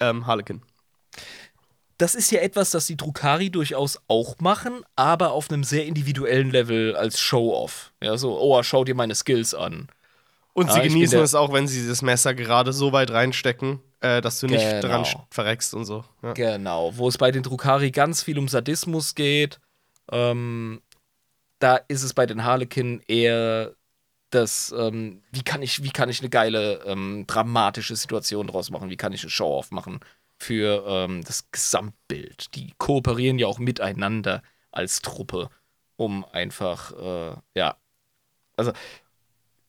[0.01, 0.63] ähm, Harlequin.
[1.99, 6.51] Das ist ja etwas, das die Drukari durchaus auch machen, aber auf einem sehr individuellen
[6.51, 7.93] Level als Show-Off.
[8.03, 9.89] Ja, so, oh, schau dir meine Skills an.
[10.55, 13.81] Und Ah, sie bin genießen es auch, wenn sie das Messer gerade so weit reinstecken,
[14.01, 14.81] äh, dass du nicht Genau.
[14.81, 16.05] dran sch- verreckst und so.
[16.23, 16.33] Ja.
[16.33, 19.61] Genau, wo es bei den Drukari ganz viel um Sadismus geht.
[20.11, 20.83] Ähm,
[21.63, 23.75] da ist es bei den Harlekin eher
[24.31, 28.89] das, ähm, wie kann ich, wie kann ich eine geile ähm, dramatische Situation draus machen,
[28.91, 30.01] wie kann ich eine Show-Off machen
[30.39, 32.55] für ähm, das Gesamtbild.
[32.57, 35.51] Die kooperieren ja auch miteinander als Truppe,
[35.97, 37.77] um einfach, äh, ja,
[38.57, 38.73] also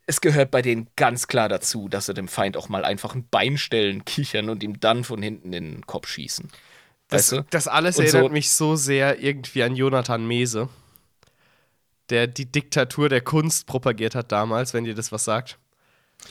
[0.06, 3.28] es gehört bei denen ganz klar dazu, dass sie dem Feind auch mal einfach ein
[3.30, 6.50] Bein stellen, kichern und ihm dann von hinten in den Kopf schießen.
[7.10, 7.46] Das, Weißt du?
[7.52, 10.70] das alles Und erinnert so- mich so sehr irgendwie an Jonathan Mese,
[12.14, 15.58] der die Diktatur der Kunst propagiert hat damals, wenn dir das was sagt.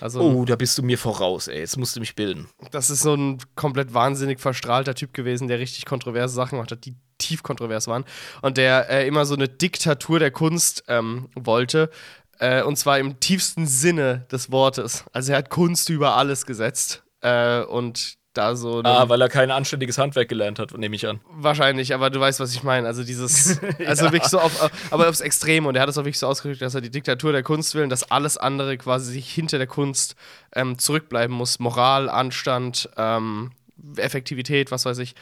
[0.00, 1.58] Also, Oh, da bist du mir voraus, ey.
[1.58, 2.48] Jetzt musst du mich bilden.
[2.70, 6.86] das ist so ein komplett wahnsinnig verstrahlter Typ gewesen, der richtig kontroverse Sachen gemacht hat,
[6.86, 8.04] die tief kontrovers waren.
[8.40, 11.90] Und der äh, immer so eine Diktatur der Kunst ähm, wollte.
[12.38, 15.04] Äh, und zwar im tiefsten Sinne des Wortes.
[15.12, 17.02] Also er hat Kunst über alles gesetzt.
[17.20, 18.82] Äh, und da so.
[18.84, 21.20] Ah, weil er kein anständiges Handwerk gelernt hat, nehme ich an.
[21.30, 22.86] Wahrscheinlich, aber du weißt, was ich meine.
[22.86, 25.68] Also dieses, also wirklich so auf, aber aufs Extreme.
[25.68, 27.82] Und er hat es auch wirklich so ausgedrückt, dass er die Diktatur der Kunst will
[27.82, 30.16] und dass alles andere quasi sich hinter der Kunst
[30.54, 31.58] ähm, zurückbleiben muss.
[31.58, 33.50] Moral, Anstand, ähm,
[33.96, 35.14] Effektivität, was weiß ich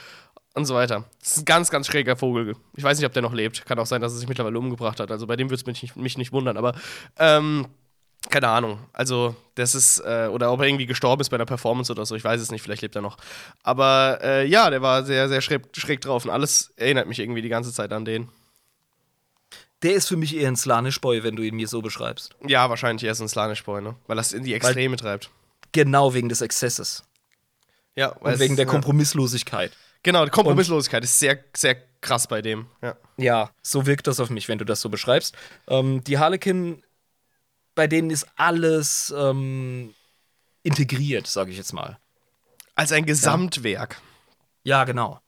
[0.54, 1.04] und so weiter.
[1.20, 2.56] Das ist ein ganz, ganz schräger Vogel.
[2.76, 3.64] Ich weiß nicht, ob der noch lebt.
[3.66, 5.10] Kann auch sein, dass er sich mittlerweile umgebracht hat.
[5.10, 6.74] Also bei dem würde es mich nicht, mich nicht wundern, aber
[7.18, 7.66] ähm,
[8.28, 8.78] keine Ahnung.
[8.92, 12.14] Also, das ist, äh, oder ob er irgendwie gestorben ist bei einer Performance oder so,
[12.14, 13.16] ich weiß es nicht, vielleicht lebt er noch.
[13.62, 17.42] Aber äh, ja, der war sehr, sehr schräg, schräg drauf und alles erinnert mich irgendwie
[17.42, 18.28] die ganze Zeit an den.
[19.82, 22.36] Der ist für mich eher ein Slanish-Boy, wenn du ihn mir so beschreibst.
[22.46, 23.96] Ja, wahrscheinlich eher so ein Slanish-Boy, ne?
[24.06, 25.30] Weil das in die Extreme treibt.
[25.72, 27.04] Genau wegen des Exzesses.
[27.96, 28.70] Ja, weil Und wegen es- der ja.
[28.70, 29.72] Kompromisslosigkeit.
[30.02, 32.66] Genau, die Kompromisslosigkeit ist sehr, sehr krass bei dem.
[32.82, 32.96] Ja.
[33.16, 35.34] Ja, so wirkt das auf mich, wenn du das so beschreibst.
[35.68, 36.82] Ähm, die Harlequin,
[37.74, 39.94] bei denen ist alles ähm,
[40.62, 41.98] integriert, sage ich jetzt mal.
[42.74, 44.00] Als ein Gesamtwerk.
[44.64, 45.20] Ja, genau.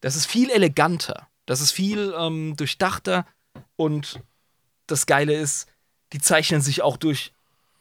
[0.00, 1.28] Das ist viel eleganter.
[1.46, 3.26] Das ist viel ähm, durchdachter.
[3.76, 4.20] Und
[4.86, 5.68] das Geile ist,
[6.12, 7.32] die zeichnen sich auch durch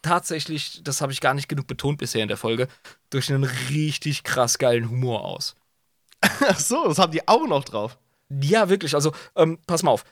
[0.01, 2.67] tatsächlich, das habe ich gar nicht genug betont bisher in der Folge,
[3.09, 5.55] durch einen richtig krass geilen Humor aus.
[6.21, 7.97] Ach so, das haben die auch noch drauf.
[8.29, 8.95] Ja, wirklich.
[8.95, 10.05] Also, ähm, pass mal auf.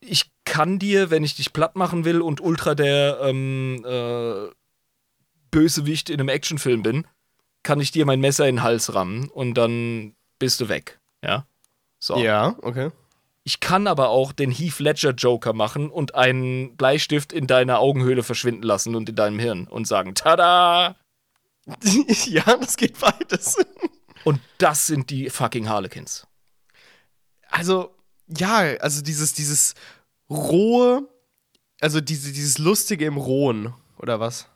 [0.00, 4.50] Ich kann dir, wenn ich dich platt machen will und ultra der ähm, äh,
[5.50, 7.06] Bösewicht in einem Actionfilm bin,
[7.62, 11.00] kann ich dir mein Messer in den Hals rammen und dann bist du weg.
[11.22, 11.46] Ja.
[11.98, 12.16] So.
[12.18, 12.90] Ja, okay.
[13.44, 18.22] Ich kann aber auch den Heath Ledger Joker machen und einen Bleistift in deiner Augenhöhle
[18.22, 20.96] verschwinden lassen und in deinem Hirn und sagen, tada!
[22.26, 23.56] ja, das geht beides.
[24.24, 26.26] Und das sind die fucking Harlequins.
[27.48, 27.94] Also,
[28.26, 29.74] ja, also dieses, dieses
[30.32, 31.08] rohe,
[31.80, 34.48] also diese, dieses Lustige im Rohen, oder was?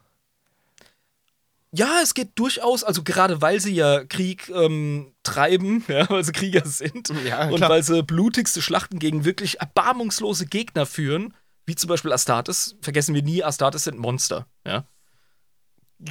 [1.72, 6.32] Ja, es geht durchaus, also gerade weil sie ja Krieg ähm, treiben, ja, weil sie
[6.32, 11.34] Krieger sind Ja, und weil sie blutigste Schlachten gegen wirklich erbarmungslose Gegner führen,
[11.66, 12.76] wie zum Beispiel Astartes.
[12.80, 14.84] Vergessen wir nie, Astartes sind Monster, ja.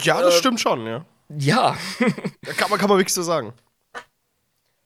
[0.02, 1.06] Ja, das Äh, stimmt schon, ja.
[1.38, 1.76] Ja,
[2.44, 3.54] Da kann man, kann man wirklich so sagen.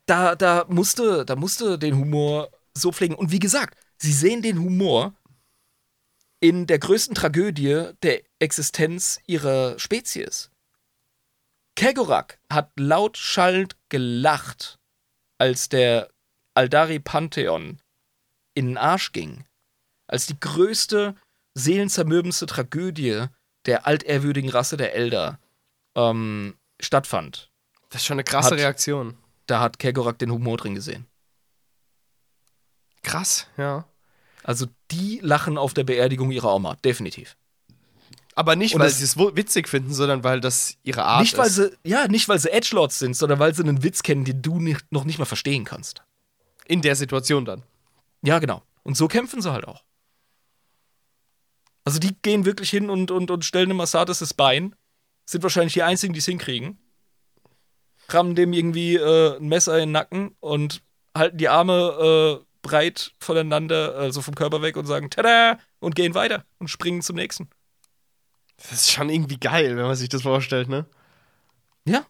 [0.05, 3.15] da, da, musste, da musste den Humor so pflegen.
[3.15, 5.13] Und wie gesagt, sie sehen den Humor
[6.39, 10.49] in der größten Tragödie der Existenz ihrer Spezies.
[11.75, 14.79] Kegorak hat laut schallend gelacht,
[15.37, 16.09] als der
[16.53, 17.81] Aldari Pantheon
[18.53, 19.45] in den Arsch ging.
[20.07, 21.15] Als die größte,
[21.55, 23.25] seelenzermürbendste Tragödie
[23.65, 25.39] der altehrwürdigen Rasse der Elder
[25.95, 27.51] ähm, stattfand.
[27.89, 29.17] Das ist schon eine krasse Hat- Reaktion.
[29.45, 31.07] Da hat Kegorak den Humor drin gesehen.
[33.03, 33.85] Krass, ja.
[34.43, 37.35] Also die lachen auf der Beerdigung ihrer Oma, definitiv.
[38.35, 41.47] Aber nicht, Und weil sie es witzig finden, sondern weil das ihre Art nicht weil
[41.47, 41.55] ist.
[41.55, 44.59] sie, ja, nicht weil sie Edgelords sind, sondern weil sie einen Witz kennen, den du
[44.59, 46.03] nicht, noch nicht mal verstehen kannst.
[46.65, 47.63] In der Situation dann.
[48.21, 48.63] Ja, genau.
[48.83, 49.83] Und so kämpfen sie halt auch.
[51.83, 54.75] Also die gehen wirklich hin und, und, und stellen dem Assadis das Bein,
[55.25, 56.77] sind wahrscheinlich die einzigen, die es hinkriegen,
[58.09, 60.81] rammen dem irgendwie äh, ein Messer in den Nacken und
[61.15, 65.57] halten die Arme äh, breit voneinander, also vom Körper weg und sagen Tada!
[65.79, 67.49] und gehen weiter und springen zum nächsten.
[68.57, 70.85] Das ist schon irgendwie geil, wenn man sich das vorstellt, ne?
[71.85, 72.05] Ja,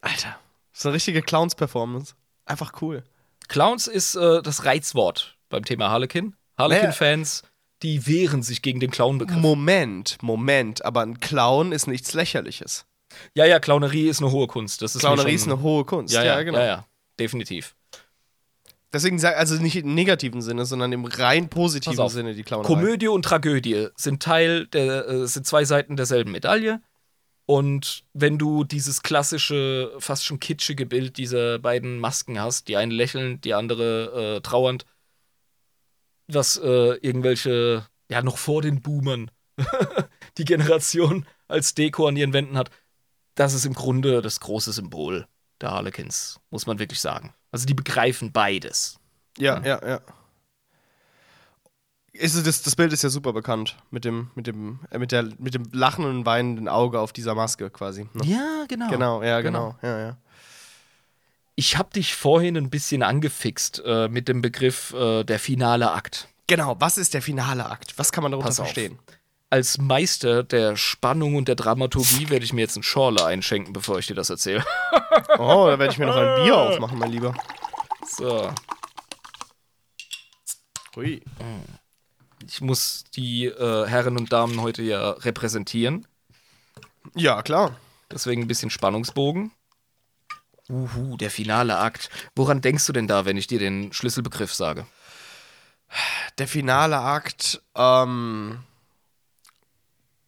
[0.00, 0.38] Alter.
[0.72, 2.14] Das ist eine richtige Clowns-Performance.
[2.44, 3.02] Einfach cool.
[3.48, 6.36] Clowns ist äh, das Reizwort beim Thema Harlequin.
[6.58, 7.42] Harlequin-Fans,
[7.82, 9.38] die wehren sich gegen den Clown-Begriff.
[9.38, 12.86] Moment, Moment, aber ein Clown ist nichts Lächerliches.
[13.34, 14.82] Ja, ja, Clownerie ist eine hohe Kunst.
[14.82, 16.12] Das ist Clownerie ist schon- eine hohe Kunst.
[16.14, 16.58] ja, ja, genau.
[16.58, 16.86] ja, ja,
[17.18, 17.74] definitiv.
[18.92, 22.12] Deswegen sag also nicht im negativen Sinne, sondern im rein positiven auf.
[22.12, 22.66] Sinne die Clownerei.
[22.66, 26.80] Komödie und Tragödie sind Teil der, äh, sind zwei Seiten derselben Medaille.
[27.44, 32.92] Und wenn du dieses klassische, fast schon kitschige Bild dieser beiden Masken hast, die eine
[32.92, 34.84] lächelnd, die andere äh, trauernd,
[36.26, 39.30] was äh, irgendwelche, ja, noch vor den Boomern
[40.38, 42.70] die Generation als Deko an ihren Wänden hat,
[43.34, 45.26] das ist im Grunde das große Symbol
[45.60, 47.32] der Harlequins, muss man wirklich sagen.
[47.50, 48.98] Also die begreifen beides.
[49.38, 50.00] Ja, ja, ja.
[52.12, 53.76] Ist, das, das Bild ist ja super bekannt.
[53.90, 57.70] Mit dem, mit dem, äh, mit der, mit dem lachenden, weinenden Auge auf dieser Maske
[57.70, 58.08] quasi.
[58.14, 58.24] Ne?
[58.24, 58.88] Ja, genau.
[58.88, 59.76] Genau, ja, Genau.
[59.80, 59.88] genau.
[59.94, 60.16] Ja, ja.
[61.54, 66.28] Ich habe dich vorhin ein bisschen angefixt äh, mit dem Begriff äh, der finale Akt.
[66.46, 67.94] Genau, was ist der finale Akt?
[67.98, 68.72] Was kann man darunter Pass auf.
[69.50, 73.98] Als Meister der Spannung und der Dramaturgie werde ich mir jetzt einen Schorle einschenken, bevor
[73.98, 74.64] ich dir das erzähle.
[75.38, 77.34] Oh, da werde ich mir noch ein Bier aufmachen, mein Lieber.
[78.06, 78.52] So.
[80.96, 81.22] Hui.
[82.46, 86.06] Ich muss die äh, Herren und Damen heute ja repräsentieren.
[87.14, 87.76] Ja, klar.
[88.10, 89.52] Deswegen ein bisschen Spannungsbogen.
[90.68, 92.10] Uhu, der finale Akt.
[92.34, 94.86] Woran denkst du denn da, wenn ich dir den Schlüsselbegriff sage?
[96.38, 98.60] Der finale Akt, ähm.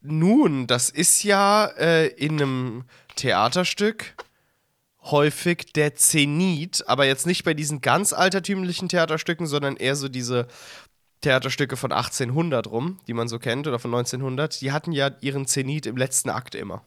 [0.02, 2.84] Nun, das ist ja äh, in einem
[3.16, 4.14] Theaterstück
[5.02, 10.46] häufig der Zenit, aber jetzt nicht bei diesen ganz altertümlichen Theaterstücken, sondern eher so diese
[11.20, 14.60] Theaterstücke von 1800 rum, die man so kennt, oder von 1900.
[14.60, 16.82] Die hatten ja ihren Zenit im letzten Akt immer.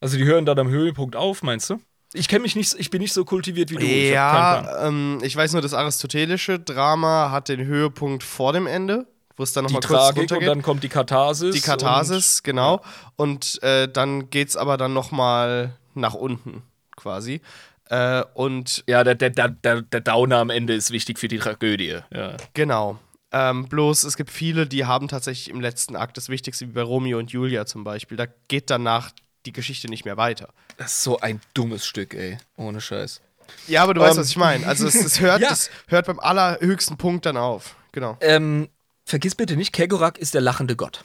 [0.00, 1.80] Also die hören dann am Höhepunkt auf, meinst du?
[2.12, 3.84] Ich kenne mich nicht, ich bin nicht so kultiviert wie du.
[3.84, 4.10] Ich.
[4.10, 9.06] Ja, ähm, ich weiß nur, das aristotelische Drama hat den Höhepunkt vor dem Ende,
[9.36, 10.48] wo es dann nochmal kurz Tragik und runtergeht.
[10.48, 11.54] dann kommt die Katharsis.
[11.54, 12.80] die Katharsis, genau.
[13.16, 16.62] Und äh, dann geht's aber dann nochmal nach unten,
[16.96, 17.40] quasi.
[17.88, 21.38] Äh, und Und, ja, der, der, der, der, Downer am Ende ist wichtig für die
[21.38, 21.98] Tragödie.
[22.12, 22.36] Ja.
[22.54, 22.98] genau.
[23.32, 26.82] Ähm, bloß es gibt viele, die haben tatsächlich im letzten Akt das Wichtigste, wie bei
[26.82, 28.16] Romeo und Julia zum Beispiel.
[28.16, 29.10] Da geht danach
[29.44, 30.48] die Geschichte nicht mehr weiter.
[30.78, 32.38] Das ist so ein dummes Stück, ey.
[32.56, 33.20] Ohne Scheiß.
[33.68, 34.66] Ja, aber du weißt, Ähm, was ich meine.
[34.66, 35.50] Also es, es hört, Ja.
[35.52, 37.76] es hört beim allerhöchsten Punkt dann auf.
[37.92, 38.16] Genau.
[38.20, 38.68] Ähm,
[39.06, 41.04] vergiss bitte nicht, Kegorak ist der lachende Gott.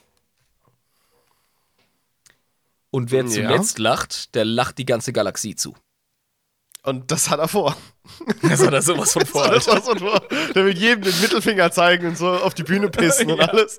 [2.89, 3.29] Und wer Ja.
[3.29, 5.75] zuletzt lacht, der lacht die ganze Galaxie zu.
[6.83, 7.77] Und das hat er vor.
[8.41, 10.19] Das hat er sowas von vor, Das war so vor.
[10.53, 13.77] Der will jedem den Mittelfinger zeigen und so auf die Bühne pissen und alles.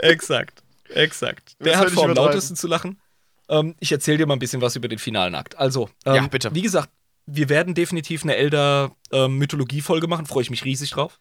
[0.00, 0.62] Exakt.
[0.88, 1.56] Exakt.
[1.58, 3.00] Das Der hätte hat vor am lautesten zu lachen.
[3.48, 5.56] Ähm, ich erzähle dir mal ein bisschen was über den finalen Akt.
[5.58, 6.54] Also, ähm, Ja, bitte.
[6.54, 6.90] Wie gesagt,
[7.26, 10.26] wir werden definitiv eine Elder-Mythologie-Folge machen.
[10.26, 11.18] Freue ich mich riesig drauf.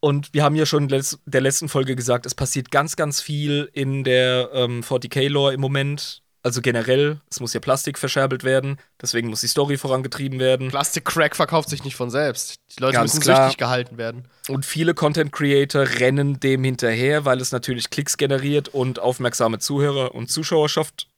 [0.00, 3.70] Und wir haben ja schon in der letzten Folge gesagt, es passiert ganz, ganz viel
[3.74, 6.22] in der ähm, 40k-Lore im Moment.
[6.42, 10.68] Also generell, es muss ja Plastik verscherbelt werden, deswegen muss die Story vorangetrieben werden.
[10.68, 12.54] Plastic-Crack verkauft sich nicht von selbst.
[12.74, 13.42] Die Leute Ganz müssen klar.
[13.44, 14.26] süchtig gehalten werden.
[14.48, 20.14] Und viele Content Creator rennen dem hinterher, weil es natürlich Klicks generiert und aufmerksame Zuhörer
[20.14, 21.08] und Zuschauerschaft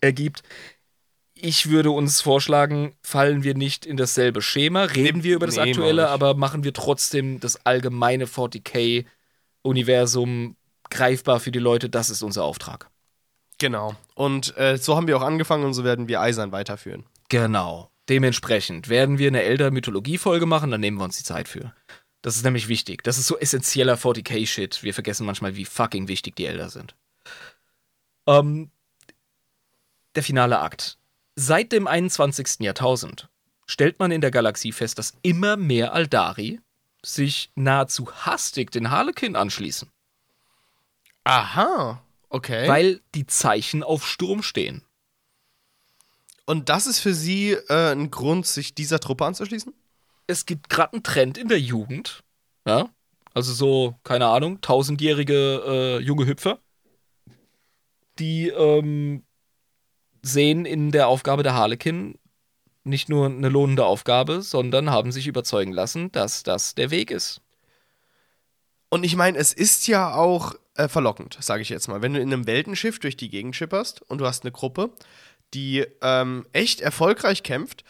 [0.00, 0.42] ergibt.
[1.40, 5.54] Ich würde uns vorschlagen, fallen wir nicht in dasselbe Schema, reden Nee, wir über das
[5.56, 10.56] nee, Aktuelle, aber machen wir trotzdem das allgemeine 40k-Universum
[10.90, 11.88] greifbar für die Leute.
[11.88, 12.90] Das ist unser Auftrag.
[13.58, 13.94] Genau.
[14.14, 17.04] Und äh, so haben wir auch angefangen und so werden wir eisern weiterführen.
[17.28, 17.90] Genau.
[18.08, 21.74] Dementsprechend werden wir eine Elder-Mythologie-Folge machen, dann nehmen wir uns die Zeit für.
[22.22, 23.04] Das ist nämlich wichtig.
[23.04, 24.82] Das ist so essentieller 40k-Shit.
[24.82, 26.96] Wir vergessen manchmal, wie fucking wichtig die Elder sind.
[28.26, 28.70] Ähm,
[30.14, 30.97] der finale Akt.
[31.40, 32.58] Seit dem 21.
[32.62, 33.28] Jahrtausend
[33.64, 36.58] stellt man in der Galaxie fest, dass immer mehr Aldari
[37.00, 39.88] sich nahezu hastig den Harlekin anschließen,
[41.22, 42.02] Aha.
[42.28, 42.66] Okay.
[42.66, 44.82] weil die Zeichen auf Sturm stehen.
[46.44, 49.72] und das ist für Sie äh, ein Grund, sich dieser Truppe anzuschließen?
[50.26, 52.24] es gibt gerade einen Trend in der Jugend.
[52.66, 52.92] Ja?
[53.32, 56.58] Also so, keine Ahnung, tausendjährige äh, junge Hüpfer,
[58.18, 59.22] die ähm,
[60.22, 62.18] sehen in der Aufgabe der Harlekin
[62.84, 67.40] nicht nur eine lohnende Aufgabe, sondern haben sich überzeugen lassen, dass das der Weg ist.
[68.88, 72.00] Und ich meine, es ist ja auch äh, verlockend, sage ich jetzt mal.
[72.00, 74.90] Wenn du in einem Weltenschiff durch die Gegend schipperst und du hast eine Gruppe,
[75.54, 77.84] die ähm, echt erfolgreich kämpft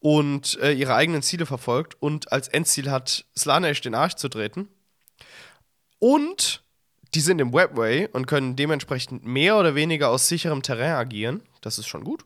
[0.00, 4.68] und äh, ihre eigenen Ziele verfolgt und als Endziel hat, Slanesh den Arsch zu treten.
[5.98, 6.63] Und
[7.14, 11.42] die sind im Webway und können dementsprechend mehr oder weniger aus sicherem Terrain agieren.
[11.60, 12.24] Das ist schon gut.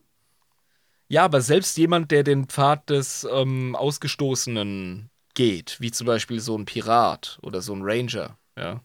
[1.08, 6.56] Ja, aber selbst jemand, der den Pfad des ähm, Ausgestoßenen geht, wie zum Beispiel so
[6.56, 8.82] ein Pirat oder so ein Ranger, ja.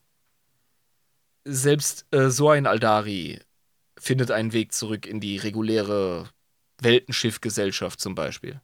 [1.45, 3.41] Selbst äh, so ein Aldari
[3.97, 6.29] findet einen Weg zurück in die reguläre
[6.79, 8.61] Weltenschiffgesellschaft zum Beispiel.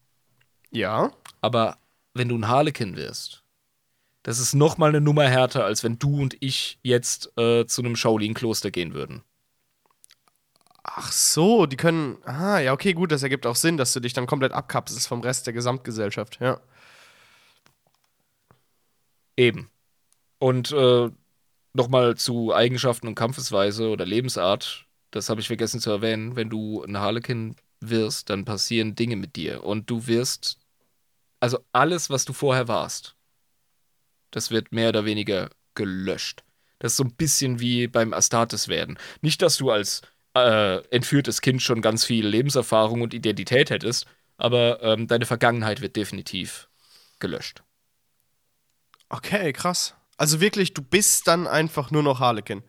[0.71, 1.11] Ja.
[1.41, 1.77] Aber
[2.13, 3.43] wenn du ein Harlekin wirst,
[4.29, 7.81] das ist noch mal eine Nummer härter, als wenn du und ich jetzt äh, zu
[7.81, 9.23] einem Shaolin-Kloster gehen würden.
[10.83, 12.19] Ach so, die können.
[12.25, 15.21] Ah, ja, okay, gut, das ergibt auch Sinn, dass du dich dann komplett abkapselst vom
[15.21, 16.61] Rest der Gesamtgesellschaft, ja.
[19.35, 19.71] Eben.
[20.37, 21.09] Und äh,
[21.73, 26.35] nochmal zu Eigenschaften und Kampfesweise oder Lebensart, das habe ich vergessen zu erwähnen.
[26.35, 29.63] Wenn du ein Harlekin wirst, dann passieren Dinge mit dir.
[29.63, 30.59] Und du wirst,
[31.39, 33.15] also alles, was du vorher warst,
[34.31, 36.43] das wird mehr oder weniger gelöscht.
[36.79, 38.97] Das ist so ein bisschen wie beim Astartes werden.
[39.21, 40.01] Nicht, dass du als
[40.35, 44.05] äh, entführtes Kind schon ganz viel Lebenserfahrung und Identität hättest,
[44.37, 46.69] aber ähm, deine Vergangenheit wird definitiv
[47.19, 47.61] gelöscht.
[49.09, 49.95] Okay, krass.
[50.17, 52.63] Also wirklich, du bist dann einfach nur noch Harlequin.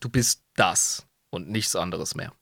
[0.00, 2.32] Du bist das und nichts anderes mehr.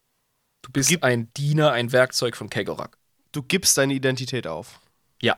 [0.63, 2.97] Du bist ein Diener, ein Werkzeug von Kegorak.
[3.33, 4.81] Du gibst deine Identität auf.
[5.21, 5.37] Ja,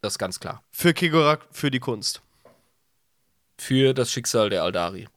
[0.00, 0.62] das ist ganz klar.
[0.70, 2.22] Für Kegorak, für die Kunst.
[3.58, 5.08] Für das Schicksal der Aldari.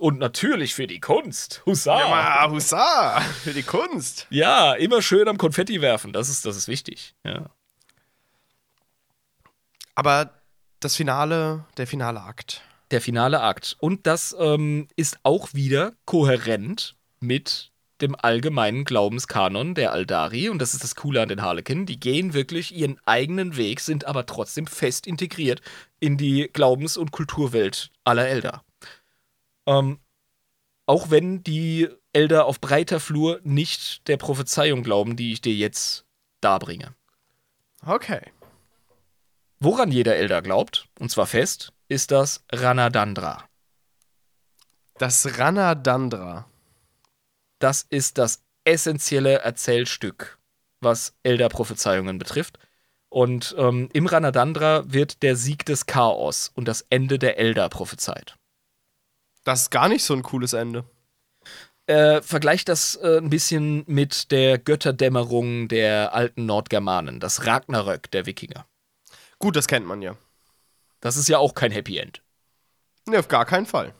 [0.00, 1.62] Und natürlich für die Kunst.
[1.66, 1.98] Hussa!
[1.98, 3.20] Ja, mal, Hussa!
[3.20, 4.26] Für die Kunst.
[4.30, 6.12] Ja, immer schön am Konfetti werfen.
[6.12, 7.14] Das ist, das ist wichtig.
[7.24, 7.50] Ja.
[9.94, 10.30] Aber
[10.80, 12.62] das Finale, der finale Akt.
[12.90, 13.76] Der finale Akt.
[13.80, 17.71] Und das ähm, ist auch wieder kohärent mit
[18.02, 20.48] dem allgemeinen Glaubenskanon der Aldari.
[20.48, 21.86] Und das ist das Coole an den Harlequin.
[21.86, 25.62] Die gehen wirklich ihren eigenen Weg, sind aber trotzdem fest integriert
[26.00, 28.62] in die Glaubens- und Kulturwelt aller Elder.
[29.66, 30.00] Ähm,
[30.86, 36.04] auch wenn die Elder auf breiter Flur nicht der Prophezeiung glauben, die ich dir jetzt
[36.40, 36.94] darbringe.
[37.86, 38.20] Okay.
[39.60, 43.44] Woran jeder Elder glaubt, und zwar fest, ist das Ranadandra.
[44.98, 46.46] Das Ranadandra.
[47.62, 50.38] Das ist das essentielle Erzählstück,
[50.80, 52.58] was Elder-Prophezeiungen betrifft.
[53.08, 58.36] Und ähm, im Ranadandra wird der Sieg des Chaos und das Ende der Elder prophezeit.
[59.44, 60.84] Das ist gar nicht so ein cooles Ende.
[61.86, 68.26] Äh, vergleicht das äh, ein bisschen mit der Götterdämmerung der alten Nordgermanen, das Ragnarök der
[68.26, 68.66] Wikinger.
[69.38, 70.16] Gut, das kennt man ja.
[70.98, 72.22] Das ist ja auch kein Happy End.
[73.06, 73.94] Ne, auf gar keinen Fall.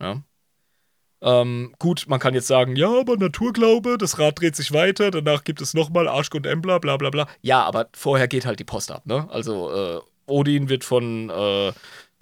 [0.00, 0.22] Ja.
[1.24, 5.42] Ähm, gut, man kann jetzt sagen, ja, aber Naturglaube, das Rad dreht sich weiter, danach
[5.42, 7.26] gibt es nochmal Arschgund Embla, bla bla bla.
[7.40, 9.26] Ja, aber vorher geht halt die Post ab, ne?
[9.30, 11.72] Also, äh, Odin wird von äh,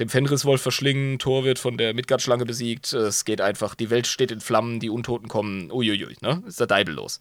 [0.01, 4.31] dem Fenriswolf verschlingen, Thor wird von der Midgard-Schlange besiegt, es geht einfach, die Welt steht
[4.31, 6.43] in Flammen, die Untoten kommen, uiuiui, ne?
[6.47, 7.19] Ist der Deibel los.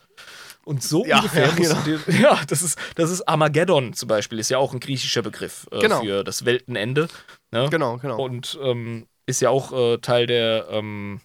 [0.64, 4.38] Und so Ja, ungefähr ja, du dir, ja, das ist, das ist Armageddon zum Beispiel,
[4.38, 6.02] ist ja auch ein griechischer Begriff äh, Genau.
[6.02, 7.08] für das Weltenende.
[7.52, 7.68] Ne?
[7.72, 8.24] Genau, genau.
[8.24, 11.20] Und ähm, ist ja auch äh, Teil der ähm,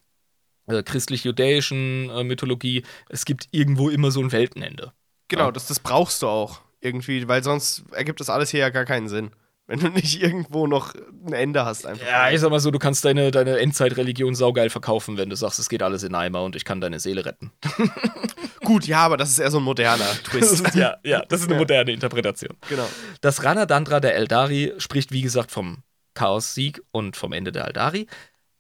[0.67, 2.83] äh, christlich-judäischen äh, Mythologie.
[3.09, 4.93] Es gibt irgendwo immer so ein Weltenende.
[5.29, 5.53] Genau, Ja.
[5.53, 9.09] das, das brauchst du auch irgendwie, weil sonst ergibt das alles hier ja gar keinen
[9.09, 9.31] Sinn.
[9.69, 10.95] Wenn du nicht irgendwo noch
[11.27, 12.07] ein Ende hast, einfach.
[12.07, 15.59] Ja, ich sag mal so, du kannst deine, deine Endzeitreligion saugeil verkaufen, wenn du sagst,
[15.59, 17.51] es geht alles in Eimer und ich kann deine Seele retten.
[18.65, 20.53] Gut, ja, aber das ist eher so ein moderner Twist.
[20.53, 22.57] ist, ja, ja, das ist eine moderne Interpretation.
[22.69, 22.89] genau.
[23.21, 25.79] Das Ranadandra der Eldari spricht, wie gesagt, vom
[26.15, 28.07] Chaos-Sieg und vom Ende der Eldari.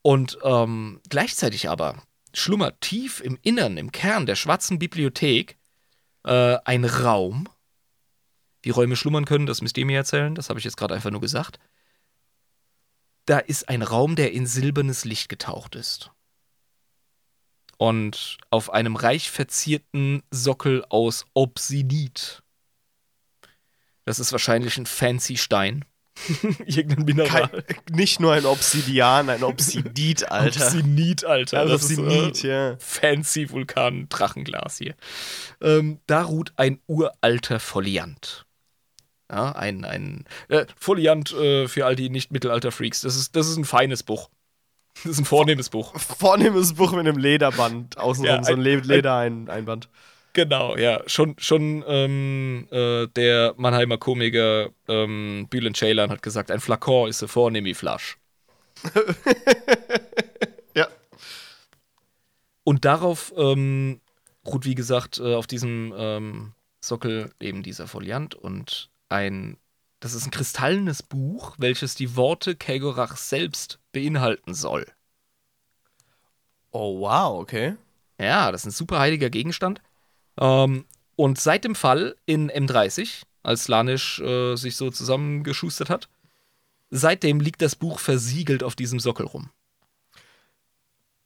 [0.06, 2.00] Und ähm, gleichzeitig aber
[2.32, 5.58] schlummert tief im Innern, im Kern der schwarzen Bibliothek
[6.22, 7.48] äh, ein Raum.
[8.62, 11.10] Wie Räume schlummern können, das müsst ihr mir erzählen, das habe ich jetzt gerade einfach
[11.10, 11.58] nur gesagt.
[13.24, 16.12] Da ist ein Raum, der in silbernes Licht getaucht ist.
[17.76, 22.44] Und auf einem reich verzierten Sockel aus Obsidit.
[24.04, 25.84] Das ist wahrscheinlich ein fancy Stein.
[26.66, 27.48] Irgendein Mineral.
[27.48, 27.62] Kein,
[27.94, 30.66] nicht nur ein Obsidian, ein Obsidit, Alter.
[30.66, 31.60] Obsinit, Alter.
[31.60, 32.76] Also Das ist, Obsinit, äh, ja.
[32.78, 34.94] Fancy Vulkan-Drachenglas hier.
[35.60, 38.46] Ähm, da ruht ein uralter Foliant.
[39.30, 43.00] Ja, ein, ein äh, Foliant äh, für all die Nicht-Mittelalter-Freaks.
[43.02, 44.30] Das ist, das ist ein feines Buch.
[45.02, 45.98] Das ist ein vornehmes Buch.
[46.00, 47.98] Vornehmes Buch mit einem Lederband.
[47.98, 49.88] Außenrum Ja, so ein ein- Le Ledereinband.
[50.36, 51.02] Genau, ja.
[51.06, 57.22] Schon, schon ähm, äh, der Mannheimer Komiker ähm, Bülent Ceylan hat gesagt, ein Flakon ist
[57.22, 58.16] eine vornehme Flasche.
[60.74, 60.88] Ja.
[62.64, 64.02] Und darauf ähm,
[64.46, 66.52] ruht, wie gesagt, äh, auf diesem ähm,
[66.82, 69.56] Sockel eben dieser Foliant und ein,
[70.00, 74.84] das ist ein kristallenes Buch, welches die Worte Kegorach selbst beinhalten soll.
[76.72, 77.76] Oh, wow, okay.
[78.20, 79.80] Ja, das ist ein super heiliger Gegenstand.
[80.38, 80.84] Ähm,
[81.16, 86.08] und seit dem Fall in M30, als Slanisch äh, sich so zusammengeschustert hat,
[86.90, 89.50] seitdem liegt das Buch versiegelt auf diesem Sockel rum.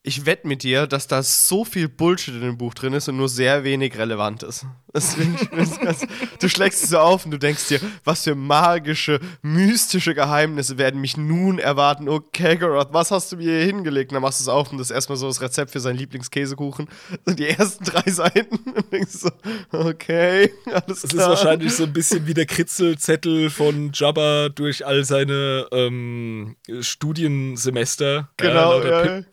[0.02, 3.18] Ich wette mit dir, dass da so viel Bullshit in dem Buch drin ist und
[3.18, 4.64] nur sehr wenig relevant ist.
[4.92, 6.04] Ganz,
[6.40, 11.00] du schlägst es so auf und du denkst dir, was für magische, mystische Geheimnisse werden
[11.00, 12.08] mich nun erwarten.
[12.08, 14.10] Oh, Kagoroth, was hast du mir hier hingelegt?
[14.10, 15.98] Und dann machst du es auf und das ist erstmal so das Rezept für seinen
[15.98, 16.88] Lieblingskäsekuchen.
[17.26, 18.56] Und die ersten drei Seiten.
[18.74, 19.30] Und denkst so,
[19.70, 21.28] okay, alles Das ist klar.
[21.28, 28.30] wahrscheinlich so ein bisschen wie der Kritzelzettel von Jabba durch all seine ähm, Studiensemester.
[28.38, 29.30] Genau, ja, ja, Pi-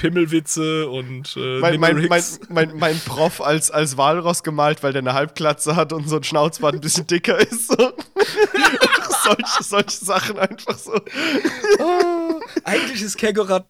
[0.57, 0.77] ja.
[0.77, 5.01] Pimmelwitze und äh, mein, mein, mein, mein, mein Prof als, als Walross gemalt, weil der
[5.01, 7.67] eine Halbglatze hat und so ein Schnauzbart ein bisschen dicker ist.
[7.67, 7.75] So.
[9.23, 10.99] solche, solche Sachen einfach so.
[12.63, 13.65] Eigentlich ist Kegorak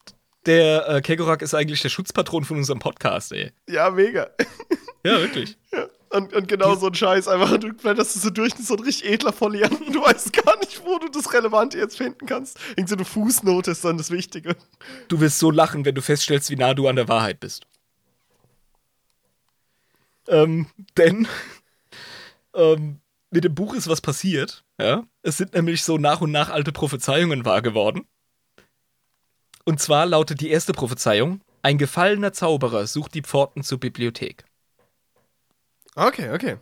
[0.45, 3.51] der äh, Kegorak ist eigentlich der Schutzpatron von unserem Podcast, ey.
[3.68, 4.30] Ja, mega.
[5.03, 5.57] Ja, wirklich.
[6.10, 9.12] Und, und genau so ein Scheiß, einfach, du blätterst du so durch, so ein richtig
[9.12, 12.60] edler Folianten, du weißt gar nicht, wo du das Relevante jetzt finden kannst.
[12.72, 14.56] Irgend so eine Fußnote ist dann das Wichtige.
[15.10, 17.68] Du wirst so lachen, wenn du feststellst, wie nah du an der Wahrheit bist.
[20.28, 20.68] Ähm,
[20.98, 21.28] denn
[22.54, 24.64] ähm, mit dem Buch ist was passiert.
[24.80, 25.04] Ja?
[25.24, 28.08] Es sind nämlich so nach und nach alte Prophezeiungen wahr geworden.
[29.66, 34.46] Und zwar lautet die erste Prophezeiung: Ein gefallener Zauberer sucht die Pforten zur Bibliothek.
[35.98, 36.57] Okay, okay.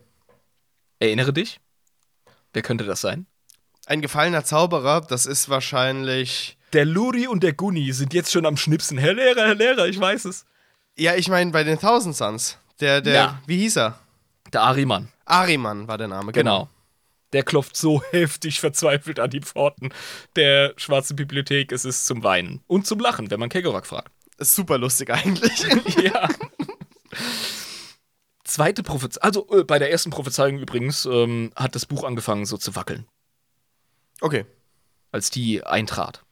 [0.99, 1.59] Erinnere dich?
[2.53, 3.25] Wer könnte das sein?
[3.85, 6.57] Ein gefallener Zauberer, das ist wahrscheinlich.
[6.71, 8.97] Der Luri und der Gunni sind jetzt schon am Schnipsen.
[8.97, 10.45] Herr Lehrer, Herr Lehrer, ich weiß es.
[10.97, 12.57] Ja, ich meine bei den Thousand Suns.
[12.79, 13.41] Der, der, Ja.
[13.45, 13.99] wie hieß er?
[14.53, 15.09] Der Ariman.
[15.25, 16.69] Ariman war der Name, Genau.
[17.33, 19.93] Der klopft so heftig verzweifelt an die Pforten
[20.37, 21.73] der schwarzen Bibliothek.
[21.73, 22.61] Es ist zum Weinen.
[22.67, 24.13] Und zum Lachen, wenn man Kegorak fragt.
[24.37, 25.59] Ist super lustig eigentlich.
[26.01, 26.29] ja.
[28.45, 29.23] Zweite Prophezeiung.
[29.23, 33.07] Also äh, bei der ersten Prophezeiung übrigens ähm, hat das Buch angefangen so zu wackeln,
[34.21, 34.45] okay.
[35.11, 36.23] als die eintrat.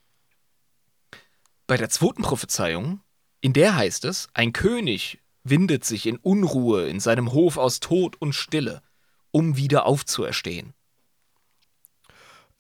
[1.66, 3.02] Bei der zweiten Prophezeiung,
[3.42, 8.16] in der heißt es, ein König windet sich in Unruhe in seinem Hof aus Tod
[8.22, 8.84] und Stille,
[9.32, 10.74] um wieder aufzuerstehen.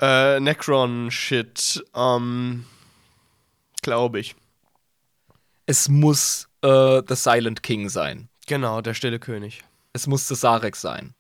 [0.01, 2.65] Äh, Necron-Shit, ähm.
[3.83, 4.35] Glaube ich.
[5.67, 8.29] Es muss äh, The Silent King sein.
[8.47, 9.63] Genau, der stille König.
[9.93, 11.13] Es muss The Sarek sein.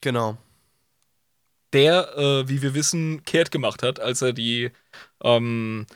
[0.00, 0.36] Genau.
[1.72, 4.70] Der, äh, wie wir wissen, kehrt gemacht hat, als er die
[5.22, 5.86] ähm,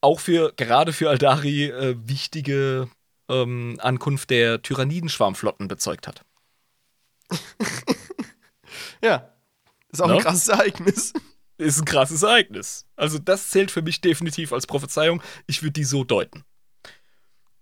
[0.00, 2.88] auch für, gerade für Aldari, äh, wichtige
[3.28, 6.22] ähm, Ankunft der Tyrannidenschwarmflotten bezeugt hat.
[9.02, 9.28] Ja.
[9.90, 10.14] Ist auch Ne?
[10.14, 11.12] ein krasses Ereignis.
[11.58, 12.86] Ist ein krasses Ereignis.
[12.96, 15.22] Also, das zählt für mich definitiv als Prophezeiung.
[15.46, 16.44] Ich würde die so deuten.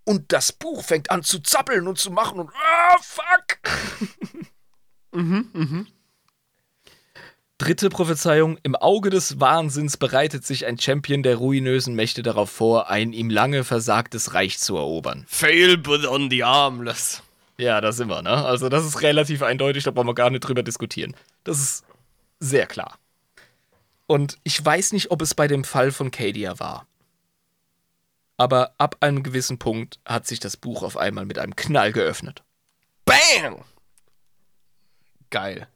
[0.05, 3.59] Und das Buch fängt an zu zappeln und zu machen und ah, fuck!
[7.57, 12.89] Dritte Prophezeiung: Im Auge des Wahnsinns bereitet sich ein Champion der ruinösen Mächte darauf vor,
[12.89, 15.23] ein ihm lange versagtes Reich zu erobern.
[15.27, 17.21] Fail but on the armless.
[17.57, 18.43] Ja, da sind wir, ne?
[18.43, 21.15] Also, das ist relativ eindeutig, da brauchen wir gar nicht drüber diskutieren.
[21.43, 21.85] Das ist
[22.39, 22.97] sehr klar.
[24.07, 26.87] Und ich weiß nicht, ob es bei dem Fall von Cadia war.
[28.43, 32.43] Aber ab einem gewissen Punkt hat sich das Buch auf einmal mit einem Knall geöffnet.
[33.05, 33.63] Bang!
[35.29, 35.69] Geil.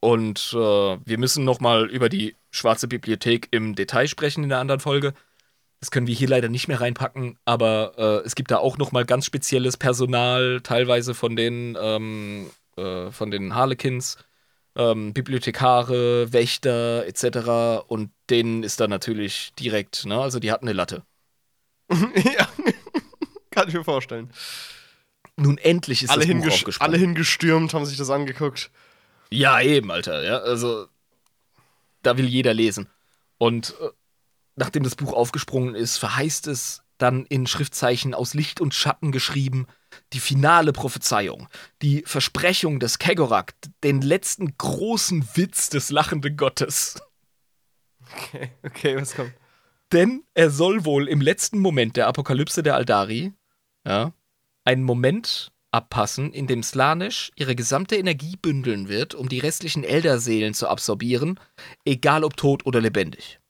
[0.00, 4.58] Und äh, wir müssen noch mal über die Schwarze Bibliothek im Detail sprechen in der
[4.58, 5.14] anderen Folge.
[5.78, 8.90] Das können wir hier leider nicht mehr reinpacken, aber äh, es gibt da auch noch
[8.90, 14.18] mal ganz spezielles Personal, teilweise von den, ähm, äh, von den Harlequins,
[14.74, 17.84] ähm, Bibliothekare, Wächter etc.
[17.86, 20.20] Und denen ist da natürlich direkt, ne?
[20.20, 21.04] Also die hatten eine Latte.
[22.14, 22.48] ja.
[23.50, 24.30] Kann ich mir vorstellen.
[25.36, 26.92] Nun endlich ist Alle, das Buch aufgesprungen.
[26.94, 28.70] alle hingestürmt, haben sich das angeguckt.
[29.30, 30.22] Ja, eben, Alter.
[30.22, 30.86] Ja, also
[32.02, 32.88] da will jeder lesen.
[33.38, 33.88] Und äh,
[34.56, 39.66] nachdem das Buch aufgesprungen ist, verheißt es dann in Schriftzeichen aus Licht und Schatten geschrieben
[40.12, 41.48] die finale Prophezeiung,
[41.82, 47.00] die Versprechung des Kegorak, den letzten großen Witz des lachenden Gottes.
[48.12, 49.32] Okay, okay, was kommt?
[49.92, 53.32] Denn er soll wohl im letzten Moment der Apokalypse der Aldari
[53.84, 54.12] ja,
[54.64, 60.54] einen Moment abpassen, in dem Slaanesh ihre gesamte Energie bündeln wird, um die restlichen Elderseelen
[60.54, 61.38] zu absorbieren,
[61.84, 63.40] egal ob tot oder lebendig.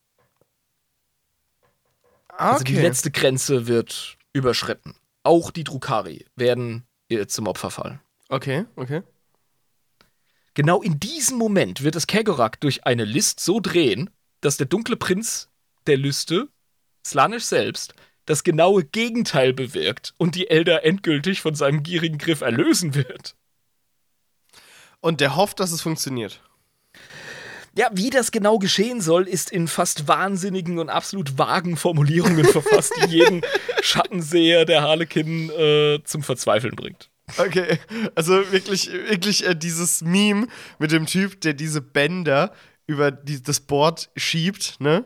[2.28, 4.94] Also die letzte Grenze wird überschritten.
[5.22, 8.00] Auch die Drukari werden ihr zum Opfer fallen.
[8.28, 9.02] Okay, okay.
[10.54, 14.10] Genau in diesem Moment wird es Kegorak durch eine List so drehen,
[14.40, 15.49] dass der dunkle Prinz
[15.86, 16.48] der Lüste,
[17.06, 17.94] Slaanesh selbst,
[18.26, 23.34] das genaue Gegenteil bewirkt und die Elder endgültig von seinem gierigen Griff erlösen wird.
[25.00, 26.40] Und der hofft, dass es funktioniert.
[27.76, 32.92] Ja, wie das genau geschehen soll, ist in fast wahnsinnigen und absolut vagen Formulierungen verfasst,
[33.02, 33.42] die jeden
[33.80, 37.10] Schattenseher der Harlekin äh, zum Verzweifeln bringt.
[37.38, 37.78] Okay,
[38.16, 40.48] also wirklich, wirklich äh, dieses Meme
[40.78, 42.52] mit dem Typ, der diese Bänder
[42.86, 45.04] über die, das Board schiebt, ne?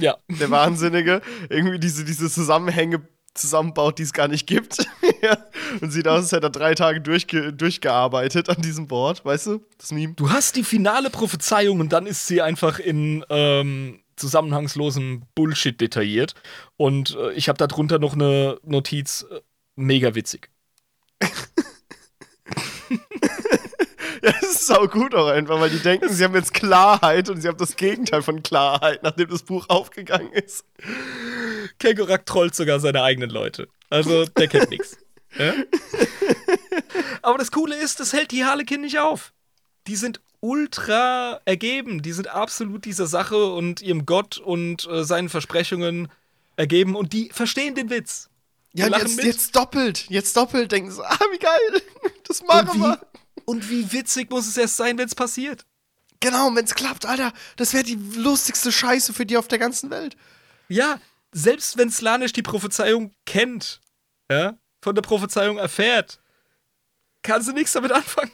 [0.00, 3.02] Ja, Der Wahnsinnige, irgendwie diese, diese Zusammenhänge
[3.34, 4.78] zusammenbaut, die es gar nicht gibt.
[5.80, 9.64] Und sieht aus, als hätte er drei Tage durchge durchgearbeitet an diesem Board, weißt du?
[9.78, 10.14] Das Meme.
[10.14, 16.34] du hast die finale Prophezeiung und dann ist sie einfach in ähm, zusammenhangslosem Bullshit detailliert.
[16.76, 19.40] Und äh, ich habe darunter noch eine Notiz, äh,
[19.76, 20.50] mega witzig.
[24.32, 27.48] Das ist sau gut auch einfach, weil die denken, sie haben jetzt Klarheit und sie
[27.48, 30.64] haben das Gegenteil von Klarheit, nachdem das Buch aufgegangen ist.
[31.78, 33.68] Kegorak trollt sogar seine eigenen Leute.
[33.88, 34.96] Also, der kennt nichts.
[35.38, 35.54] Ja?
[37.22, 39.32] Aber das Coole ist, das hält die Harlekin nicht auf.
[39.86, 42.02] Die sind ultra ergeben.
[42.02, 46.08] Die sind absolut dieser Sache und ihrem Gott und äh, seinen Versprechungen
[46.56, 48.28] ergeben und die verstehen den Witz.
[48.72, 50.06] Die Ja, jetzt, jetzt doppelt.
[50.08, 50.72] Jetzt doppelt.
[50.72, 51.82] Denken sie, ah, wie geil.
[52.26, 53.00] Das machen wir.
[53.50, 55.66] Und wie witzig muss es erst sein, wenn es passiert?
[56.20, 59.90] Genau, und wenn's klappt, Alter, das wäre die lustigste Scheiße für die auf der ganzen
[59.90, 60.16] Welt.
[60.68, 61.00] Ja,
[61.32, 63.80] selbst wenn Slanisch die Prophezeiung kennt,
[64.30, 66.20] ja, von der Prophezeiung erfährt,
[67.24, 68.30] kann sie nichts damit anfangen.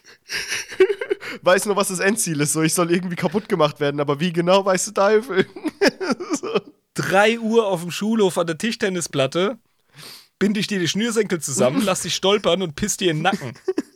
[1.41, 2.53] Weiß nur, was das Endziel ist.
[2.53, 5.47] So, ich soll irgendwie kaputt gemacht werden, aber wie genau, weißt du Teufel.
[6.41, 6.61] so.
[6.93, 9.59] 3 Uhr auf dem Schulhof an der Tischtennisplatte,
[10.39, 13.55] binde ich dir die Schnürsenkel zusammen, lass dich stolpern und piss dir in den Nacken.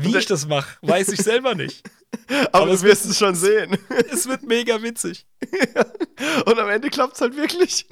[0.00, 1.82] Wie ich das mache, weiß ich selber nicht.
[2.52, 3.76] Aber, es du wirst es schon sehen.
[4.10, 5.26] Es wird mega witzig.
[6.46, 7.86] Und am Ende klappt's halt wirklich.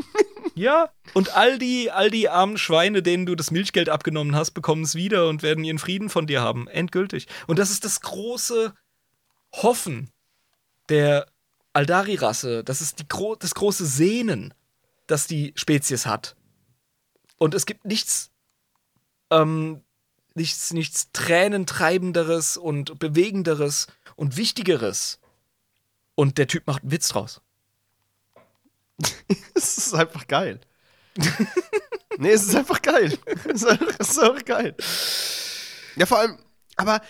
[0.54, 0.90] Ja.
[1.14, 4.94] Und all die, all die armen Schweine, denen du das Milchgeld abgenommen hast, bekommen es
[4.94, 6.68] wieder und werden ihren Frieden von dir haben.
[6.68, 7.26] Endgültig.
[7.46, 8.74] Und das ist das große
[9.52, 10.10] Hoffen
[10.88, 11.26] der
[11.72, 12.62] Aldari-Rasse.
[12.64, 14.54] Das ist die gro das große Sehnen,
[15.06, 16.36] das die Spezies hat.
[17.38, 18.30] Und es gibt nichts,
[19.30, 19.82] ähm,
[20.40, 25.20] nichts, nichts Tränentreibenderes und Bewegenderes und Wichtigeres.
[26.14, 27.40] Und der Typ macht einen Witz draus.
[29.54, 30.60] Es ist einfach geil.
[32.18, 33.18] nee, es ist einfach geil.
[33.44, 34.74] Es ist einfach, es ist einfach geil.
[35.96, 36.38] Ja, vor allem,
[36.76, 37.02] aber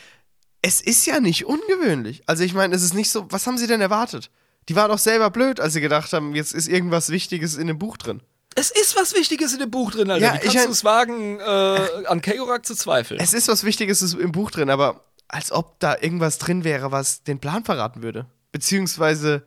[0.62, 2.23] es ist ja nicht ungewöhnlich.
[2.27, 4.31] Also ich meine, es ist nicht so, was haben sie denn erwartet?
[4.69, 7.78] Die waren doch selber blöd, als sie gedacht haben, jetzt ist irgendwas Wichtiges in dem
[7.78, 8.23] Buch drin.
[8.57, 10.25] Es ist was Wichtiges in dem Buch drin, Alter.
[10.27, 13.21] Ja, Wie ich kannst ein- du es wagen, äh, an Kegorak zu zweifeln?
[13.21, 17.23] Es ist was Wichtiges im Buch drin, aber als ob da irgendwas drin wäre, was
[17.23, 18.27] den Plan verraten würde.
[18.53, 19.47] Beziehungsweise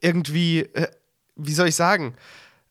[0.00, 0.88] irgendwie, äh,
[1.36, 2.16] wie soll ich sagen,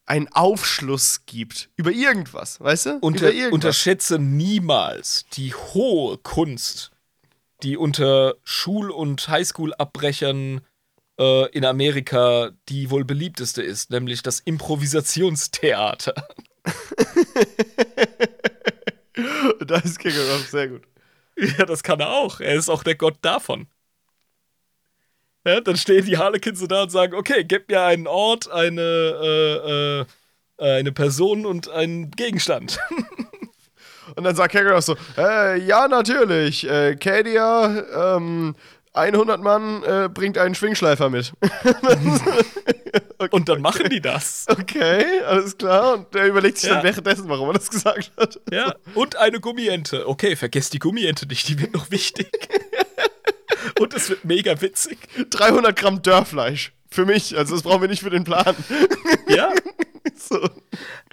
[0.06, 2.98] einen Aufschluss gibt über irgendwas, weißt du?
[3.00, 3.54] Unter, irgendwas.
[3.54, 6.92] unterschätze niemals die hohe Kunst,
[7.64, 10.62] die unter Schul- und Highschool-Abbrechern
[11.22, 16.16] äh, in Amerika die wohl beliebteste ist, nämlich das Improvisationstheater.
[19.66, 20.82] da ist Kegel auch sehr gut.
[21.38, 22.40] Ja, das kann er auch.
[22.40, 23.68] Er ist auch der Gott davon.
[25.46, 28.82] Ja, dann stehen die Harlequins so da und sagen, okay, gib mir einen Ort, eine,
[28.82, 30.06] äh, äh,
[30.58, 32.80] eine Person und einen Gegenstand.
[34.16, 38.56] Und dann sagt auch so, äh, ja, natürlich, äh, Kadia, ähm,
[38.94, 41.32] 100 Mann äh, bringt einen Schwingschleifer mit.
[43.32, 44.46] Und dann machen die das.
[44.50, 45.94] okay, alles klar.
[45.94, 46.76] Und der überlegt sich Ja.
[46.76, 48.40] dann währenddessen, warum er das gesagt hat.
[48.52, 50.08] Ja, und eine Gummiente.
[50.10, 52.28] Okay, vergesst die Gummiente nicht, die wird noch wichtig.
[53.80, 54.98] Und es wird mega witzig.
[55.30, 56.74] 300 Gramm Dörrfleisch.
[56.90, 58.56] Für mich, also das brauchen wir nicht für den Plan.
[59.28, 59.50] Ja.
[60.16, 60.50] so.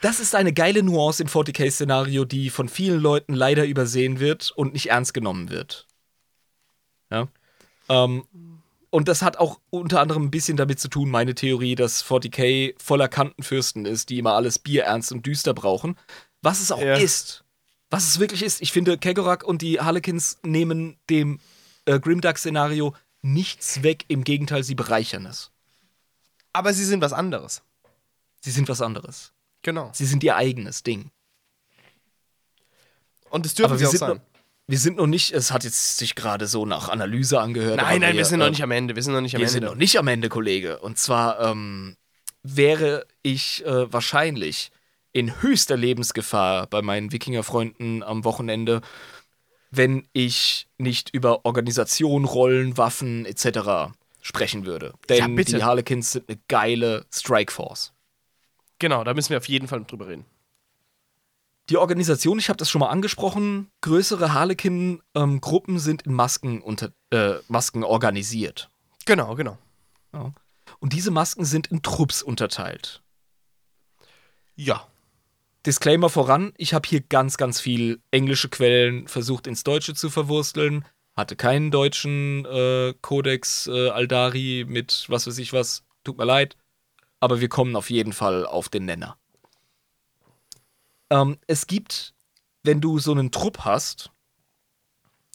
[0.00, 4.72] Das ist eine geile Nuance im 40k-Szenario, die von vielen Leuten leider übersehen wird und
[4.72, 5.86] nicht ernst genommen wird.
[7.10, 7.28] Ja.
[7.88, 8.24] Ähm,
[8.90, 12.74] und das hat auch unter anderem ein bisschen damit zu tun, meine Theorie, dass 40k
[12.82, 15.96] voller Kantenfürsten ist, die immer alles bierernst und düster brauchen.
[16.42, 16.94] Was es auch Ja.
[16.96, 17.44] ist.
[17.90, 18.60] Was es wirklich ist.
[18.62, 21.40] Ich finde, Kegorak und die Harlequins nehmen dem
[21.86, 24.04] äh, Grimdark-Szenario nichts weg.
[24.08, 25.50] Im Gegenteil, sie bereichern es.
[26.52, 27.62] Aber sie sind was anderes.
[28.40, 29.32] Sie sind was anderes.
[29.62, 29.90] Genau.
[29.92, 31.10] Sie sind ihr eigenes Ding.
[33.30, 34.20] Und das dürfen Aber sie auch sein.
[34.68, 37.78] Noch, wir sind noch nicht, es hat jetzt sich gerade so nach Analyse angehört.
[37.78, 38.94] Nein, nein, wir sind noch äh, nicht am Ende.
[38.94, 39.52] Wir sind noch nicht am Wir Ende.
[39.52, 40.78] sind noch nicht am Ende, Kollege.
[40.80, 41.96] Und zwar ähm,
[42.42, 44.70] wäre ich äh, wahrscheinlich
[45.12, 48.82] in höchster Lebensgefahr bei meinen Wikingerfreunden am Wochenende,
[49.70, 53.92] wenn ich nicht über Organisation, Rollen, Waffen etc.
[54.20, 54.92] sprechen würde.
[55.08, 55.56] Denn Ja, bitte.
[55.56, 57.92] die Harlequins sind eine geile Strikeforce.
[58.78, 60.24] Genau, da müssen wir auf jeden Fall drüber reden.
[61.68, 67.34] Die Organisation, ich habe das schon mal angesprochen, größere Harlequin-Gruppen sind in Masken, unter, äh,
[67.48, 68.70] Masken organisiert.
[69.04, 69.58] Genau, genau.
[70.14, 70.32] Ja.
[70.80, 73.02] Und diese Masken sind in Trupps unterteilt.
[74.54, 74.86] Ja.
[75.66, 80.86] Disclaimer voran, ich habe hier ganz, ganz viel englische Quellen versucht ins Deutsche zu verwursteln.
[81.16, 85.84] Hatte keinen deutschen äh, Codex äh, Aldari mit was weiß ich was.
[86.04, 86.56] Tut mir leid.
[87.20, 89.18] Aber wir kommen auf jeden Fall auf den Nenner.
[91.10, 92.14] Ähm, es gibt,
[92.62, 94.10] wenn du so einen Trupp hast,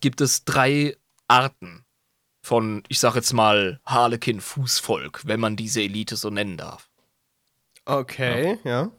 [0.02, 0.98] gibt es drei
[1.28, 1.86] Arten
[2.42, 6.90] von, ich sag jetzt mal, Harlequin-Fußvolk, wenn man diese Elite so nennen darf.
[7.86, 8.92] Okay, ja.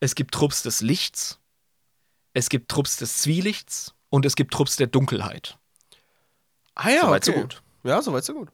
[0.00, 1.40] Es gibt Trupps des Lichts,
[2.32, 5.58] es gibt Trupps des Zwielichts und es gibt Trupps der Dunkelheit.
[6.74, 7.40] Ah ja, Soweit so okay.
[7.40, 7.62] gut.
[7.82, 8.50] Ja, soweit so gut.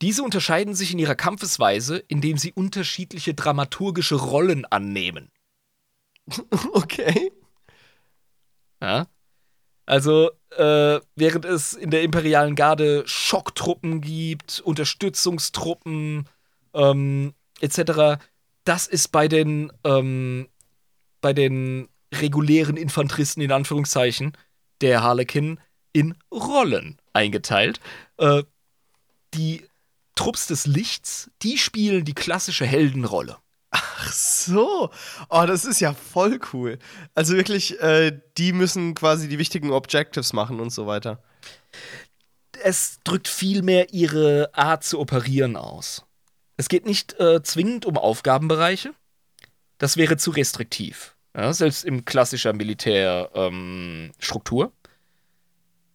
[0.00, 5.30] Diese unterscheiden sich in ihrer Kampfesweise, indem sie unterschiedliche dramaturgische Rollen annehmen.
[6.72, 7.32] Okay.
[8.80, 9.06] Ja?
[9.86, 16.28] Also, äh, während es in der imperialen Garde Schocktruppen gibt, Unterstützungstruppen,
[16.74, 18.22] ähm, etc.,
[18.64, 20.48] das ist bei den, ähm,
[21.22, 24.36] bei den regulären Infanteristen, in Anführungszeichen,
[24.82, 25.58] der Harlequin
[25.92, 27.80] in Rollen eingeteilt.
[28.18, 28.42] Äh,
[29.34, 29.66] die
[30.14, 33.38] Trupps des Lichts, die spielen die klassische Heldenrolle.
[34.00, 34.90] Ach so.
[35.28, 36.78] Oh, das ist ja voll cool.
[37.16, 41.20] Also wirklich, äh, die müssen quasi die wichtigen Objectives machen und so weiter.
[42.62, 46.04] Es drückt vielmehr ihre Art zu operieren aus.
[46.56, 48.92] Es geht nicht äh, zwingend um Aufgabenbereiche.
[49.78, 51.16] Das wäre zu restriktiv.
[51.36, 54.64] Ja, selbst in klassischer Militärstruktur.
[54.64, 54.72] Ähm,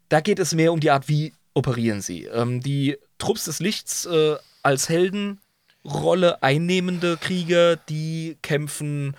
[0.10, 2.26] da geht es mehr um die Art, wie operieren sie.
[2.26, 4.90] Ähm, die Trupps des Lichts äh, als
[5.86, 9.16] Heldenrolle einnehmende Krieger, die kämpfen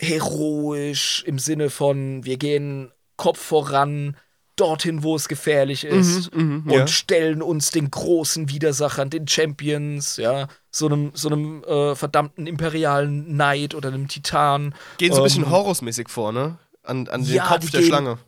[0.00, 4.16] heroisch im Sinne von, wir gehen Kopf voran,
[4.56, 6.86] dorthin, wo es gefährlich ist Mhm, und ja.
[6.86, 13.24] stellen uns den großen Widersachern, den Champions, ja, so einem, so einem äh, verdammten imperialen
[13.26, 14.74] Knight oder einem Titan.
[14.98, 16.58] Gehen so ein bisschen Ähm, Horus-mäßig vor, ne?
[16.82, 18.18] An, an den ja, Kopf der gehen- Schlange.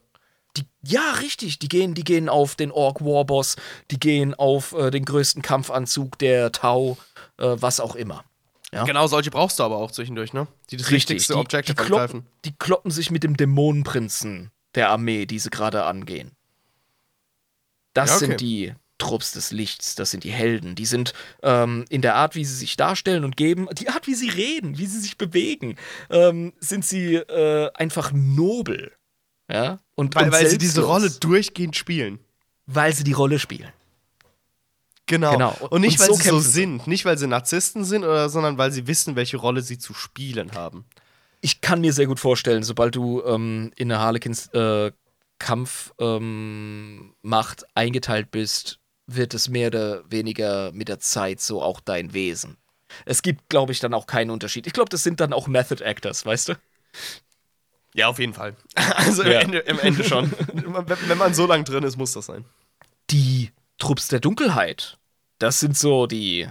[0.57, 3.57] Die, ja, richtig, die gehen, die gehen auf den Orc Warboss,
[3.91, 6.97] die gehen auf äh, den größten Kampfanzug der Tau,
[7.39, 8.25] äh, was auch immer.
[8.73, 8.85] Ja.
[8.85, 10.49] Genau, solche brauchst du aber auch zwischendurch, ne?
[10.71, 12.27] Die das Richtig, wichtigste die, Objective die, kloppen, angreifen.
[12.45, 16.33] die kloppen sich mit dem Dämonenprinzen der Armee, die sie gerade angehen.
[17.93, 18.27] Das Ja, okay.
[18.27, 20.75] sind die Trupps des Lichts, das sind die Helden.
[20.75, 21.13] Die sind
[21.43, 24.79] ähm, in der Art, wie sie sich darstellen und geben, die Art, wie sie reden,
[24.79, 25.77] wie sie sich bewegen,
[26.11, 28.93] ähm, sind sie äh, einfach nobel.
[29.51, 29.79] Ja?
[29.95, 32.19] Und, Weil, und weil sie diese Rolle durchgehend spielen.
[32.67, 33.71] Weil sie die Rolle spielen.
[35.07, 35.33] Genau.
[35.33, 35.55] Genau.
[35.71, 36.87] Und nicht, Und weil so sie so sind.
[36.87, 40.53] Nicht, weil sie Narzissten sind, oder, sondern weil sie wissen, welche Rolle sie zu spielen
[40.53, 40.85] haben.
[41.43, 44.93] ich kann mir sehr gut vorstellen, sobald du ähm, in eine Harlequins äh,
[45.39, 47.15] Kampfmacht ähm,
[47.75, 52.57] eingeteilt bist, wird es mehr oder weniger mit der Zeit so auch dein Wesen.
[53.05, 54.67] Es gibt, glaube ich, dann auch keinen Unterschied.
[54.67, 56.55] Ich glaube, das sind dann auch Method Actors, weißt du?
[57.95, 58.57] Ja, auf jeden Fall.
[58.97, 59.41] Also im, Ja.
[59.41, 60.33] Ende, im Ende schon.
[60.53, 62.45] wenn, wenn man so lang drin ist, muss das sein.
[63.11, 64.99] Die Trupps der Dunkelheit,
[65.39, 66.49] das sind so die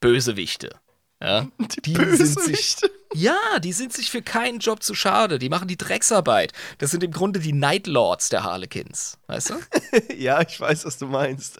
[0.00, 0.78] Bösewichte.
[1.22, 1.48] Ja?
[1.84, 2.76] Die, sind sich,
[3.12, 5.38] ja, die sind sich für keinen Job zu schade.
[5.38, 6.54] Die machen die Drecksarbeit.
[6.78, 9.18] Das sind im Grunde die Night Lords der Harlequins.
[9.26, 9.54] Weißt du?
[10.16, 11.58] ja, ich weiß, was du meinst.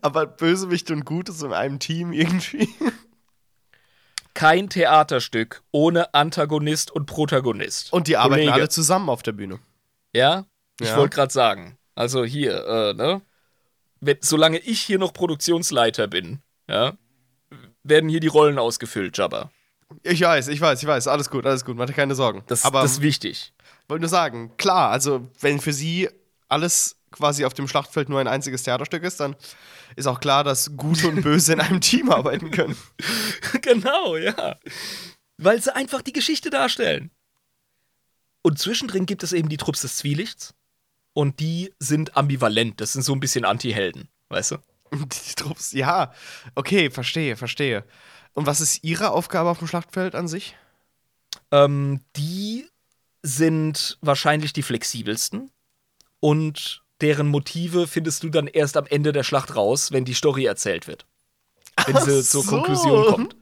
[0.00, 2.68] Aber Bösewicht und Gutes in einem Team irgendwie.
[4.34, 7.92] kein Theaterstück ohne Antagonist und Protagonist.
[7.92, 8.52] Und die arbeiten Kollege.
[8.54, 9.60] alle zusammen auf der Bühne.
[10.12, 10.46] Ja?
[10.80, 10.96] Ich Ja.
[10.96, 11.78] wollte gerade sagen.
[11.94, 13.22] Also hier, äh, ne?
[14.00, 16.96] Wenn, solange ich hier noch Produktionsleiter bin, ja,
[17.82, 19.50] werden hier die Rollen ausgefüllt, Jabba.
[20.02, 21.06] Ich weiß, ich weiß, ich weiß.
[21.06, 21.76] Alles gut, alles gut.
[21.76, 22.42] Mach dir keine Sorgen.
[22.48, 23.54] Das, Aber das ist wichtig.
[23.88, 26.08] wollte nur sagen, klar, also wenn für sie
[26.48, 29.36] alles quasi auf dem Schlachtfeld nur ein einziges Theaterstück ist, dann
[29.94, 32.76] ist auch klar, dass Gute und Böse in einem Team arbeiten können.
[33.62, 34.56] genau, ja.
[35.38, 37.10] Weil sie einfach die Geschichte darstellen.
[38.42, 40.54] Und zwischendrin gibt es eben die Trupps des Zwielichts.
[41.16, 42.78] Und die sind ambivalent.
[42.78, 44.56] Das sind so ein bisschen Anti-Helden, weißt du?
[44.92, 46.12] Die Trupps, ja,
[46.54, 47.84] okay, verstehe, verstehe.
[48.34, 50.58] Und was ist ihre Aufgabe auf dem Schlachtfeld an sich?
[51.50, 52.68] Ähm, die
[53.22, 55.50] sind wahrscheinlich die flexibelsten
[56.20, 60.44] und deren Motive findest du dann erst am Ende der Schlacht raus, wenn die Story
[60.44, 61.06] erzählt wird.
[61.86, 62.50] Wenn sie zur so.
[62.50, 63.36] Konklusion kommt.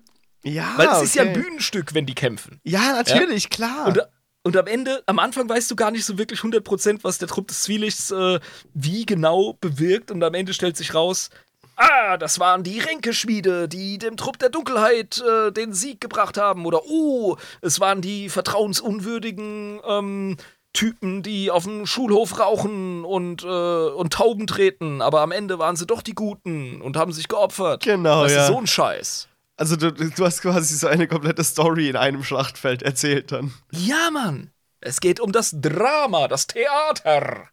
[0.45, 1.41] Ja, Weil es ist ja ein okay.
[1.41, 2.61] Bühnenstück, wenn die kämpfen.
[2.63, 3.89] Ja, natürlich, klar.
[3.89, 3.99] Und,
[4.45, 7.49] und am Ende, am Anfang weißt du gar nicht so wirklich 100%, was der Trupp
[7.49, 8.39] des Zwielichts äh,
[8.75, 10.11] wie genau bewirkt.
[10.11, 11.31] Und am Ende stellt sich raus,
[11.77, 16.67] ah, das waren die Ränkeschmiede, die dem Trupp der Dunkelheit äh, den Sieg gebracht haben.
[16.67, 20.37] Oder, oh, es waren die vertrauensunwürdigen ähm,
[20.75, 25.01] Typen, die auf dem Schulhof rauchen und, äh, und Tauben treten.
[25.01, 27.83] Aber am Ende waren sie doch die Guten und haben sich geopfert.
[27.83, 28.47] Genau, weißt ja.
[28.47, 29.29] du, so ein Scheiß.
[29.57, 33.53] Also du, du hast quasi so eine komplette Story in einem Schlachtfeld erzählt dann.
[33.73, 34.51] Ja, Mann.
[34.81, 37.49] Es geht um das Drama, das Theater.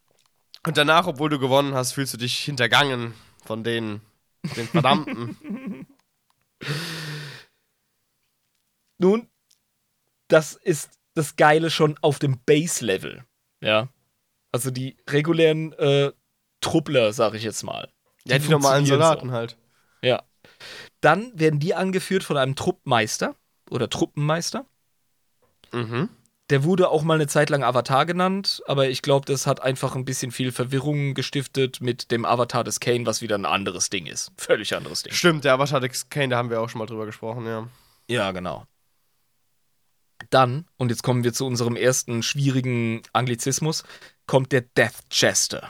[0.66, 3.14] Und danach, obwohl du gewonnen hast, fühlst du dich hintergangen
[3.46, 4.02] von den,
[4.56, 5.88] den Verdammten.
[9.00, 9.28] Nun,
[10.28, 13.26] das ist das Geile schon auf dem Base-Level.
[13.62, 13.90] Ja.
[14.52, 16.12] Also die regulären äh,
[16.62, 17.92] Truppler, sag ich jetzt mal.
[18.26, 19.58] ja, die normalen Soldaten halt.
[20.02, 20.08] So.
[20.08, 20.24] Ja.
[21.02, 23.36] Dann werden die angeführt von einem Truppmeister
[23.70, 24.66] oder Truppenmeister.
[25.72, 26.10] Mhm.
[26.50, 29.96] Der wurde auch mal eine Zeit lang Avatar genannt, aber ich glaube, das hat einfach
[29.96, 34.06] ein bisschen viel Verwirrung gestiftet mit dem Avatar des Kane, was wieder ein anderes Ding
[34.06, 34.34] ist.
[34.38, 35.14] Völlig anderes Ding.
[35.14, 37.70] Stimmt, der Avatar X Kane, da haben wir auch schon mal drüber gesprochen, ja.
[38.10, 38.66] Ja, genau.
[40.30, 43.84] Dann, und jetzt kommen wir zu unserem ersten schwierigen Anglizismus,
[44.28, 45.70] kommt der Death Jester.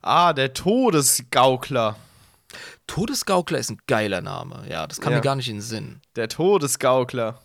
[0.00, 1.96] Ah, der Todesgaukler.
[2.86, 4.64] Todesgaukler ist ein geiler Name.
[4.68, 5.18] Ja, das kam Ja.
[5.18, 6.00] mir gar nicht in den Sinn.
[6.16, 7.40] Der Todesgaukler.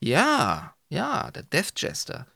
[0.00, 2.26] Ja, ja, der Death Jester.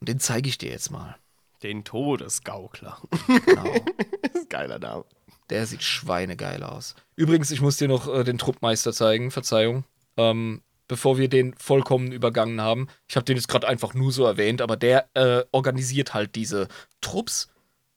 [0.00, 1.16] Und den zeige ich dir jetzt mal.
[1.62, 2.98] Den Todesgaukler.
[3.26, 3.74] Genau.
[4.22, 5.04] das ist ein geiler Name.
[5.50, 6.94] Der sieht schweinegeil aus.
[7.14, 9.84] Übrigens, ich muss dir noch äh, den Truppmeister zeigen, Verzeihung.
[10.16, 12.88] Ähm, bevor wir den vollkommen übergangen haben.
[13.08, 16.68] Ich habe den jetzt gerade einfach nur so erwähnt, aber der äh, organisiert halt diese
[17.00, 17.48] Trupps.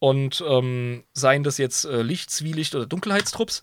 [0.02, 3.62] Und ähm, seien das jetzt äh, Licht, Zwielicht oder Dunkelheitstrupps,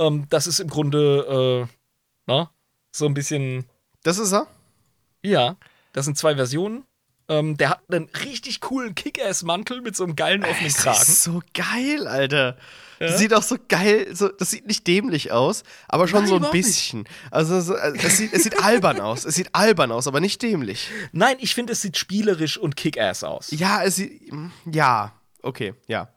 [0.00, 1.74] ähm, das ist im Grunde, äh,
[2.26, 2.50] na,
[2.92, 3.66] so ein bisschen
[4.02, 4.46] Das ist er?
[5.22, 5.56] Ja,
[5.92, 6.84] das sind zwei Versionen.
[7.28, 10.98] Ähm, der hat einen richtig coolen Kick-Ass-Mantel mit so einem geilen offenen Das Kragen.
[11.02, 12.56] ist so geil, Alter.
[12.98, 16.34] Das sieht auch so geil, so, das sieht nicht dämlich aus, aber schon Nein, so
[16.34, 16.66] ein überhaupt nicht.
[16.66, 17.04] bisschen.
[17.30, 19.24] Also so, also es, sieht, es sieht albern aus.
[19.24, 20.90] Es sieht albern aus, aber nicht dämlich.
[21.12, 23.52] Nein, ich finde, es sieht spielerisch und Kick-Ass aus.
[23.52, 24.30] Ja, es sieht.
[24.70, 25.12] Ja,
[25.42, 26.08] okay, ja.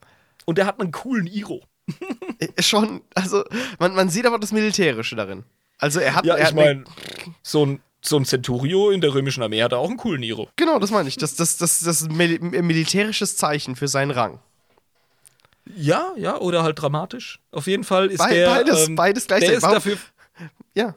[0.45, 1.63] Und der hat einen coolen Iro.
[2.39, 3.43] Äh, Schon, also
[3.79, 5.43] man, man sieht aber das Militärische darin.
[5.79, 6.25] Also er hat.
[6.25, 6.83] Ja, er ich meine,
[7.41, 10.49] so ein, so ein Centurio in der römischen Armee hat auch einen coolen Iro.
[10.55, 11.17] Genau, das meine ich.
[11.17, 14.39] Das, das, das, das ist mil militärisches Zeichen für seinen Rang.
[15.75, 17.39] Ja, ja, oder halt dramatisch.
[17.51, 18.47] Auf jeden Fall ist Be- der.
[18.49, 19.57] beides, ähm, beides der gleichzeitig.
[19.57, 19.97] ist, Warum- dafür,
[20.75, 20.95] Ja.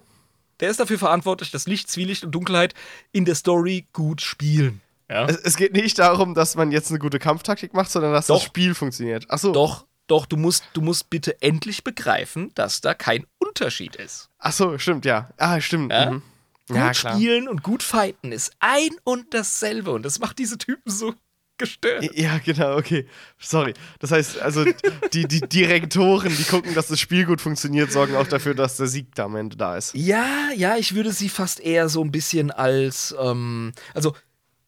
[0.61, 2.75] der ist dafür verantwortlich, dass Licht, Zwielicht und Dunkelheit
[3.13, 4.81] in der Story gut spielen.
[5.09, 5.27] Ja?
[5.27, 8.39] Es, es geht nicht darum, dass man jetzt eine gute Kampftaktik macht, sondern dass das
[8.39, 8.45] Doch.
[8.45, 9.31] Spiel funktioniert.
[9.31, 9.53] Achso.
[9.53, 14.31] Doch, doch, du musst, du musst bitte endlich begreifen, dass da kein Unterschied ist.
[14.39, 15.31] Achso, stimmt, ja.
[15.37, 15.93] Ah, stimmt.
[15.93, 16.11] Ja?
[16.13, 16.23] Mhm.
[16.69, 20.91] Gut Ja, spielen und gut fighten ist ein und dasselbe und das macht diese Typen
[20.91, 21.15] so
[21.59, 22.05] gestört.
[22.15, 23.07] Ja, genau, okay.
[23.39, 23.73] Sorry.
[23.99, 24.65] Das heißt, also
[25.13, 28.89] die, die Direktoren, die gucken, dass das Spiel gut funktioniert, sorgen auch dafür, dass der
[28.89, 29.95] Sieg da am Ende da ist.
[29.95, 34.15] Ja, ja, ich würde sie fast eher so ein bisschen als, ähm, also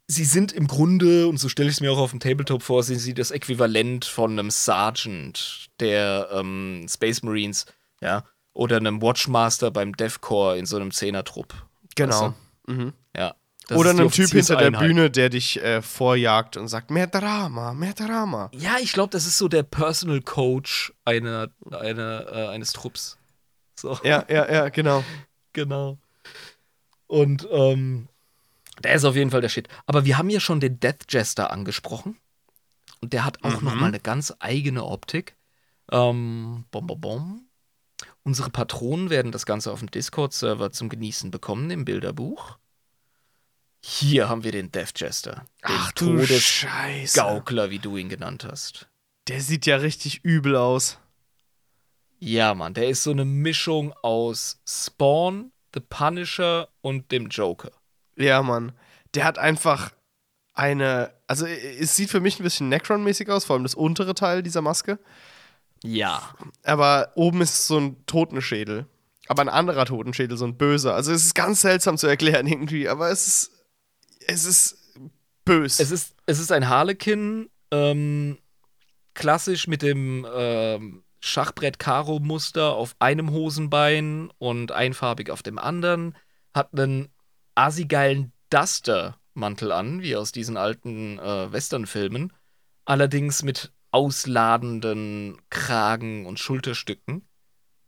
[0.09, 2.83] sie sind im Grunde, und so stelle ich es mir auch auf dem Tabletop vor,
[2.83, 7.67] sind sie das Äquivalent von einem Sergeant der ähm, Space Marines,
[8.01, 8.25] ja,
[8.55, 11.55] oder einem Watchmaster beim DevCore in so einem Zehnertrupp.
[11.95, 12.35] Genau.
[12.67, 12.93] Weißt du?
[13.17, 13.35] Ja.
[13.71, 14.71] Oder einem Typ hinter der.
[14.71, 18.51] Bühne, der dich äh, vorjagt und sagt, mehr Drama, mehr Drama.
[18.55, 23.19] Ja, ich glaube, das ist so der Personal Coach einer, einer, äh, eines Trupps.
[23.75, 23.99] So.
[24.03, 25.05] Ja, ja, ja, genau.
[25.55, 25.99] Genau.
[27.09, 28.07] Und ähm,
[28.85, 29.69] der ist auf jeden Fall der Shit.
[29.87, 32.17] Aber wir haben ja schon den Death Jester angesprochen.
[33.01, 35.37] Und der hat auch noch mal eine ganz eigene Optik.
[35.91, 37.49] Ähm, bom, bom, bom.
[38.25, 42.59] Unsere Patronen werden das Ganze auf dem Discord-Server zum Genießen bekommen im Bilderbuch.
[43.81, 45.47] Hier haben wir den Death Jester.
[45.67, 47.15] Den Ach du Scheiße.
[47.71, 48.89] wie du ihn genannt hast.
[49.29, 50.99] Der sieht ja richtig übel aus.
[52.19, 57.71] Ja, Mann, der ist so eine Mischung aus Spawn, The Punisher und dem Joker.
[58.19, 58.73] Ja, Mann.
[59.15, 59.93] Der hat einfach
[60.55, 61.13] eine.
[61.27, 64.63] Also, es sieht für mich ein bisschen Necron-mäßig aus, vor allem das untere Teil dieser
[64.63, 64.99] Maske.
[65.85, 66.35] Ja.
[66.65, 68.87] Aber oben ist so ein Totenschädel.
[69.29, 70.95] Aber ein anderer Totenschädel, so ein böser.
[70.95, 73.53] Also, es ist ganz seltsam zu erklären irgendwie, aber es ist.
[74.27, 74.77] Es ist
[75.45, 75.81] bös.
[75.81, 78.37] Es ist, es ist ein Harlekin, ähm,
[79.15, 86.17] klassisch mit dem ähm, Schachbrett-Karo-Muster auf einem Hosenbein und einfarbig auf dem anderen.
[86.53, 87.09] Hat einen
[87.59, 92.33] asigeilen Duster-Mantel an, wie aus diesen alten äh, Western-Filmen.
[92.85, 97.27] Allerdings mit ausladenden Kragen und Schulterstücken.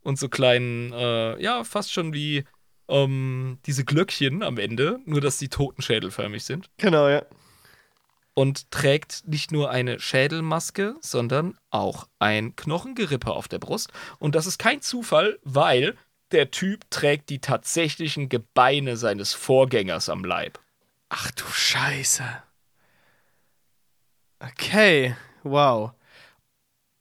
[0.03, 2.45] Und so kleinen, äh, ja, fast schon wie
[2.89, 7.23] ähm, diese Glöckchen am Ende, nur dass die totenschädelförmig sind genau, ja.
[8.35, 13.93] und trägt nicht nur eine Schädelmaske, sondern auch ein Knochengerippe auf der Brust.
[14.19, 15.97] Und das ist kein Zufall, weil
[16.33, 20.59] der Typ trägt die tatsächlichen Gebeine seines Vorgängers am Leib.
[21.09, 22.25] Ach du Scheiße.
[24.41, 25.93] Okay, wow.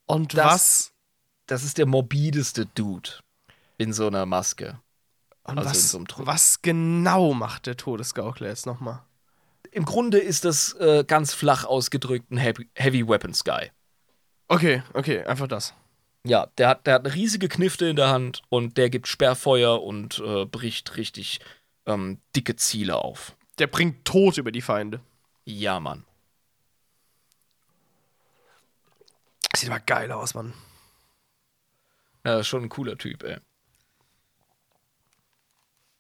[0.06, 0.94] Und Das- was.
[1.46, 3.10] Das ist der morbideste Dude
[3.80, 4.80] in so einer Maske.
[5.44, 9.02] Und also was, so was genau macht der Todesgaukler jetzt nochmal?
[9.72, 13.72] Im Grunde ist das äh, ganz flach ausgedrückt ein Heavy, Heavy Weapons Guy.
[14.48, 15.74] Okay, okay, einfach das.
[16.26, 19.82] Ja, der hat, der hat eine riesige Knifte in der Hand und der gibt Sperrfeuer
[19.82, 21.40] und äh, bricht richtig
[21.86, 23.36] ähm, dicke Ziele auf.
[23.58, 25.02] Der bringt Tod über die Feinde.
[25.46, 26.06] Ja, Mann.
[29.56, 30.54] Sieht aber geil aus, Mann.
[32.26, 33.38] Ja, schon ein cooler Typ, ey.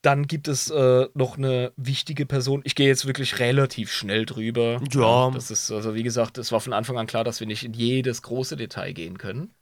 [0.02, 2.62] Dann gibt es äh, noch eine wichtige Person.
[2.64, 4.82] Ich gehe jetzt wirklich relativ schnell drüber.
[4.91, 5.30] Ja.
[5.32, 7.74] Das ist, also wie gesagt, es war von Anfang an klar, dass wir nicht in
[7.74, 9.54] jedes große Detail gehen können.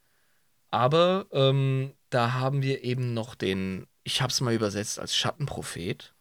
[0.77, 6.13] Aber ähm, da haben wir eben noch den, ich habe es mal übersetzt als Schattenprophet.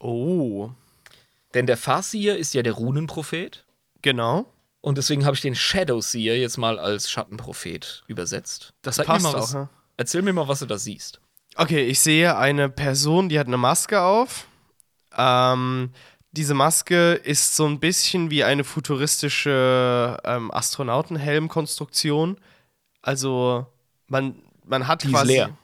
[0.00, 0.70] Oh.
[1.54, 3.64] Denn der Farseer ist ja der Runenprophet.
[4.02, 4.46] Genau.
[4.80, 8.74] Und deswegen habe ich den Shadowseer jetzt mal als Schattenprophet übersetzt.
[8.82, 9.68] Das Zeig passt mir mal, auch, ja.
[9.96, 11.20] Erzähl mir mal, was du da siehst.
[11.54, 14.48] Okay, ich sehe eine Person, die hat eine Maske auf.
[15.16, 15.92] Ähm,
[16.32, 22.38] diese Maske ist so ein bisschen wie eine futuristische ähm, Astronautenhelm-Konstruktion.
[23.02, 23.68] Also
[24.08, 25.32] man, man hat Die ist quasi.
[25.32, 25.56] leer.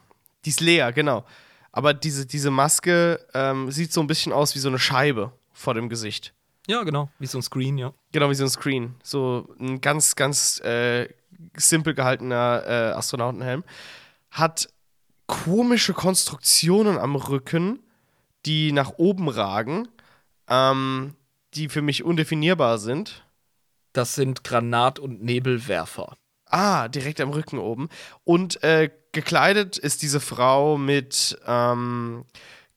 [0.45, 1.25] Die ist leer, genau.
[1.73, 5.75] Aber diese, diese Maske ähm, sieht so ein bisschen aus wie so eine Scheibe vor
[5.75, 6.33] dem Gesicht.
[6.67, 7.11] Ja, genau.
[7.19, 7.93] Wie so ein Screen, ja.
[8.13, 8.95] Genau, wie so ein Screen.
[9.03, 11.09] So ein ganz, ganz äh,
[11.57, 13.65] simpel gehaltener äh, Astronautenhelm.
[14.31, 14.69] Hat
[15.27, 17.81] komische Konstruktionen am Rücken,
[18.47, 19.89] die nach oben ragen,
[20.49, 21.15] ähm,
[21.55, 23.25] die für mich undefinierbar sind.
[23.93, 26.17] Das sind Granat- und Nebelwerfer.
[26.51, 27.89] Ah, direkt am Rücken oben.
[28.25, 32.25] Und äh, gekleidet ist diese Frau mit ähm,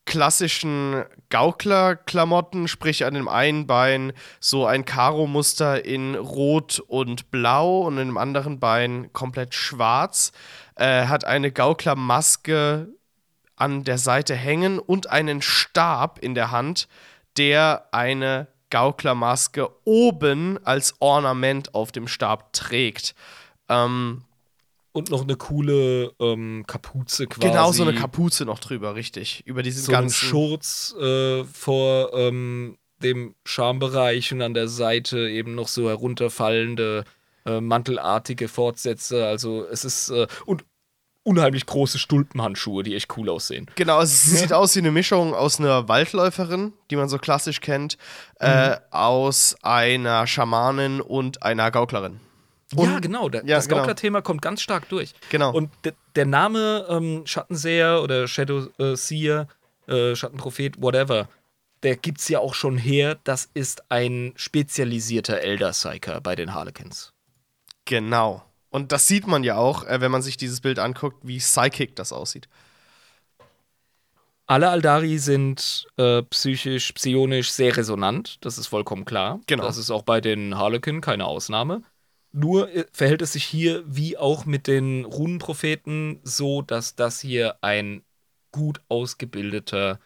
[0.04, 7.98] klassischen Gauklerklamotten, sprich an dem einen Bein so ein Karo-Muster in Rot und Blau und
[7.98, 10.32] in dem anderen Bein komplett schwarz.
[10.76, 12.88] Äh, hat eine Gauklermaske
[13.56, 16.88] an der Seite hängen und einen Stab in der Hand,
[17.36, 23.14] der eine Gauklermaske oben als Ornament auf dem Stab trägt.
[23.68, 24.22] Ähm,
[24.92, 27.48] Und noch eine coole ähm, Kapuze quasi.
[27.48, 29.42] genau so eine Kapuze noch drüber, richtig.
[29.46, 30.14] Über diesen So ganzen.
[30.14, 37.04] Schurz äh, vor ähm, dem Schambereich und an der Seite eben noch so herunterfallende
[37.46, 39.26] äh, mantelartige Fortsätze.
[39.26, 40.64] Also es ist äh, und
[41.24, 43.66] unheimlich große Stulpenhandschuhe, die echt cool aussehen.
[43.76, 47.96] Genau, es sieht aus wie eine Mischung aus einer Waldläuferin, die man so klassisch kennt,
[48.40, 52.20] äh, aus einer Schamanin und einer Gauklerin.
[52.76, 53.28] Ja, genau.
[53.28, 53.80] Der, ja, das genau.
[53.80, 55.14] Gaukler-Thema kommt ganz stark durch.
[55.30, 55.52] Genau.
[55.52, 59.48] Und de, der Name ähm, Schattenseher oder Shadow äh, Seer,
[59.86, 61.28] äh, Schattenprophet, whatever,
[61.82, 63.18] der gibt's ja auch schon her.
[63.24, 67.12] Das ist ein spezialisierter Elder Psyker bei den Harlequins.
[67.84, 68.42] Genau.
[68.70, 71.94] Und das sieht man ja auch, äh, wenn man sich dieses Bild anguckt, wie psychic
[71.94, 72.48] das aussieht.
[74.46, 79.40] Alle Aldari sind äh, psychisch, psionisch sehr resonant, das ist vollkommen klar.
[79.46, 79.64] Genau.
[79.64, 81.82] Das ist auch bei den Harlequin keine Ausnahme.
[82.36, 87.56] Nur äh, verhält es sich hier wie auch mit den Runenpropheten so, dass das hier
[87.62, 88.02] ein
[88.50, 90.00] gut ausgebildeter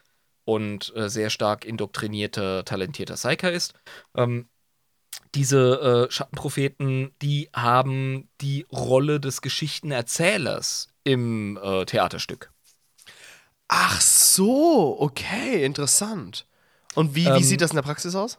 [0.45, 3.73] und äh, sehr stark indoktrinierter, talentierter Psyker ist.
[4.15, 4.47] Ähm,
[5.35, 12.53] diese äh, Schattenpropheten, die haben die Rolle des Geschichtenerzählers im äh, Theaterstück.
[13.69, 16.47] Ach so, okay, interessant.
[16.95, 18.39] Und wie, wie Ähm, sieht das in der Praxis aus?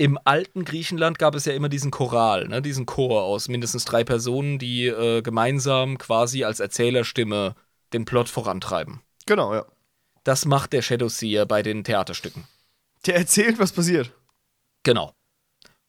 [0.00, 4.02] Im alten Griechenland gab es ja immer diesen Choral, ne, diesen Chor aus mindestens drei
[4.02, 7.54] Personen, die äh, gemeinsam quasi als Erzählerstimme
[7.92, 9.02] den Plot vorantreiben.
[9.26, 9.66] Genau, ja.
[10.24, 12.44] Das macht der Shadowseer bei den Theaterstücken.
[13.04, 14.14] Der erzählt, was passiert.
[14.84, 15.12] Genau.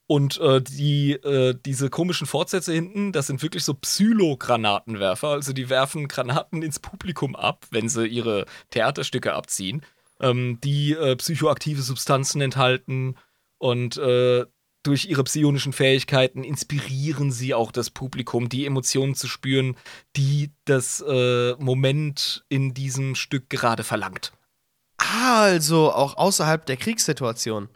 [0.07, 5.29] Und äh, die, äh, diese komischen Fortsätze hinten, das sind wirklich so Psylo-Granatenwerfer.
[5.29, 9.85] Also die werfen Granaten ins Publikum ab, wenn sie ihre Theaterstücke abziehen,
[10.19, 13.15] ähm, die äh, psychoaktive Substanzen enthalten
[13.61, 14.45] und äh,
[14.83, 19.77] durch ihre psionischen Fähigkeiten inspirieren sie auch das Publikum, die Emotionen zu spüren,
[20.15, 24.33] die das äh, Moment in diesem Stück gerade verlangt.
[24.97, 27.69] Ah, also auch außerhalb der Kriegssituation.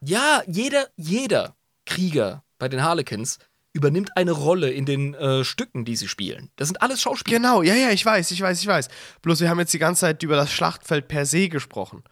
[0.00, 3.40] Ja, jeder, jeder Krieger bei den Harlequins
[3.72, 6.50] übernimmt eine Rolle in den äh, Stücken, die sie spielen.
[6.54, 7.38] Das sind alles Schauspieler.
[7.38, 8.88] Genau, ja, ja, ich weiß, ich weiß, ich weiß.
[9.22, 12.04] Bloß wir haben jetzt die ganze Zeit über das Schlachtfeld per se gesprochen.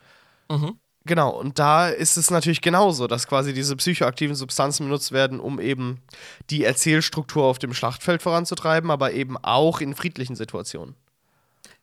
[0.50, 0.80] Mhm.
[1.04, 5.58] Genau, und da ist es natürlich genauso, dass quasi diese psychoaktiven Substanzen benutzt werden, um
[5.60, 6.00] eben
[6.50, 10.94] die Erzählstruktur auf dem Schlachtfeld voranzutreiben, aber eben auch in friedlichen Situationen.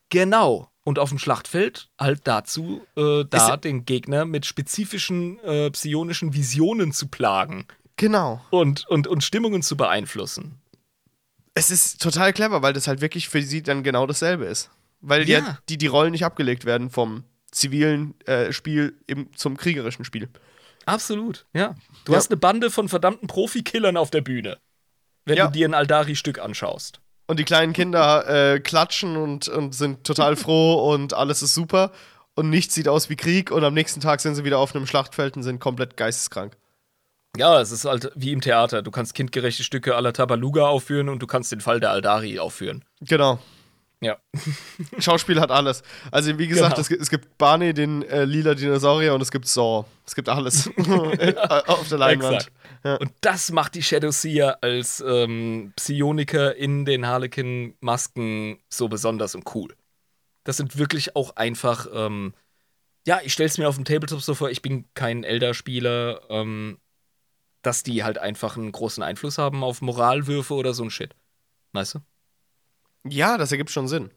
[0.10, 0.70] Genau.
[0.84, 5.70] Und auf dem Schlachtfeld halt dazu, äh, Ist da ja- den Gegner mit spezifischen äh,
[5.70, 7.66] psionischen Visionen zu plagen
[7.98, 8.42] Genau.
[8.50, 10.60] und, und, und Stimmungen zu beeinflussen.
[11.54, 14.70] Es ist total clever, weil das halt wirklich für sie dann genau dasselbe ist.
[15.02, 15.60] Weil ja, Ja.
[15.68, 20.30] die, die Rollen nicht abgelegt werden vom zivilen äh, Spiel im, zum kriegerischen Spiel.
[20.86, 21.76] Absolut, ja.
[22.06, 22.18] Du Ja.
[22.18, 24.58] hast eine Bande von verdammten Profikillern auf der Bühne,
[25.26, 25.48] wenn Ja.
[25.48, 27.00] du dir ein Aldari-Stück anschaust.
[27.28, 31.92] Und die kleinen Kinder äh, klatschen und, und sind total froh und alles ist super.
[32.36, 34.88] Und nichts sieht aus wie Krieg und am nächsten Tag sind sie wieder auf einem
[34.88, 36.56] Schlachtfeld und sind komplett geisteskrank.
[37.38, 38.82] Ja, es ist halt wie im Theater.
[38.82, 42.84] Du kannst kindgerechte Stücke aller Tabaluga aufführen und du kannst den Fall der Aldari aufführen.
[43.02, 43.40] Genau.
[44.02, 44.18] Ja.
[45.00, 45.84] Schauspiel hat alles.
[46.12, 46.82] Also wie gesagt, Genau.
[46.82, 49.86] es, gibt, es gibt Barney, den äh, lila Dinosaurier und es gibt Saw.
[50.06, 50.70] Es gibt alles
[51.68, 52.50] auf der Leinwand.
[52.84, 53.02] Exakt.
[53.02, 59.76] Und das macht die Shadowseer als ähm, Psioniker in den Harlequin-Masken so besonders und cool.
[60.46, 62.34] Das sind wirklich auch einfach, ähm,
[63.06, 66.78] ja, ich stelle es mir auf dem Tabletop so vor, ich bin kein Elder-Spieler, ähm,
[67.64, 71.14] dass die halt einfach einen großen Einfluss haben auf Moralwürfe oder so ein Shit.
[71.74, 72.00] Weißt du?
[73.08, 74.12] Ja, das ergibt schon Sinn.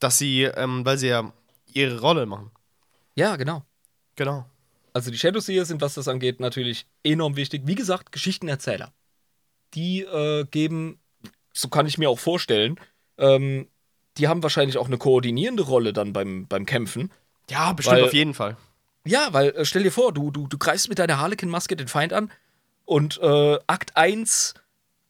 [0.00, 1.32] Dass sie, ähm, weil sie ja
[1.66, 2.50] ihre Rolle machen.
[3.14, 3.62] Ja, genau.
[4.16, 4.46] Genau.
[4.92, 7.62] Also die Shadowseer sind, was das angeht, natürlich enorm wichtig.
[7.64, 8.92] Wie gesagt, Geschichtenerzähler.
[9.74, 10.98] Die äh, geben,
[11.52, 12.78] so kann ich mir auch vorstellen,
[13.16, 13.68] ähm,
[14.18, 17.10] die haben wahrscheinlich auch eine koordinierende Rolle dann beim, beim Kämpfen.
[17.48, 18.56] Ja, bestimmt Weil- auf jeden Fall.
[19.04, 22.12] Ja, weil äh, stell dir vor, du, du, du greifst mit deiner Harlequin-Maske den Feind
[22.12, 22.30] an
[22.84, 24.54] und äh, Akt 1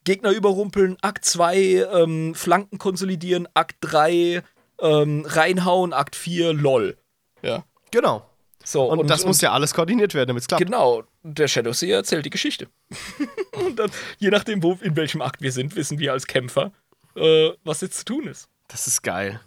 [0.04, 1.56] Gegner überrumpeln, Akt 2
[1.92, 4.42] ähm, Flanken konsolidieren, Akt 3
[4.80, 6.96] ähm, reinhauen, Akt 4 LOL.
[7.42, 7.64] Ja.
[7.90, 8.28] Genau.
[8.64, 10.64] So, Und, das muss ja alles koordiniert werden, damit es klappt.
[10.64, 12.68] Genau, der Shadowseer erzählt die Geschichte.
[13.52, 16.70] und dann, je nachdem, wo, in welchem Akt wir sind, wissen wir als Kämpfer,
[17.16, 18.48] äh, was jetzt zu tun ist.
[18.68, 19.40] Das ist geil.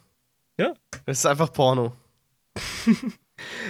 [0.57, 0.73] Ja.
[1.06, 1.94] Das ist einfach Porno.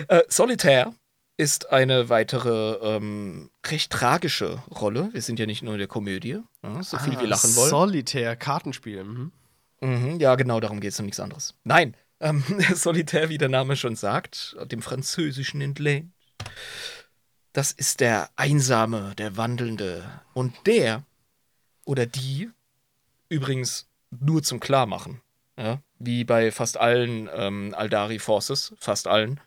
[0.10, 0.94] Äh, Solitaire
[1.38, 5.10] ist eine weitere ähm, recht tragische Rolle.
[5.12, 7.70] Wir sind ja nicht nur in der Komödie, ja, so viel wir lachen wollen.
[7.70, 9.04] Solitär, Kartenspiel.
[9.04, 9.32] Mhm.
[9.82, 11.54] Mhm, ja, genau, darum geht es und nichts anderes.
[11.64, 12.44] Nein, ähm,
[12.74, 16.12] Solitaire, wie der Name schon sagt, dem Französischen entlehnt.
[17.54, 20.04] Das ist der Einsame, der Wandelnde.
[20.34, 21.04] Und der
[21.86, 22.50] oder die,
[23.30, 25.22] übrigens nur zum Klarmachen,
[25.58, 29.40] ja, wie bei fast allen ähm, Aldari Forces, fast allen,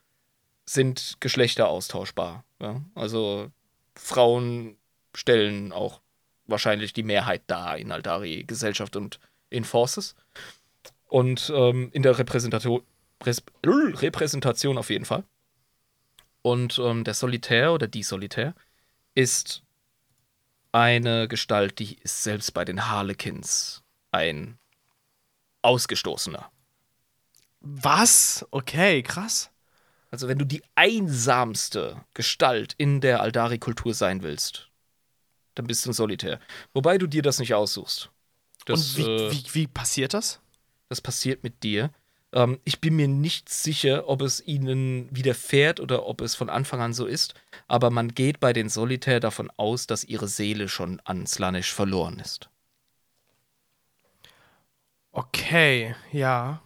[0.69, 2.45] sind Geschlechter austauschbar.
[2.61, 2.83] Ja?
[2.95, 3.51] Also
[3.95, 4.77] Frauen
[5.15, 6.01] stellen auch
[6.47, 9.19] wahrscheinlich die Mehrheit dar in Aldari-Gesellschaft und
[9.51, 10.15] in Forces.
[11.07, 12.83] Und ähm, in der Repräsentation,
[13.19, 15.25] Präs Repräsentation auf jeden Fall.
[16.43, 18.55] Und ähm, der Solitär oder die Solitär
[19.15, 19.63] ist
[20.73, 23.83] eine Gestalt, die ist selbst bei den Harlequins
[24.13, 24.59] ein
[25.63, 26.51] Ausgestoßener.
[27.61, 28.47] Was?
[28.51, 29.51] Okay, krass.
[30.11, 34.69] Also wenn du die einsamste Gestalt in der Aldari-Kultur sein willst,
[35.55, 36.41] dann bist du ein Solitär.
[36.73, 38.11] Wobei du dir das nicht aussuchst.
[38.65, 40.41] Das, Und wie, äh, wie, wie passiert das?
[40.89, 41.91] das passiert mit dir.
[42.33, 46.81] Ähm, ich bin mir nicht sicher, ob es ihnen widerfährt oder ob es von Anfang
[46.81, 47.35] an so ist,
[47.69, 52.19] aber man geht bei den Solitär davon aus, dass ihre Seele schon an Slanisch verloren
[52.19, 52.49] ist.
[55.13, 56.61] Okay, ja.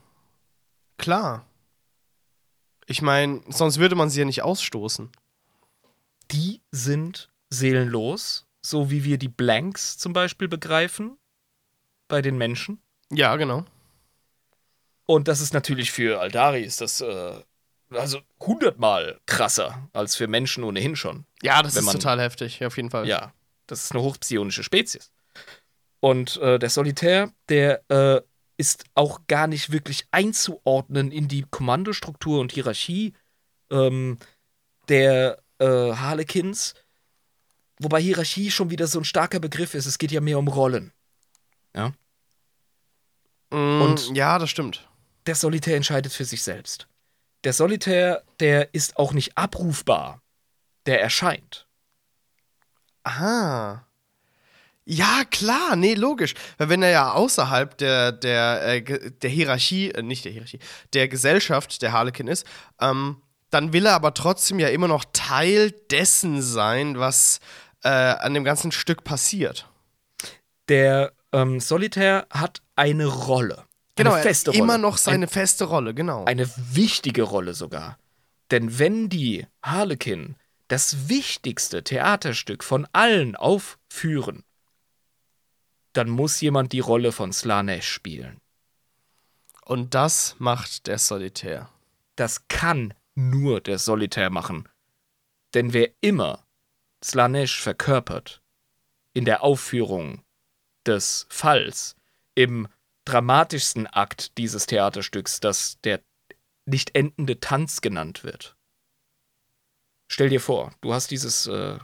[0.99, 1.47] Klar.
[2.87, 5.11] Ich meine, sonst würde man sie ja nicht ausstoßen.
[6.31, 11.19] Die sind seelenlos, so wie wir die Blanks zum Beispiel begreifen
[12.09, 12.81] bei den Menschen.
[13.11, 13.65] Ja, genau.
[15.07, 17.43] Und das ist natürlich für Aldari ist das äh,
[17.91, 21.27] also hundertmal krasser als für Menschen ohnehin schon.
[21.43, 23.07] Ja, das ist man- total heftig, auf jeden Fall.
[23.09, 23.33] Ja,
[23.67, 25.13] das ist eine hochpsionische Spezies.
[26.01, 28.23] Und äh, der Solitär, der äh,
[28.63, 33.13] ist auch gar nicht wirklich einzuordnen in die Kommandostruktur und Hierarchie
[33.73, 34.19] ähm,
[34.89, 36.75] der äh, Harlequins.
[37.81, 39.87] Wobei Hierarchie schon wieder so ein starker Begriff ist.
[39.87, 40.93] Es geht ja mehr um Rollen.
[43.51, 44.89] Mm, Und- ja, das stimmt.
[45.27, 46.87] Der Solitär entscheidet für sich selbst.
[47.43, 50.23] Der Solitär, der ist auch nicht abrufbar.
[50.87, 51.67] Der erscheint.
[53.03, 53.81] Ah.
[54.85, 56.35] Ja, klar, nee, logisch.
[56.59, 60.59] Weil wenn er ja außerhalb der, der, äh, der Hierarchie, äh, nicht der Hierarchie,
[60.93, 62.47] der Gesellschaft der Harlequin ist,
[62.81, 67.39] ähm, dann will er aber trotzdem ja immer noch Teil dessen sein, was
[67.85, 69.69] äh, an dem ganzen Stück passiert.
[70.69, 73.65] Der ähm, Solitär hat eine Rolle.
[73.95, 74.83] Genau, eine er feste hat immer Rolle.
[74.83, 76.25] noch seine feste Rolle, genau.
[76.25, 77.99] Eine wichtige Rolle sogar.
[78.51, 80.37] Denn wenn die Harlequin
[80.69, 84.45] das wichtigste Theaterstück von allen aufführen,
[85.93, 88.41] dann muss jemand die Rolle von Slanesh spielen.
[89.65, 91.71] Und das macht der Solitär.
[92.17, 94.69] Das kann nur der Solitär machen.
[95.55, 96.47] Denn wer immer
[97.05, 98.43] Slanesh verkörpert
[99.13, 100.23] in der Aufführung
[100.87, 101.97] des Falls,
[102.35, 102.69] im
[103.05, 106.03] dramatischsten Akt dieses Theaterstücks, das der
[106.65, 108.57] nicht endende Tanz genannt wird.
[110.09, 111.79] Stell dir vor, du hast dieses äh,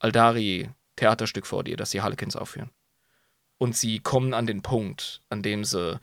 [0.00, 2.70] Aldari-Theaterstück vor dir, das die Harlequins aufführen.
[3.58, 5.98] Und sie kommen an den Punkt, an dem sie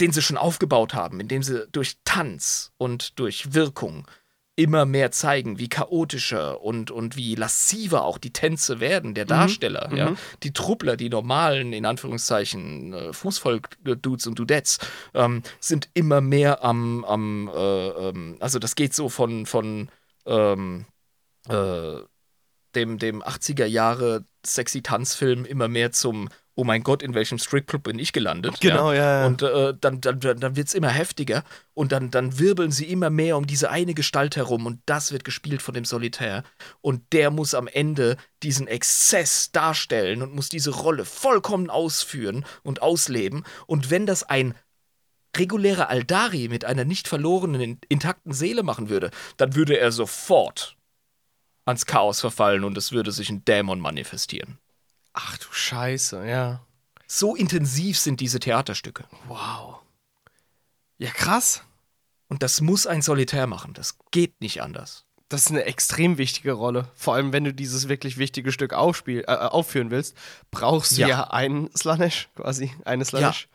[0.00, 4.08] den sie schon aufgebaut haben, indem sie durch Tanz und durch Wirkung
[4.54, 9.90] immer mehr zeigen, wie chaotischer und, und wie lassiver auch die Tänze werden, der Darsteller.
[9.94, 10.14] Ja?
[10.42, 14.78] Die Truppler, die normalen, in Anführungszeichen, äh, Fußvolk-Dudes und Dudettes,
[15.14, 19.88] ähm, sind immer mehr am, am äh, ähm, also das geht so von, von
[20.26, 20.84] ähm,
[21.48, 21.98] äh,
[22.74, 27.82] dem, dem 80er Jahre sexy Tanzfilm immer mehr zum oh mein Gott, in welchem Stripclub
[27.82, 28.60] bin ich gelandet?
[28.60, 29.26] Genau, ja, ja.
[29.26, 31.44] Und äh, dann, dann, dann wird es immer heftiger
[31.74, 35.24] und dann, dann wirbeln sie immer mehr um diese eine Gestalt herum und das wird
[35.24, 36.44] gespielt von dem Solitär.
[36.80, 42.82] Und der muss am Ende diesen Exzess darstellen und muss diese Rolle vollkommen ausführen und
[42.82, 43.44] ausleben.
[43.66, 44.54] Und wenn das ein
[45.34, 50.76] regulärer Aldari mit einer nicht verlorenen, intakten Seele machen würde, dann würde er sofort
[51.64, 54.58] ans Chaos verfallen und es würde sich ein Dämon manifestieren.
[55.12, 56.64] Ach du Scheiße, ja.
[57.06, 59.04] So intensiv sind diese Theaterstücke.
[59.28, 59.80] Wow.
[60.98, 61.62] Ja, krass.
[62.28, 63.74] Und das muss ein Solitär machen.
[63.74, 65.04] Das geht nicht anders.
[65.28, 66.88] Das ist eine extrem wichtige Rolle.
[66.94, 70.16] Vor allem, wenn du dieses wirklich wichtige Stück aufspiel, äh, aufführen willst,
[70.50, 71.30] brauchst du ja, Ja.
[71.30, 72.72] einen Slanesh, quasi.
[72.84, 73.48] Eine Slanesh.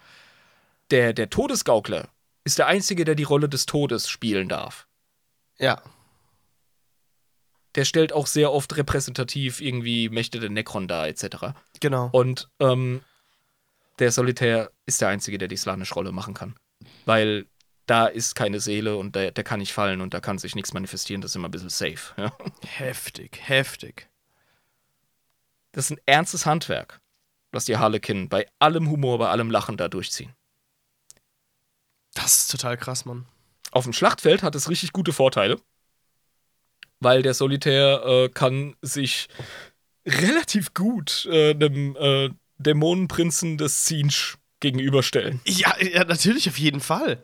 [0.91, 2.07] Der, der Todesgaukler
[2.43, 4.87] ist der Einzige, der die Rolle des Todes spielen darf.
[5.59, 5.81] Ja.
[7.77, 11.53] Der stellt auch sehr oft repräsentativ irgendwie Mächte der Necron dar, etc.
[11.79, 12.09] Genau.
[12.11, 13.01] Und ähm,
[13.99, 16.55] der Solitär ist der Einzige, der die Slanisch-Rolle machen kann.
[17.05, 17.45] Weil
[17.85, 20.73] da ist keine Seele und der, der kann nicht fallen und da kann sich nichts
[20.73, 21.21] manifestieren.
[21.21, 22.13] Das ist immer ein bisschen safe.
[22.17, 22.31] Ja?
[22.65, 24.09] Heftig, heftig.
[25.71, 26.99] Das ist ein ernstes Handwerk,
[27.51, 30.33] was die Harlequin bei allem Humor, bei allem Lachen da durchziehen.
[32.13, 33.25] Das ist total krass, Mann.
[33.71, 35.61] Auf dem Schlachtfeld hat es richtig gute Vorteile,
[36.99, 39.27] weil der Solitär äh, kann sich
[40.05, 45.39] relativ gut äh, einem äh, Dämonenprinzen des Zinsch gegenüberstellen.
[45.45, 47.23] Ja, ja, natürlich, auf jeden Fall.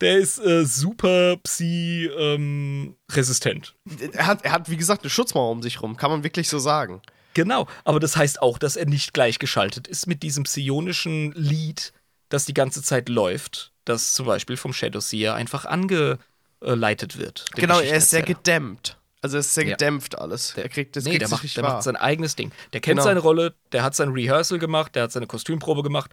[0.00, 3.74] Der ist äh, super psi-resistent.
[4.12, 6.58] Er hat, er hat, wie gesagt, eine Schutzmauer um sich rum, kann man wirklich so
[6.58, 7.02] sagen.
[7.34, 11.92] genau, aber das heißt auch, dass er nicht gleichgeschaltet ist mit diesem psionischen Lied,
[12.30, 15.34] das die ganze Zeit läuft, das zum Beispiel vom Shadow Seer
[16.60, 17.46] einfach angeleitet wird.
[17.54, 18.96] genau, er ist sehr gedämpft.
[19.22, 19.70] Also es ist sehr Ja.
[19.76, 20.54] gedämpft alles.
[20.54, 22.52] Der- er kriegt das nee, der macht, der macht sein eigenes Ding.
[22.72, 23.02] Der kennt Genau.
[23.04, 26.10] seine Rolle, der hat sein Rehearsal gemacht, der hat seine Kostümprobe gemacht,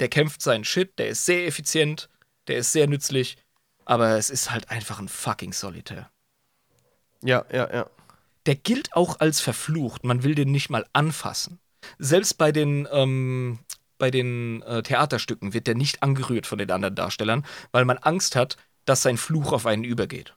[0.00, 2.08] der kämpft seinen Shit, der ist sehr effizient,
[2.48, 3.36] der ist sehr nützlich,
[3.84, 6.10] aber es ist halt einfach ein fucking Solitär.
[7.22, 7.86] Ja, ja, ja.
[8.46, 11.60] Der gilt auch als verflucht, man will den nicht mal anfassen.
[11.98, 13.58] Selbst bei den, ähm,
[13.98, 18.34] bei den äh, Theaterstücken wird der nicht angerührt von den anderen Darstellern, weil man Angst
[18.34, 18.56] hat,
[18.90, 20.34] dass sein Fluch auf einen übergeht.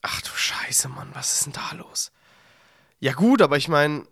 [0.00, 2.12] Ach du Scheiße, Mann, was ist denn da los?
[3.00, 4.04] Ja, gut, aber ich meine,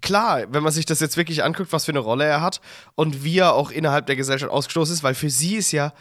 [0.00, 2.60] klar, wenn man sich das jetzt wirklich anguckt, was für eine Rolle er hat
[2.94, 5.92] und wie er auch innerhalb der Gesellschaft ausgestoßen ist, weil für sie ist ja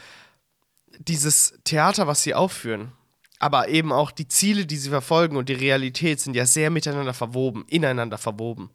[0.99, 2.91] dieses Theater, was sie aufführen,
[3.39, 7.15] aber eben auch die Ziele, die sie verfolgen und die Realität sind ja sehr miteinander
[7.15, 8.69] verwoben, ineinander verwoben.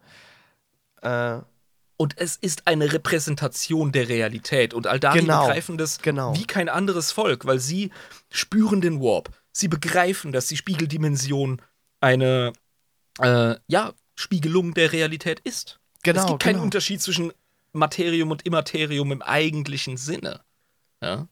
[1.00, 1.38] Äh,
[1.96, 4.74] Und es ist eine Repräsentation der Realität.
[4.74, 6.34] Und Aldari Genau, begreifen das genau.
[6.36, 7.90] wie kein anderes Volk, weil sie
[8.30, 9.30] spüren den Warp.
[9.52, 11.60] Sie begreifen, dass die Spiegeldimension
[12.00, 12.52] eine
[13.20, 15.78] äh, ja, Spiegelung der Realität ist.
[16.02, 16.64] Genau, es gibt keinen genau.
[16.64, 17.32] Unterschied zwischen
[17.72, 20.40] Materium und Immaterium im eigentlichen Sinne.
[21.00, 21.28] Ja?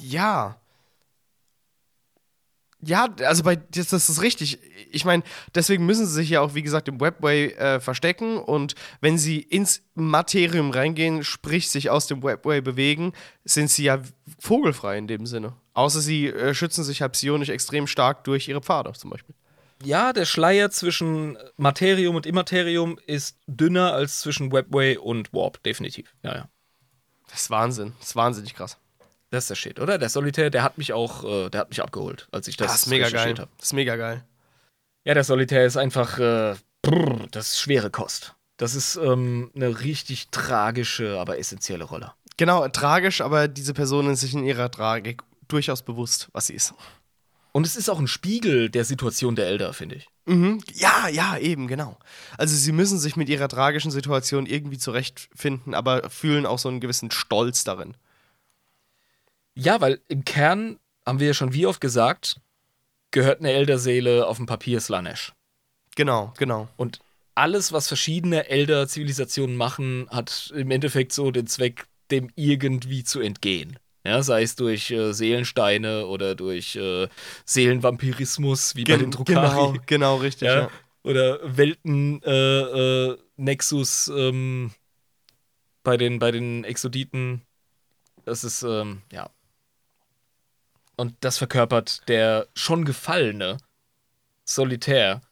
[0.00, 0.60] Ja.
[2.84, 4.58] Ja, also bei das, das ist richtig.
[4.90, 5.22] Ich meine,
[5.54, 9.40] deswegen müssen sie sich ja auch, wie gesagt, im Webway äh, verstecken und wenn sie
[9.40, 13.12] ins Materium reingehen, sprich sich aus dem Webway bewegen,
[13.44, 14.00] sind sie ja
[14.38, 15.54] vogelfrei in dem Sinne.
[15.72, 19.34] Außer sie äh, schützen sich halt psionisch extrem stark durch ihre Pfade zum Beispiel.
[19.82, 26.14] ja, der Schleier zwischen Materium und Immaterium ist dünner als zwischen Webway und Warp, definitiv.
[26.22, 26.48] Ja, ja.
[27.28, 27.92] Das ist Wahnsinn.
[27.98, 28.78] Das ist wahnsinnig krass.
[29.34, 29.98] Das ist der Shit, oder?
[29.98, 32.82] Der Solitär, der hat mich auch, äh, der hat mich abgeholt, als ich das, Das,
[32.82, 33.34] ist mega geil.
[33.36, 33.48] hab.
[33.58, 34.24] Das ist mega geil.
[35.04, 38.36] Ja, der Solitär ist einfach, äh, brr, das ist schwere Kost.
[38.58, 42.12] Das ist ähm, eine richtig tragische, aber essentielle Rolle.
[42.36, 46.72] Genau, tragisch, aber diese Person ist sich in ihrer Tragik durchaus bewusst, was sie ist.
[47.50, 50.08] Und es ist auch ein Spiegel der Situation der Elder, finde ich.
[50.26, 50.60] Mhm.
[50.74, 51.98] Ja, ja, eben, genau.
[52.38, 56.78] Also sie müssen sich mit ihrer tragischen Situation irgendwie zurechtfinden, aber fühlen auch so einen
[56.78, 57.96] gewissen Stolz darin.
[59.54, 62.40] Ja, weil im Kern, haben wir ja schon wie oft gesagt,
[63.10, 65.32] gehört eine Elderseele auf dem Papier Slanesh.
[65.96, 66.68] Genau, genau.
[66.76, 67.00] Und
[67.34, 73.78] alles, was verschiedene Elder-Zivilisationen machen, hat im Endeffekt so den Zweck, dem irgendwie zu entgehen.
[74.06, 77.08] Ja, sei es durch äh, Seelensteine oder durch äh,
[77.46, 79.72] Seelenvampirismus, wie bei den Druckari.
[79.72, 80.46] Genau, genau, richtig.
[80.46, 80.62] ja?
[80.62, 80.70] Ja.
[81.02, 84.70] Oder Welten-Nexus äh, äh, Nexus, ähm,
[85.82, 87.42] bei, den, bei den Exoditen.
[88.24, 89.30] Das ist, ähm, ja.
[90.96, 93.58] Und das verkörpert der schon gefallene
[94.44, 95.22] Solitär.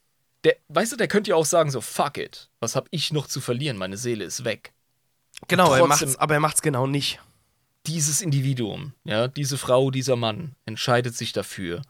[0.44, 2.48] Der, weißt du, der könnte ja auch sagen, so, fuck it.
[2.60, 3.76] Was hab ich noch zu verlieren?
[3.76, 4.72] Meine Seele ist weg.
[5.48, 7.20] Genau, er trotzdem- macht's, aber er macht's genau nicht.
[7.86, 11.82] Dieses Individuum, ja, diese Frau, dieser Mann, entscheidet sich dafür,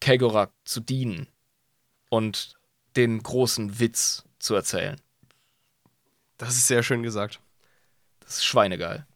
[0.00, 1.28] Kegorak zu dienen
[2.08, 2.54] und
[2.94, 5.00] den großen Witz zu erzählen.
[6.38, 7.40] Das ist sehr schön gesagt.
[8.20, 9.06] Das ist schweinegeil.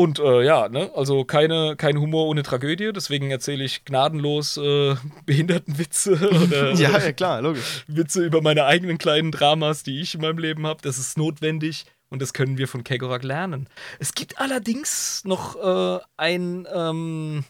[0.00, 4.96] Und äh, ja, ne, also keine, kein Humor ohne Tragödie, deswegen erzähle ich gnadenlos äh,
[5.26, 6.12] Behindertenwitze
[6.42, 7.84] oder Ja, ja, klar, logisch.
[7.86, 10.80] Witze über meine eigenen kleinen Dramas, die ich in meinem Leben habe.
[10.80, 13.68] Das ist notwendig und das können wir von Kegorak lernen.
[13.98, 17.44] Es gibt allerdings noch äh, ein, ähm,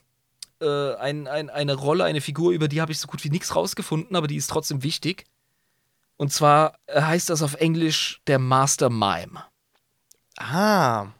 [0.61, 3.55] äh, ein, ein, eine Rolle, eine Figur, über die habe ich so gut wie nichts
[3.55, 5.25] rausgefunden, aber die ist trotzdem wichtig.
[6.17, 9.45] Und zwar äh, heißt das auf Englisch der Master Mime.
[10.37, 11.13] Ah,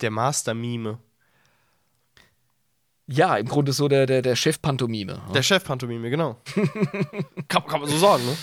[0.00, 0.98] der Master-Mime.
[3.06, 5.22] Ja, im Grunde so der, der, der Chef-Pantomime.
[5.34, 6.36] Der Chef-Pantomime, genau.
[7.48, 8.36] kann, kann man so sagen, ne?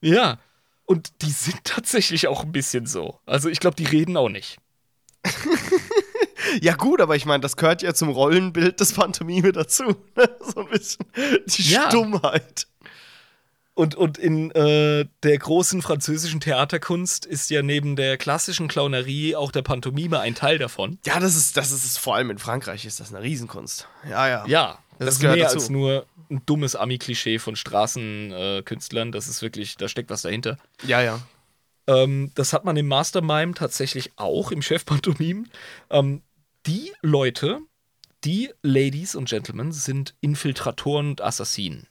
[0.00, 0.38] Ja.
[0.86, 3.20] Und die sind tatsächlich auch ein bisschen so.
[3.26, 4.58] Also ich glaube, die reden auch nicht.
[6.62, 9.84] Ja, gut, aber ich meine, das gehört ja zum Rollenbild des Pantomime dazu.
[10.16, 10.36] Ne?
[10.40, 11.04] So ein bisschen
[11.46, 11.88] die Ja.
[11.88, 12.67] Stummheit.
[13.78, 19.52] Und, und in äh, der großen französischen Theaterkunst ist ja neben der klassischen Clownerie auch
[19.52, 20.98] der Pantomime ein Teil davon.
[21.06, 23.86] Ja, das ist, das ist vor allem in Frankreich ist das eine Riesenkunst.
[24.10, 24.44] Ja, ja.
[24.48, 25.58] Ja, das, Das ist gehört mehr dazu.
[25.58, 29.08] als nur ein dummes Ami-Klischee von Straßenkünstlern.
[29.10, 30.58] Äh, das ist wirklich, da steckt was dahinter.
[30.84, 31.20] Ja, ja.
[31.86, 35.44] Ähm, das hat man im Mastermime tatsächlich auch, im Chef-Pantomime.
[35.90, 36.22] Ähm,
[36.66, 37.60] die Leute,
[38.24, 41.86] die Ladies und Gentlemen, sind Infiltratoren und Assassinen.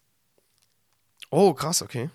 [1.30, 2.10] Oh, krass, okay.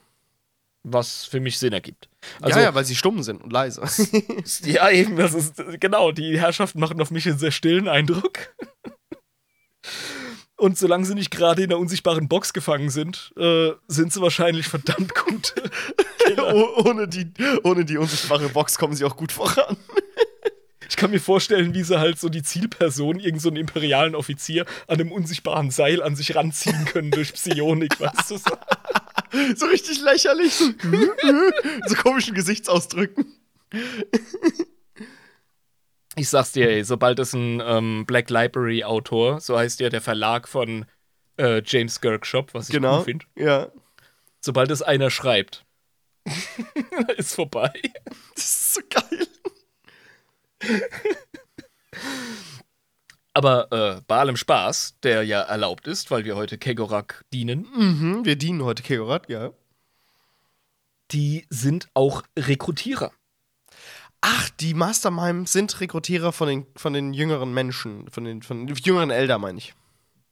[0.84, 2.08] Was für mich Sinn ergibt.
[2.40, 3.82] Also, ja, ja, weil sie stumm sind und leise.
[4.64, 8.52] Ja, eben, das ist genau, die Herrschaften machen auf mich einen sehr stillen Eindruck.
[10.56, 14.68] Und solange sie nicht gerade in einer unsichtbaren Box gefangen sind, äh, sind sie wahrscheinlich
[14.68, 15.54] verdammt gut.
[16.38, 17.32] Oh, ohne, die,
[17.64, 19.76] ohne die unsichtbare Box kommen sie auch gut voran.
[20.88, 24.64] Ich kann mir vorstellen, wie sie halt so die Zielperson, irgendeinen so einen imperialen Offizier,
[24.86, 28.50] an einem unsichtbaren Seil an sich ranziehen können durch Psionik, weißt du so.
[29.56, 30.52] So richtig lächerlich.
[30.54, 30.66] So,
[31.86, 33.26] so komischen Gesichtsausdrücken.
[36.14, 40.02] Ich sag's dir, ey, sobald es ein ähm, Black Library Autor, so heißt ja der
[40.02, 40.84] Verlag von
[41.38, 42.98] äh, James Girk Shop, was ich Genau.
[42.98, 43.72] cool finde, Ja.
[44.42, 45.64] sobald es einer schreibt,
[47.16, 47.72] ist vorbei.
[48.34, 49.26] Das ist so geil.
[53.34, 58.24] Aber äh, bei allem Spaß, der ja erlaubt ist, weil wir heute Kegorak dienen, Mhm,
[58.24, 59.52] wir dienen heute Kegorat, ja.
[61.10, 63.12] die sind auch Rekrutierer.
[64.20, 68.76] Ach, die Mastermime sind Rekrutierer von den, von den jüngeren Menschen, von den, von den
[68.76, 69.74] jüngeren Elder, meine ich.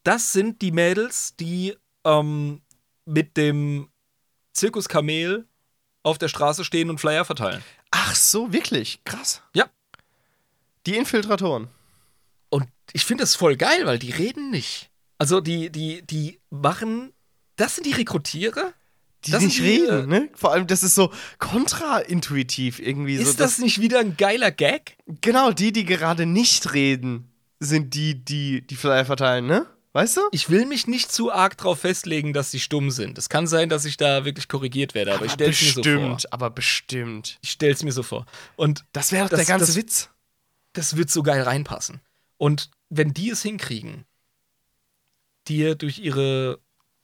[0.05, 2.61] Das sind die Mädels, die ähm,
[3.05, 3.89] mit dem
[4.53, 5.47] Zirkuskamel
[6.03, 7.63] auf der Straße stehen und Flyer verteilen.
[7.91, 9.01] Ach so, wirklich?
[9.05, 9.43] Krass.
[9.55, 9.67] Ja.
[10.87, 11.69] Die Infiltratoren.
[12.93, 14.91] Ich finde das voll geil, weil die reden nicht.
[15.19, 17.13] Also die, die, die machen.
[17.57, 18.73] Das sind die Rekrutierer?
[19.27, 20.29] Die Das nicht die, reden, äh, ne?
[20.35, 23.17] Vor allem, das ist so kontraintuitiv irgendwie.
[23.17, 24.97] so, Ist das nicht wieder ein geiler Gag?
[25.21, 29.67] Genau, die, die gerade nicht reden, sind die, die die Flyer verteilen, ne?
[29.93, 30.21] Weißt du?
[30.31, 33.19] Ich will mich nicht zu arg drauf festlegen, dass sie stumm sind.
[33.19, 35.83] Es kann sein, dass ich da wirklich korrigiert werde, aber, ich stell's mir so vor.
[35.83, 37.39] bestimmt, aber bestimmt.
[37.43, 38.25] Ich stell's mir so vor.
[38.57, 40.09] Und Das wäre doch Das- der ganze das- Witz.
[40.75, 42.01] das wird so geil reinpassen.
[42.41, 44.07] Und wenn die es hinkriegen,
[45.47, 46.59] dir durch ihre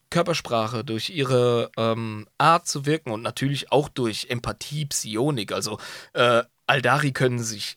[0.08, 5.78] Körpersprache, durch ihre ähm, Art zu wirken und natürlich auch durch Empathie, Psionik, also
[6.14, 7.76] äh, Aldari können sich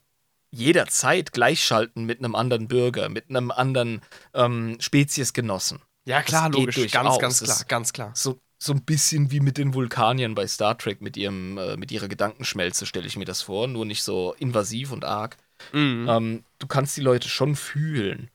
[0.51, 4.01] jederzeit gleichschalten mit einem anderen Bürger, mit einem anderen
[4.33, 5.81] ähm, Speziesgenossen.
[6.05, 6.91] Ja, klar, Das logisch.
[6.91, 8.11] Ganz, ganz klar, ganz klar.
[8.15, 11.91] So, so ein bisschen wie mit den Vulkaniern bei Star Trek mit ihrem, äh, mit
[11.91, 15.35] ihrer Gedankenschmelze, stelle ich mir das vor, nur nicht so invasiv und arg.
[15.73, 16.07] Mhm.
[16.09, 18.29] Ähm, du kannst die Leute schon fühlen.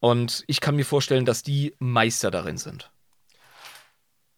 [0.00, 2.90] Und ich kann mir vorstellen, dass die Meister darin sind.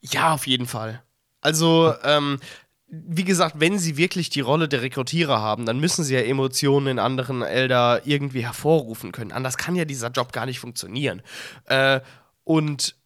[0.00, 1.02] Ja, auf jeden Fall.
[1.40, 2.40] Also, ähm,
[2.88, 6.88] wie gesagt, wenn sie wirklich die Rolle der Rekrutierer haben, dann müssen sie ja Emotionen
[6.88, 9.32] in anderen Elder irgendwie hervorrufen können.
[9.32, 11.22] Anders kann ja dieser Job gar nicht funktionieren.
[11.66, 12.00] Äh,
[12.44, 12.96] und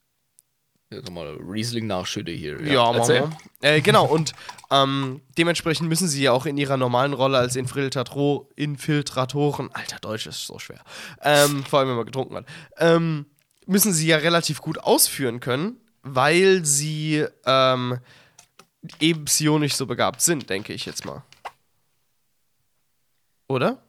[0.90, 2.62] Jetzt mal Riesling nachschütte hier.
[2.62, 2.92] Ja.
[2.92, 3.36] Mama.
[3.60, 4.34] Äh, genau, und
[4.70, 10.26] ähm, dementsprechend müssen sie ja auch in ihrer normalen Rolle als Infiltrator Infiltratoren, alter Deutsch
[10.26, 10.80] ist so schwer,
[11.22, 12.46] ähm, vor allem wenn man getrunken hat,
[12.78, 13.26] ähm,
[13.66, 17.98] müssen sie ja relativ gut ausführen können, weil sie ähm,
[19.00, 21.24] eben psionisch so begabt sind, denke ich jetzt mal.
[23.48, 23.82] Oder?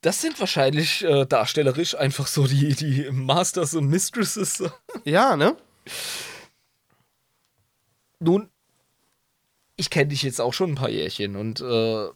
[0.00, 4.62] Das sind wahrscheinlich äh, darstellerisch einfach so die, die Masters und Mistresses.
[5.04, 5.56] Ja, ne?
[8.18, 8.50] Nun,
[9.76, 12.08] ich kenne dich jetzt auch schon ein paar Jährchen und äh,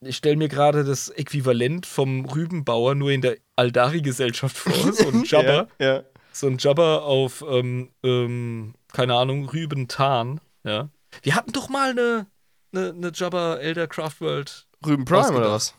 [0.00, 4.92] ich stelle mir gerade das Äquivalent vom Rübenbauer nur in der Aldari-Gesellschaft vor.
[4.92, 5.68] So ein Jabber.
[5.78, 6.02] Ja, ja.
[6.32, 10.40] So ein Jabber auf, ähm, ähm, keine Ahnung, Rübentarn.
[10.64, 10.88] Ja.
[11.22, 12.26] Wir hatten doch mal eine,
[12.72, 14.66] eine ne Jabba Elder Craftworld.
[14.84, 15.74] Rüben Prime oder was?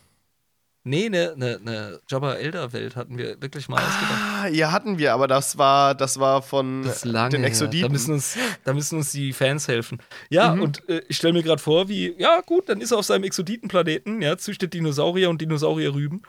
[0.86, 4.20] Nee, eine ne, ne Jabba Elder Welt hatten wir wirklich mal ausgedacht.
[4.42, 7.44] Ah, ja, hatten wir, aber das war, das war von Das lange den.
[7.44, 7.86] Exoditen.
[7.88, 9.98] Da müssen, uns, da müssen uns die Fans helfen.
[10.28, 10.62] Ja, Mhm.
[10.62, 13.24] und äh, ich stelle mir gerade vor, wie, ja gut, dann ist er auf seinem
[13.24, 16.20] Exoditenplaneten, ja, züchtet Dinosaurier und Dinosaurierrüben.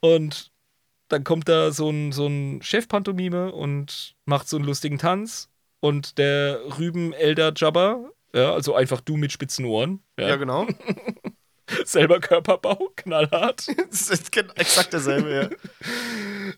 [0.00, 0.50] Und
[1.08, 5.50] dann kommt da so ein, so ein Chefpantomime und macht so einen lustigen Tanz.
[5.80, 10.66] Und der Rüben-Elder Jabba, ja, also einfach du mit spitzen Ohren, ja, ja, genau.
[11.84, 13.66] selber Körperbau, knallhart.
[13.90, 15.48] das ist exakt derselbe, ja.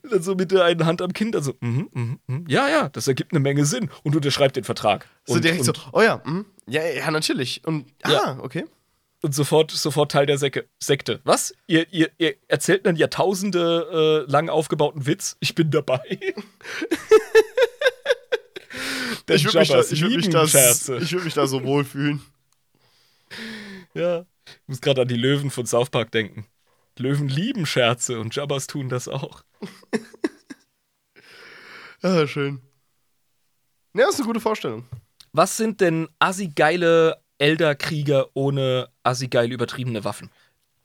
[0.11, 2.45] dann so mit der einen Hand am Kind, also, mhm, mhm, mhm.
[2.49, 3.91] ja, ja, das ergibt eine Menge Sinn.
[4.03, 5.07] Und unterschreibt den Vertrag.
[5.27, 6.47] So und, direkt und, so, oh ja, mhm.
[6.67, 7.63] ja, ja, natürlich.
[7.65, 8.23] Und, Ja.
[8.25, 8.65] ah, okay.
[9.23, 11.21] und sofort, sofort Teil der Säcke, Sekte.
[11.25, 11.55] Was?
[11.67, 15.37] Ihr, ihr, ihr erzählt einen Jahrtausende äh, lang aufgebauten Witz?
[15.41, 16.19] Ich bin dabei.
[19.33, 22.21] Ich würde mich, da, ich würd mich, da, ich würd mich da so wohlfühlen.
[23.95, 24.25] Ja.
[24.63, 26.47] Ich muss gerade an die Löwen von South Park denken.
[26.99, 29.43] Löwen lieben Scherze und Jabbas tun das auch.
[32.03, 32.63] Ah, schön.
[33.95, 34.87] Ja, ist eine gute Vorstellung.
[35.33, 40.31] Was sind denn assi-geile Elder-Krieger ohne assi-geil übertriebene Waffen?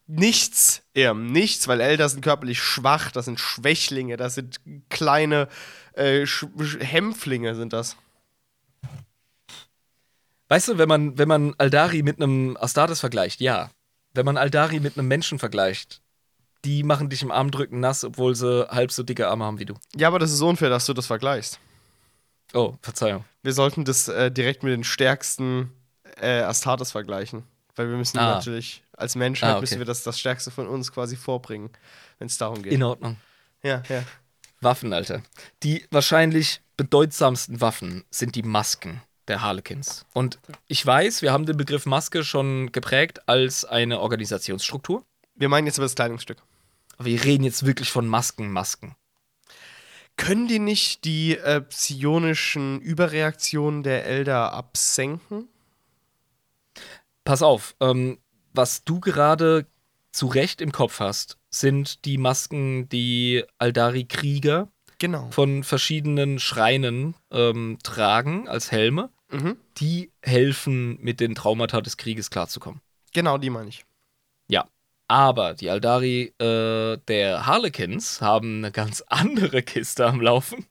[0.08, 4.60] Nichts, eher nichts, weil Elder sind körperlich schwach, das sind Schwächlinge, das sind
[4.90, 5.48] kleine
[5.94, 7.96] äh, Hämpflinge, sind das.
[10.48, 13.72] Weißt du, wenn man, wenn man Aldari mit einem Astartes vergleicht, ja.
[14.14, 16.02] Wenn man Aldari mit einem Menschen vergleicht,
[16.64, 19.74] die machen dich im Armdrücken nass, obwohl sie halb so dicke Arme haben wie du.
[19.96, 21.60] Ja, aber das ist unfair, dass du das vergleichst.
[22.54, 23.26] Oh, Verzeihung.
[23.44, 25.72] Wir sollten das äh, direkt mit den stärksten
[26.22, 27.44] äh, Astartes vergleichen.
[27.76, 28.36] Weil wir müssen Ah.
[28.36, 29.62] natürlich, als Menschen Ah, okay.
[29.62, 31.70] müssen wir das, das Stärkste von uns quasi vorbringen,
[32.20, 32.72] wenn es darum geht.
[32.72, 33.18] In Ordnung.
[33.64, 34.04] ja, ja.
[34.62, 35.22] Waffen, Alter.
[35.64, 40.06] Die wahrscheinlich bedeutsamsten Waffen sind die Masken der Harlequins.
[40.14, 45.04] Und ich weiß, wir haben den Begriff Maske schon geprägt als eine Organisationsstruktur.
[45.36, 46.38] Wir meinen jetzt aber das Kleidungsstück.
[46.98, 48.96] Aber wir reden jetzt wirklich von Masken, Masken.
[50.18, 55.50] Können die nicht die äh, psionischen Überreaktionen der Elder absenken?
[57.26, 58.18] Pass auf, ähm,
[58.54, 59.66] was du gerade
[60.12, 64.70] zu Recht im Kopf hast, sind die Masken, die Aldari-Krieger
[65.00, 65.30] Genau.
[65.32, 69.10] von verschiedenen Schreinen ähm, tragen als Helme.
[69.32, 69.58] Mhm.
[69.78, 72.82] Die helfen, mit den Traumata des Krieges klarzukommen.
[73.14, 73.86] Genau, die meine ich.
[74.48, 74.68] Ja.
[75.08, 80.66] Aber die Aldari äh, der Harlequins haben eine ganz andere Kiste am Laufen.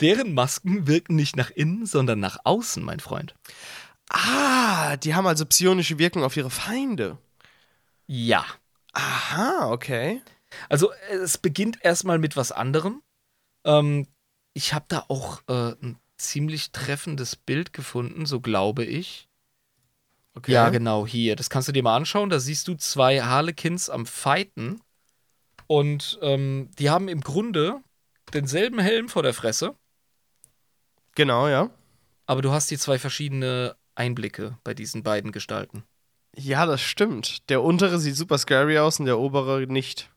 [0.00, 3.34] Deren Masken wirken nicht nach innen, sondern nach außen, mein Freund.
[4.10, 7.16] Ah, die haben also psionische Wirkung auf ihre Feinde.
[8.06, 8.44] Ja.
[8.92, 10.20] Aha, okay.
[10.68, 13.02] Also es beginnt erstmal mit was anderem.
[13.64, 14.06] Ähm,
[14.54, 19.28] ich habe da auch äh, ein ziemlich treffendes Bild gefunden, so glaube ich.
[20.34, 20.52] okay.
[20.52, 21.36] Ja, genau, hier.
[21.36, 22.30] Das kannst du dir mal anschauen.
[22.30, 24.80] Da siehst du zwei Harlequins am Fighten.
[25.66, 27.80] Und ähm, die haben im Grunde
[28.34, 29.76] denselben Helm vor der Fresse,
[31.14, 31.70] Genau, ja.
[32.26, 35.84] aber du hast hier zwei verschiedene Einblicke bei diesen beiden Gestalten.
[36.36, 37.48] Ja, das stimmt.
[37.50, 40.10] Der untere sieht super scary aus und der obere nicht.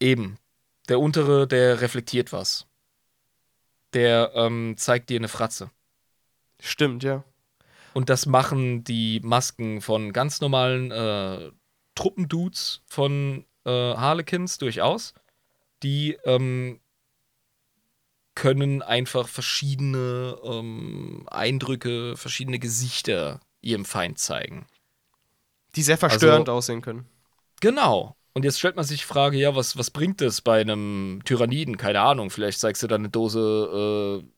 [0.00, 0.38] Eben.
[0.88, 2.66] Der untere, der reflektiert was.
[3.92, 5.70] Der ähm, zeigt dir eine Fratze.
[6.60, 7.24] Stimmt, ja.
[7.94, 11.50] Und das machen die Masken von ganz normalen äh,
[11.94, 15.14] Truppendudes von äh, Harlequins durchaus.
[15.82, 16.80] Die ähm,
[18.34, 24.66] können einfach verschiedene ähm, Eindrücke, verschiedene Gesichter ihrem Feind zeigen.
[25.74, 27.06] Die sehr verstörend Also- aussehen können.
[27.60, 28.15] Genau.
[28.36, 31.78] Und jetzt stellt man sich die Frage, ja, was, was bringt es bei einem Tyranniden?
[31.78, 34.28] Keine Ahnung, vielleicht zeigst du da eine Dose äh,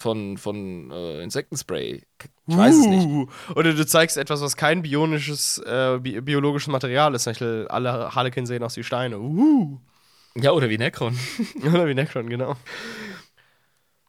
[0.00, 2.02] von, von äh, Insektenspray.
[2.48, 3.06] Ich weiß es nicht.
[3.06, 7.26] Uh, Oder du zeigst etwas, was kein bionisches, äh, bi biologisches Material ist.
[7.26, 9.20] Beispiel alle Harlequins sehen aus wie Steine.
[9.20, 9.78] Uh.
[10.34, 11.16] Ja, oder wie Necron.
[11.62, 12.56] Oder wie Necron, genau.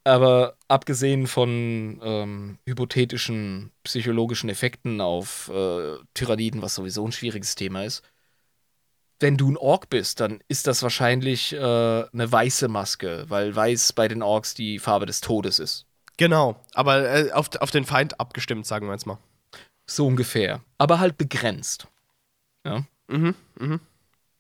[0.04, 7.84] Aber abgesehen von ähm, hypothetischen psychologischen Effekten auf äh, Tyranniden, was sowieso ein schwieriges Thema
[7.84, 8.02] ist,
[9.20, 13.94] wenn du ein Ork bist, dann ist das wahrscheinlich äh, eine weiße Maske, weil weiß
[13.94, 15.86] bei den Orks die Farbe des Todes ist.
[16.18, 16.60] Genau.
[16.74, 19.20] Aber äh, auf, auf den Feind abgestimmt, sagen wir jetzt mal.
[19.86, 20.62] So ungefähr.
[20.78, 21.88] Aber halt begrenzt.
[22.66, 22.86] Ja.
[23.08, 23.80] Mhm, mhm.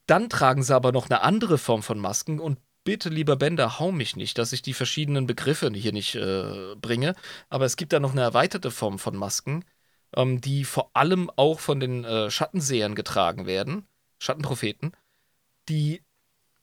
[0.06, 3.92] Dann tragen sie aber noch eine andere Form von Masken und bitte, lieber Bender, hau
[3.92, 7.16] mich nicht, dass ich die verschiedenen Begriffe hier nicht äh, bringe.
[7.50, 9.66] Aber es gibt da noch eine erweiterte Form von Masken,
[10.16, 13.86] ähm, die vor allem auch von den äh, Schattensehern getragen werden,
[14.20, 14.92] Schattenpropheten.
[15.70, 16.02] Die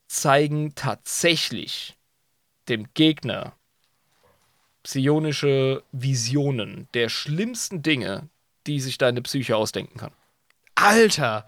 [0.09, 1.97] zeigen tatsächlich
[2.68, 3.55] dem Gegner
[4.82, 8.28] psionische Visionen der schlimmsten Dinge,
[8.66, 10.12] die sich deine Psyche ausdenken kann.
[10.74, 11.47] Alter!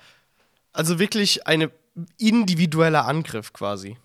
[0.72, 1.70] Also wirklich ein
[2.18, 3.96] individueller Angriff quasi.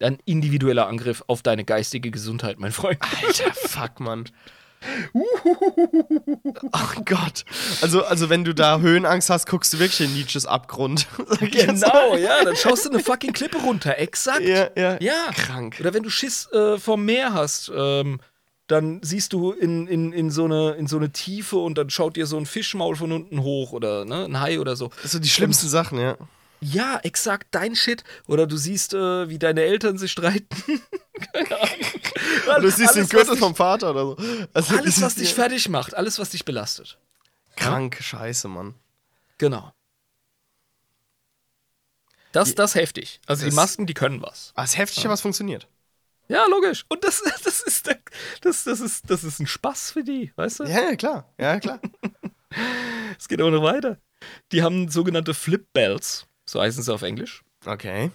[0.00, 2.98] Ein individueller Angriff auf deine geistige Gesundheit, mein Freund.
[3.22, 4.28] Alter, fuck, Mann.
[6.72, 7.44] Oh Gott.
[7.82, 11.06] Also, also wenn du da Höhenangst hast, guckst du wirklich in Nietzsches Abgrund.
[11.40, 14.42] Genau, ja, dann schaust du eine fucking Klippe runter, exakt.
[14.42, 14.96] Ja, ja.
[15.00, 15.30] Ja.
[15.34, 15.76] Krank.
[15.80, 18.20] Oder wenn du Schiss äh, vom Meer hast, ähm,
[18.66, 22.16] dann siehst du in, in, in, so eine, in so eine Tiefe und dann schaut
[22.16, 24.90] dir so ein Fischmaul von unten hoch oder ne, ein Hai oder so.
[25.02, 26.16] Das sind die schlimmsten Sachen, ja.
[26.60, 28.02] Ja, exakt, dein Shit.
[28.26, 30.48] Oder du siehst, äh, wie deine Eltern sich streiten.
[31.32, 31.76] Keine Ahnung.
[32.46, 34.16] Oder du siehst den Alles, Gürtel was vom Vater oder so.
[34.54, 36.98] Also, alles, das was ist dich ja fertig macht, alles, was dich belastet.
[37.56, 38.74] Krank, scheiße, Mann.
[39.38, 39.72] Genau.
[42.32, 43.20] Das, das heftig.
[43.26, 44.52] Also Das- die Masken, die können was.
[44.56, 45.68] Ah, ist heftig, aber es funktioniert.
[46.28, 46.84] Ja, logisch.
[46.88, 47.86] Und das, das, ist,
[48.42, 50.64] das, das, ist, das ist ein Spaß für die, weißt du?
[50.64, 51.32] Ja, ja, klar.
[51.38, 51.80] Ja, klar.
[53.18, 53.98] Es geht auch noch weiter.
[54.52, 57.44] Die haben sogenannte Flip Bells, so heißen sie auf Englisch.
[57.64, 58.10] Okay.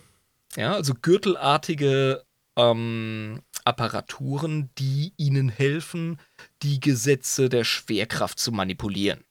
[0.56, 2.24] Ja, also gürtelartige
[2.56, 6.20] ähm, Apparaturen, die ihnen helfen,
[6.62, 9.24] die Gesetze der Schwerkraft zu manipulieren.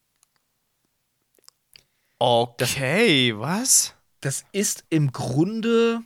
[2.19, 3.95] Okay, was?
[4.21, 6.03] Das ist im Grunde,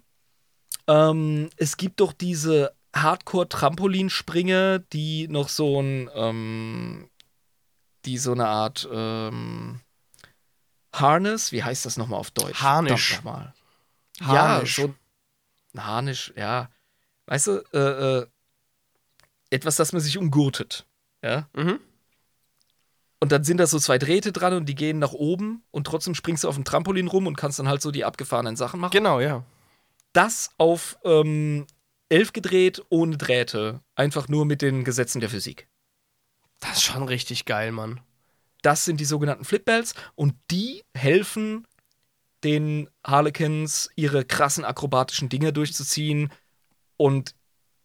[0.87, 7.11] ähm, es gibt doch diese Hardcore-Trampolinspringer, die noch so ein, ähm,
[8.05, 9.81] die so eine Art ähm,
[11.01, 12.61] Harness, wie heißt das nochmal auf Deutsch?
[12.61, 13.17] Harnisch.
[13.17, 13.55] Nochmal.
[14.21, 14.79] Harnisch.
[14.79, 14.95] Ja, so
[15.77, 16.71] Harnisch, ja.
[17.27, 18.27] Weißt du, äh, äh,
[19.51, 20.87] etwas, das man sich umgurtet.
[21.23, 21.49] Ja.
[21.55, 21.81] Mhm.
[23.21, 26.15] Und dann sind da so zwei Drähte dran und die gehen nach oben und trotzdem
[26.15, 28.93] springst du auf dem Trampolin rum und kannst dann halt so die abgefahrenen Sachen machen.
[28.93, 29.45] Genau, ja.
[30.13, 31.67] Das auf ähm,
[32.09, 33.81] elf gedreht, ohne Drähte.
[33.95, 35.69] Einfach nur mit den Gesetzen der Physik.
[36.61, 38.01] Das ist schon richtig geil, Mann.
[38.65, 41.67] Das sind die sogenannten Flipbells und die helfen
[42.45, 46.31] den Harlequins, ihre krassen akrobatischen Dinge durchzuziehen.
[46.97, 47.35] Und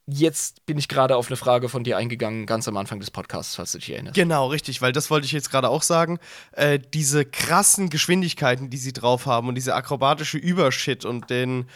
[0.06, 3.56] jetzt bin ich gerade auf eine Frage von dir eingegangen, ganz am Anfang des Podcasts,
[3.56, 4.15] falls du dich erinnerst.
[4.15, 6.18] Genau, richtig, weil das wollte ich jetzt gerade auch sagen.
[6.53, 11.68] Äh, diese krassen Geschwindigkeiten, die sie drauf haben und diese akrobatische Übershit und den,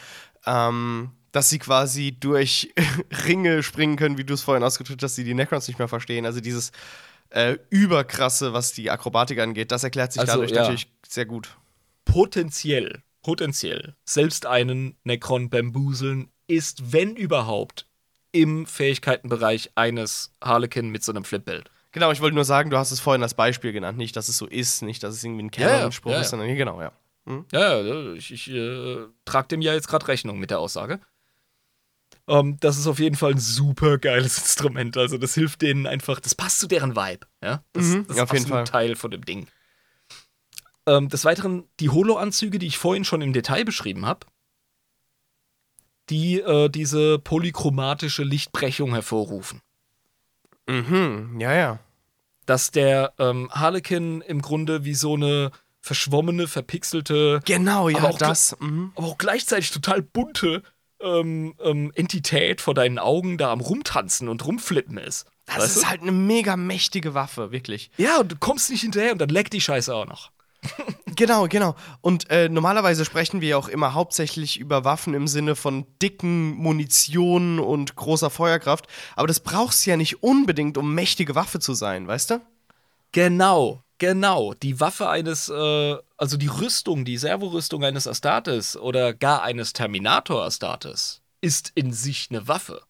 [0.46, 2.72] ähm, dass sie quasi durch
[3.26, 5.88] Ringe springen können, wie du es vorhin ausgedrückt hast, dass sie die Necrons nicht mehr
[5.88, 6.24] verstehen.
[6.24, 6.72] Also dieses
[7.34, 10.62] äh, Überkrasse, was die Akrobatik angeht, das erklärt sich Also, dadurch ja.
[10.62, 11.56] natürlich sehr gut.
[12.04, 17.86] potenziell, potenziell selbst einen Necron bambuseln ist, wenn überhaupt,
[18.30, 21.70] im Fähigkeitenbereich eines Harlequin mit so einem Flipbild.
[21.92, 23.96] Genau, ich wollte nur sagen, du hast es vorhin als Beispiel genannt.
[23.96, 26.48] Nicht, dass es so ist, nicht, dass es irgendwie ein Ja, ja, ja, ist, sondern
[26.48, 26.90] hier, genau, ja.
[27.52, 31.00] Ja, ja, ich, ich äh, trage dem ja jetzt gerade Rechnung mit der Aussage.
[32.26, 34.96] Ähm, das ist auf jeden Fall ein super geiles Instrument.
[34.96, 37.26] Also, das hilft denen einfach, das passt zu deren Vibe.
[37.42, 39.46] Ja, das, Mhm, das ist auf jeden absolut Teil von dem Ding.
[40.86, 44.26] Ähm, des Weiteren, die Holo-Anzüge, die ich vorhin schon im Detail beschrieben habe,
[46.10, 49.62] die äh, diese polychromatische Lichtbrechung hervorrufen.
[50.68, 51.78] Mhm, ja, ja.
[52.46, 58.18] Dass der ähm, Harlequin im Grunde wie so eine verschwommene, verpixelte, Genau, ja, Aber auch
[58.18, 58.56] das.
[58.60, 58.92] Mhm.
[58.94, 60.62] aber auch gleichzeitig total bunte
[61.04, 65.26] ähm, ähm, Entität vor deinen Augen da am Rumtanzen und Rumflippen ist.
[65.46, 65.88] Das Weißt ist du?
[65.88, 67.90] halt eine mega mächtige Waffe, wirklich.
[67.96, 70.30] Ja, und du kommst nicht hinterher und dann leckt die Scheiße auch noch.
[71.16, 71.76] Genau, genau.
[72.00, 76.50] Und äh, normalerweise sprechen wir ja auch immer hauptsächlich über Waffen im Sinne von dicken
[76.56, 78.88] Munition und großer Feuerkraft.
[79.14, 82.40] Aber das brauchst du ja nicht unbedingt, um mächtige Waffe zu sein, weißt du?
[83.12, 84.54] Genau, genau.
[84.54, 90.44] Die Waffe eines, äh, also die Rüstung, die Servorüstung eines Astartes oder gar eines Terminator
[90.44, 92.82] Astartes ist in sich eine Waffe.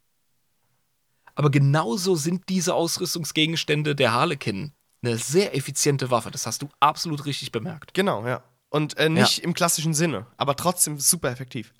[1.34, 4.72] Aber genauso sind diese Ausrüstungsgegenstände der Harlequin
[5.02, 6.30] eine sehr effiziente Waffe.
[6.30, 7.94] Das hast du absolut richtig bemerkt.
[7.94, 8.42] Genau, ja.
[8.70, 11.72] Und äh, nicht im klassischen Sinne, aber trotzdem super effektiv.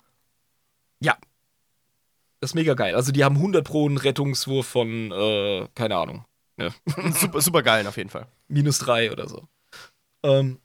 [0.99, 1.17] Ja.
[2.39, 2.95] Das ist mega geil.
[2.95, 6.25] Also die haben 100 pro einen Rettungswurf von, äh, keine Ahnung,
[6.57, 6.73] ne?
[7.13, 8.27] super, super geil auf jeden Fall.
[8.47, 9.47] minus 3 oder so.
[10.23, 10.59] Ähm,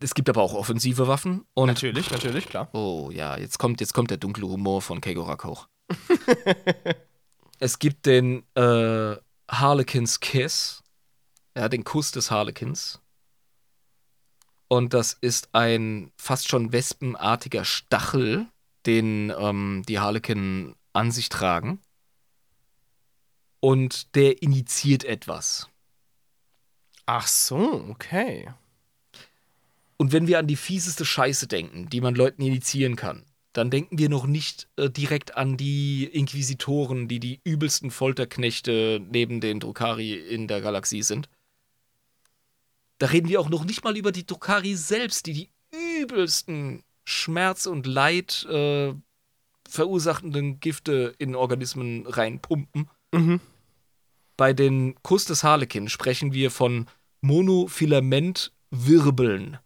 [0.00, 2.68] es gibt aber auch offensive Waffen und Natürlich, natürlich, klar.
[2.72, 5.68] Oh ja, jetzt kommt, jetzt kommt der dunkle Humor von Kegorak hoch.
[7.60, 9.16] es gibt den äh,
[9.48, 10.82] Harlequins Kiss,
[11.56, 13.00] ja, den Kuss des Harlequins.
[14.68, 18.46] Und das ist ein fast schon wespenartiger Stachel,
[18.86, 21.80] den ähm, die Harlequin an sich tragen.
[23.64, 25.68] Und der initiiert etwas.
[27.06, 28.52] Ach so, okay.
[29.96, 33.98] Und wenn wir an die fieseste Scheiße denken, die man Leuten initiieren kann, dann denken
[33.98, 40.14] wir noch nicht äh, direkt an die Inquisitoren, die die übelsten Folterknechte neben den Drukari
[40.14, 41.28] in der Galaxie sind.
[42.98, 45.50] Da reden wir auch noch nicht mal über die Dokari selbst, die die
[46.00, 48.92] übelsten Schmerz und Leid äh,
[49.68, 52.90] verursachenden Gifte in Organismen reinpumpen.
[53.12, 53.40] Mhm.
[54.36, 56.88] Bei den Kuss des Harlekin sprechen wir von
[57.20, 59.58] Monofilamentwirbeln.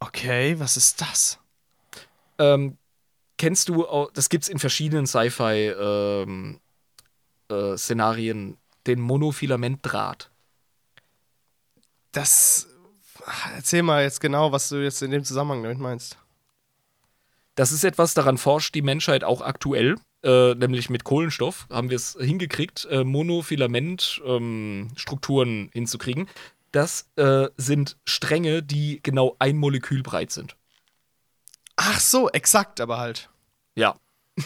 [0.00, 1.38] Okay, was ist das?
[2.38, 2.76] Ähm,
[3.38, 6.60] kennst du, das gibt's in verschiedenen Sci-Fi-Szenarien,
[7.48, 10.30] äh, Szenarien, den Monofilamentdraht.
[12.12, 12.68] Das.
[13.54, 16.18] Erzähl mal jetzt genau, was du jetzt in dem Zusammenhang damit meinst.
[17.54, 21.96] Das ist etwas, daran forscht die Menschheit auch aktuell, äh, nämlich mit Kohlenstoff haben wir
[21.96, 26.28] es hingekriegt, äh, Monofilament-Strukturen hinzukriegen.
[26.72, 30.56] Das äh, sind Stränge, die genau ein Molekül breit sind.
[31.76, 33.30] Ach so, exakt, aber halt.
[33.76, 33.96] Ja.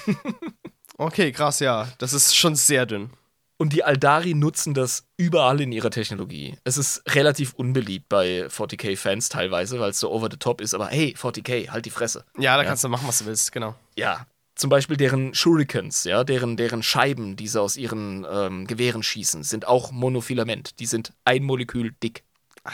[1.00, 1.88] Okay, krass, ja.
[1.98, 3.10] Das ist schon sehr dünn.
[3.56, 6.56] Und die Aldari nutzen das überall in ihrer Technologie.
[6.64, 10.88] Es ist relativ unbeliebt bei 40k-Fans teilweise, weil es so over the top ist, aber
[10.88, 12.24] hey, 40k, halt die Fresse.
[12.36, 13.76] Ja, da kannst du machen, was du willst, genau.
[13.96, 14.26] Ja.
[14.58, 19.44] Zum Beispiel deren Shurikens, ja, deren, deren Scheiben, die sie aus ihren ähm, Gewehren schießen,
[19.44, 20.80] sind auch Monofilament.
[20.80, 22.24] Die sind ein Molekül dick.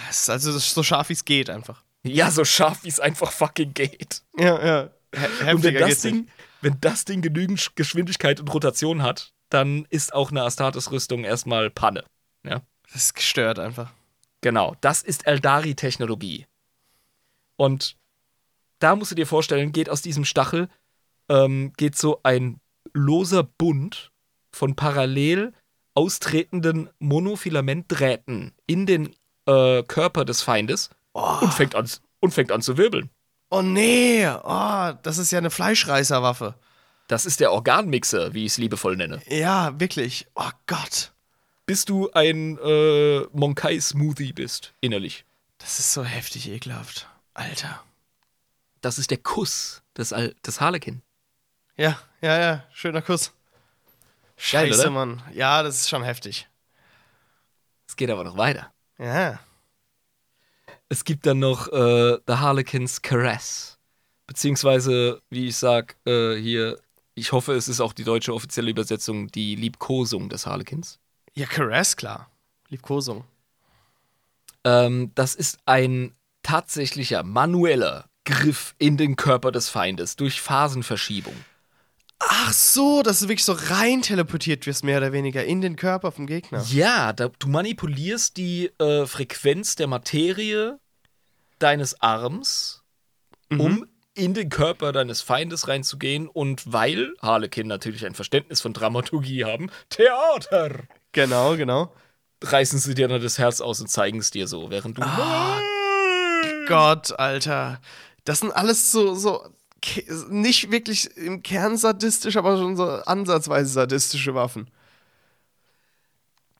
[0.09, 1.85] Ist also so scharf, wie es geht, einfach.
[2.02, 4.23] Ja, so scharf, wie es einfach fucking geht.
[4.39, 4.90] Ja, ja.
[5.15, 6.32] He Und wenn das, Ding, nicht.
[6.62, 11.70] wenn das Ding genügend Sch- Geschwindigkeit und Rotation hat, dann ist auch eine Astartes-Rüstung erstmal
[11.70, 12.02] Panne.
[12.44, 12.62] Ja.
[12.93, 13.93] Das ist gestört einfach.
[14.40, 16.47] Genau, das ist Eldari-Technologie.
[17.56, 17.97] Und
[18.78, 20.69] da musst du dir vorstellen, geht aus diesem Stachel,
[21.28, 22.60] ähm, geht so ein
[22.92, 24.10] loser Bund
[24.52, 25.52] von parallel
[25.94, 29.14] austretenden Monofilamentdrähten in den
[29.46, 31.88] äh, Körper des Feindes und, fängt an,
[32.20, 33.10] und fängt an zu wirbeln.
[33.51, 36.55] Oh nee, oh, das ist ja eine Fleischreißerwaffe.
[37.06, 39.20] Das ist der Organmixer, wie ich es liebevoll nenne.
[39.28, 40.26] Ja, wirklich.
[40.34, 41.12] Oh Gott.
[41.66, 45.24] Bis du ein äh, Monkai-Smoothie bist, innerlich.
[45.59, 47.09] Das ist so heftig ekelhaft.
[47.34, 47.82] Alter.
[48.80, 51.02] Das ist der Kuss des, Al des Harlekin.
[51.76, 52.64] Ja, ja, ja.
[52.72, 53.32] Schöner Kuss.
[54.51, 54.90] Geil, Scheiße, oder?
[54.90, 55.22] Mann.
[55.32, 56.48] Ja, das ist schon heftig.
[57.86, 58.72] Es geht aber noch weiter.
[58.98, 59.40] Ja.
[60.88, 63.78] Es gibt dann noch äh, The Harlequin's Caress.
[64.26, 66.78] Beziehungsweise, wie ich sag, äh, hier,
[67.14, 70.98] ich hoffe, es ist auch die deutsche offizielle Übersetzung, die Liebkosung des Harlequins.
[71.34, 72.30] Ja, Caress, klar.
[72.68, 73.24] Liebkosung.
[74.64, 81.34] Ähm, das ist ein tatsächlicher manueller Griff in den Körper des Feindes durch Phasenverschiebung.
[82.28, 86.12] Ach so, dass du wirklich so rein teleportiert wirst, mehr oder weniger, in den Körper
[86.12, 86.62] vom Gegner.
[86.70, 90.78] Ja, da, du manipulierst die äh, Frequenz der Materie
[91.59, 92.82] deines Arms,
[93.51, 99.44] um in den Körper deines Feindes reinzugehen und weil Harlequin natürlich ein Verständnis von Dramaturgie
[99.44, 100.70] haben, Theater,
[101.12, 101.92] Genau, genau.
[102.42, 105.02] reißen sie dir dann das Herz aus und zeigen es dir so, während du
[106.66, 107.80] Gott, Alter.
[108.24, 109.44] Das sind alles so, so
[110.28, 114.69] nicht wirklich im Kern sadistisch, aber schon so ansatzweise sadistische Waffen.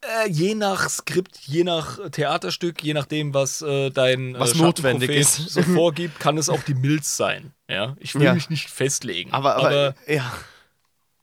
[0.03, 5.09] äh, je nach Skript, je nach Theaterstück, je nachdem, was äh, dein Was äh, notwendig
[5.11, 5.55] Schattenprophet ist.
[5.55, 7.53] so vorgibt, kann es auch die Milz sein.
[7.69, 8.35] Ja, ich will Ja.
[8.35, 9.33] mich nicht festlegen.
[9.33, 10.31] Aber, aber, ja.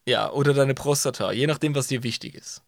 [0.07, 2.63] Ja, oder deine Prostata, je nachdem, was dir wichtig ist.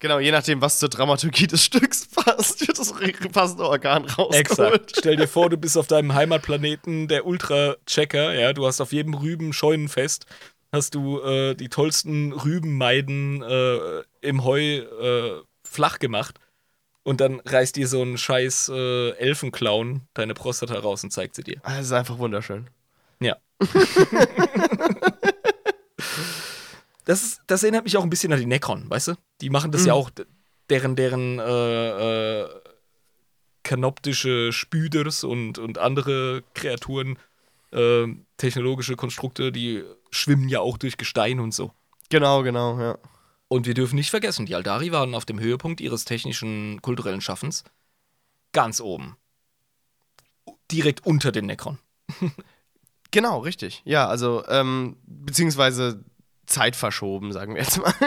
[0.00, 2.92] Genau, je nachdem, was zur Dramaturgie des Stücks passt, wird das
[3.32, 4.34] passende Organ rausgeholt.
[4.34, 4.94] Exakt.
[4.98, 9.14] Stell dir vor, du bist auf deinem Heimatplaneten, der Ultra-Checker, ja, du hast auf jedem
[9.14, 10.26] Rüben Scheunenfest,
[10.72, 16.38] hast du äh, die tollsten Rübenmeiden äh, im Heu äh, flach gemacht
[17.02, 21.42] und dann reißt dir so ein scheiß äh, Elfenclown deine Prostata raus und zeigt sie
[21.42, 21.60] dir.
[21.62, 22.68] Ah, Das ist einfach wunderschön.
[23.20, 23.36] Ja.
[27.04, 29.14] das, ist, das erinnert mich auch ein bisschen an die Necron, weißt du?
[29.40, 30.10] Die machen das ja auch,
[30.72, 32.48] deren, deren äh, äh,
[33.62, 37.18] kanoptische Spüders und, und andere Kreaturen,
[37.72, 38.06] äh,
[38.38, 41.72] technologische Konstrukte, die schwimmen ja auch durch Gestein und so.
[42.08, 42.98] Genau, genau, ja.
[43.48, 47.64] Und wir dürfen nicht vergessen, die Aldari waren auf dem Höhepunkt ihres technischen, kulturellen Schaffens
[48.52, 49.16] ganz oben.
[50.70, 51.78] Direkt unter den Necron.
[53.14, 53.82] Genau, richtig.
[53.84, 56.02] Ja, also, ähm, beziehungsweise
[56.52, 57.92] Zeit verschoben, sagen wir jetzt mal.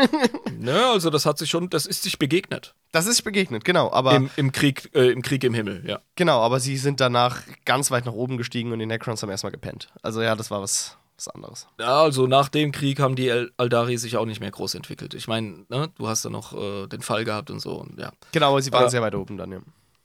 [0.58, 2.74] Ne, also das hat sich schon, das ist sich begegnet.
[2.92, 3.92] Das ist begegnet, genau.
[3.92, 6.00] Aber, Im, im, Krieg, äh, Im Krieg im Himmel, ja.
[6.16, 9.52] genau, aber sie sind danach ganz weit nach oben gestiegen und die Necrons haben erstmal
[9.52, 9.90] gepennt.
[10.02, 11.68] Also, ja, das war was, was anderes.
[11.80, 15.14] Ja, also nach dem Krieg haben die Aldari sich auch nicht mehr groß entwickelt.
[15.14, 17.74] Ich meine, ne, du hast da noch äh, den Fall gehabt und so.
[17.74, 18.12] Und, ja.
[18.32, 19.60] Genau, aber sie waren Aber- sehr weit oben dann, ja.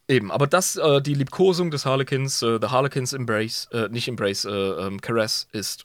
[0.09, 4.45] Eben, aber das, äh, die Liebkosung des Harlequins, äh, The Harlequins Embrace, äh, nicht Embrace,
[4.45, 5.85] äh, ähm, Caress ist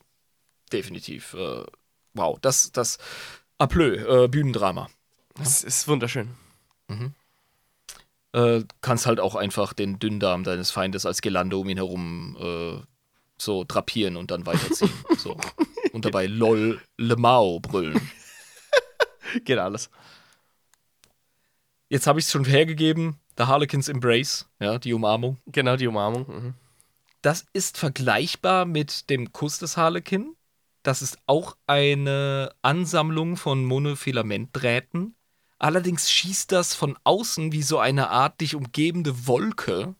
[0.74, 1.64] definitiv, äh,
[2.16, 2.98] wow, das, das
[3.58, 4.90] Aplö, äh, Bühnendrama.
[5.40, 6.30] Es ist wunderschön.
[8.36, 12.86] äh, kannst halt auch einfach den Dünndarm deines Feindes als Gelande um ihn herum äh,
[13.38, 14.92] so drapieren und dann weiterziehen.
[15.18, 15.38] so.
[15.94, 18.10] Und dabei LOL Le Mao brüllen.
[19.46, 19.90] Geht alles.
[21.88, 23.20] Jetzt habe ich es schon hergegeben.
[23.38, 25.38] The Harlequins Embrace, ja, die Umarmung.
[25.48, 26.26] Genau, die Umarmung.
[26.28, 26.54] Mhm.
[27.22, 30.35] Das ist vergleichbar mit dem Kuss des Harlekin.
[30.86, 35.16] Das ist auch eine Ansammlung von Monofilamentdrähten.
[35.58, 39.96] Allerdings schießt das von außen wie so eine Art dich umgebende Wolke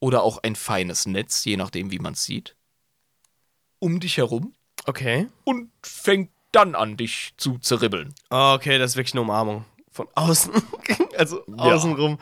[0.00, 2.54] oder auch ein feines Netz, je nachdem, wie man es sieht,
[3.78, 4.52] um dich herum
[4.86, 5.28] Okay.
[5.44, 8.14] und fängt dann an, dich zu zerribbeln.
[8.30, 9.64] Oh, okay, das ist wirklich eine Umarmung.
[9.90, 10.52] Von außen.
[11.16, 11.54] also Ja.
[11.56, 12.18] außenrum.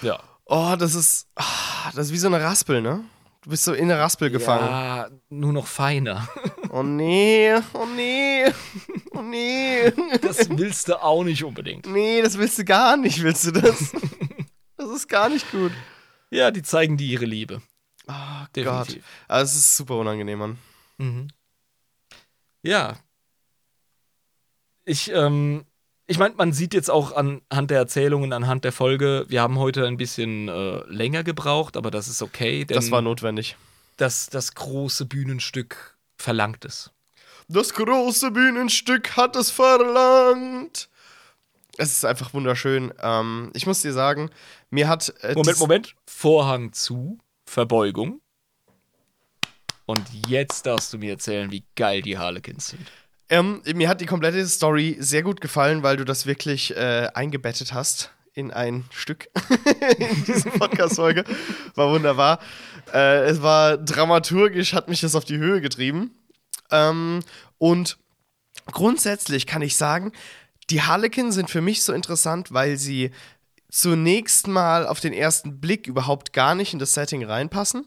[0.00, 0.18] Ja.
[0.46, 1.28] Oh, das ist.
[1.36, 3.04] ah, Das ist wie so eine Raspel, ne?
[3.42, 4.66] Du bist so in eine Raspel gefangen.
[4.66, 6.28] Ja, nur noch feiner.
[6.74, 8.46] Oh nee, oh nee,
[9.12, 9.90] oh nee.
[10.22, 11.86] Das willst du auch nicht unbedingt.
[11.86, 13.92] Nee, das willst du gar nicht, willst du das?
[14.78, 15.70] Das ist gar nicht gut.
[16.30, 17.62] Ja, die zeigen dir ihre Liebe.
[18.08, 18.56] Oh Gott.
[18.56, 19.04] Definitiv.
[19.28, 20.58] Aber es ist super unangenehm, Mann.
[20.98, 21.28] Mhm.
[22.62, 22.96] Ja.
[24.84, 25.64] Ich, ähm,
[26.08, 29.86] ich meine, man sieht jetzt auch anhand der Erzählungen, anhand der Folge, wir haben heute
[29.86, 33.56] ein bisschen äh, länger gebraucht, aber das ist okay, Das war notwendig.
[33.98, 35.91] das, das große Bühnenstück
[36.22, 36.90] verlangt es.
[37.48, 40.88] Das große Bühnenstück hat es verlangt.
[41.76, 42.92] Es ist einfach wunderschön.
[43.02, 44.30] Ähm, ich muss dir sagen,
[44.70, 45.12] mir hat.
[45.22, 45.94] Äh, Moment, Moment.
[46.06, 48.20] Vorhang zu, Verbeugung.
[49.86, 52.86] Und jetzt darfst du mir erzählen, wie geil die Harlequins sind.
[53.28, 57.72] Ähm, mir hat die komplette Story sehr gut gefallen, weil du das wirklich äh, eingebettet
[57.72, 59.28] hast in ein Stück
[59.98, 61.24] in diese Podcast-Folge.
[61.74, 62.40] War wunderbar.
[62.92, 66.12] Äh, es war dramaturgisch, hat mich das auf die Höhe getrieben.
[66.70, 67.20] Ähm,
[67.58, 67.98] und
[68.70, 70.12] grundsätzlich kann ich sagen,
[70.70, 73.10] die Harlequin sind für mich so interessant, weil sie
[73.70, 77.86] zunächst mal auf den ersten Blick überhaupt gar nicht in das Setting reinpassen.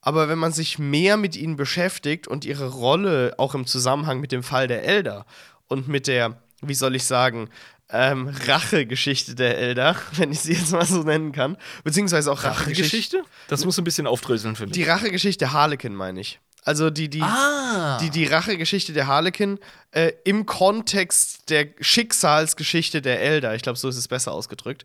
[0.00, 4.30] Aber wenn man sich mehr mit ihnen beschäftigt und ihre Rolle auch im Zusammenhang mit
[4.30, 5.26] dem Fall der Elder
[5.66, 7.48] und mit der, wie soll ich sagen,
[7.90, 13.22] ähm, Rachegeschichte der Elder, wenn ich sie jetzt mal so nennen kann, beziehungsweise auch Rachegeschichte.
[13.48, 14.72] Das muss ein bisschen aufdröseln für mich.
[14.72, 16.40] Die Rachegeschichte Harlequin, meine ich.
[16.64, 17.96] Also die, die, ah.
[17.98, 19.60] die, die Rachegeschichte der Harlequin
[19.92, 24.84] äh, im Kontext der Schicksalsgeschichte der Elder, ich glaube, so ist es besser ausgedrückt,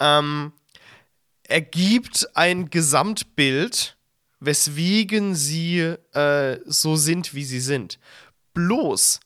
[0.00, 0.52] ähm,
[1.44, 3.96] ergibt ein Gesamtbild,
[4.40, 5.78] weswegen sie
[6.14, 8.00] äh, so sind, wie sie sind.
[8.52, 9.20] Bloß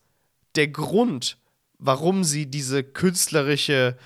[0.57, 1.39] der Grund,
[1.79, 3.97] warum sie diese künstlerische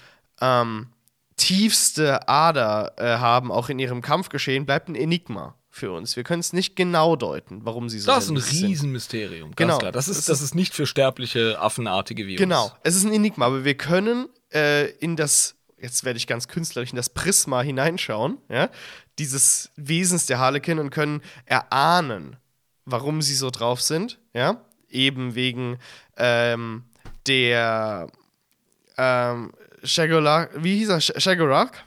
[0.40, 0.88] ähm,
[1.36, 6.16] tiefste Ader äh, haben, auch in ihrem Kampfgeschehen, bleibt ein Enigma für uns.
[6.16, 8.36] Wir können es nicht genau deuten, warum sie so Das ist sind.
[8.36, 8.68] ein wie sie sind.
[8.68, 9.50] Riesenmysterium.
[9.50, 9.78] Ganz Genau.
[9.78, 9.92] klar.
[9.92, 13.46] Das Das ist, das ist nicht für sterbliche, affenartige wie Genau, es ist ein Enigma,
[13.46, 18.38] aber wir können äh, in das, jetzt werde ich ganz künstlerisch, in das Prisma hineinschauen,
[18.48, 18.70] ja,
[19.20, 22.36] dieses Wesens der Harlequin und können erahnen,
[22.84, 25.78] warum sie so drauf sind, ja, eben wegen
[26.16, 26.84] ähm,
[27.28, 28.08] der
[28.96, 29.52] ähm,
[29.84, 31.84] Shagorak, wie hieß er, Sh- Shagorak?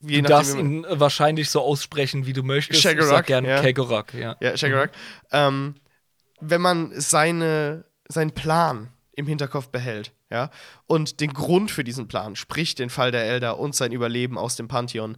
[0.00, 2.78] Je Du darfst wie ihn äh, wahrscheinlich so aussprechen, wie du möchtest.
[2.78, 3.60] ich Shagorak, sag gern ja.
[3.60, 4.36] Kegorak, ja.
[4.40, 4.90] Ja, Shagorak.
[5.32, 5.76] Ähm,
[6.40, 10.50] wenn man seine, seinen Plan im Hinterkopf behält, ja,
[10.86, 14.56] und den Grund für diesen Plan, sprich den Fall der Elder und sein Überleben aus
[14.56, 15.16] dem Pantheon,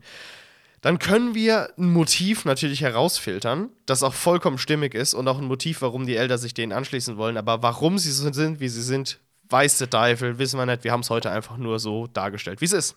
[0.82, 5.46] dann können wir ein Motiv natürlich herausfiltern, das auch vollkommen stimmig ist und auch ein
[5.46, 7.36] Motiv, warum die Elder sich denen anschließen wollen.
[7.36, 10.84] Aber warum sie so sind, wie sie sind, weiß der Teufel, wissen wir nicht.
[10.84, 12.96] Wir haben es heute einfach nur so dargestellt, wie es ist.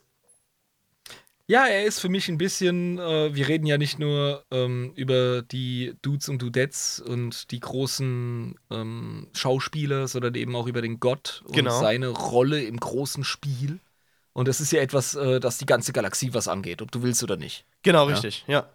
[1.48, 5.42] Ja, er ist für mich ein bisschen, äh, wir reden ja nicht nur ähm, über
[5.42, 11.42] die Dudes und Dudettes und die großen ähm, Schauspieler, sondern eben auch über den Gott
[11.48, 11.80] und Genau.
[11.80, 13.80] seine Rolle im großen Spiel.
[14.34, 17.24] Und das ist ja etwas, äh, das die ganze Galaxie was angeht, ob du willst
[17.24, 17.66] oder nicht.
[17.84, 18.70] Genau, richtig, ja.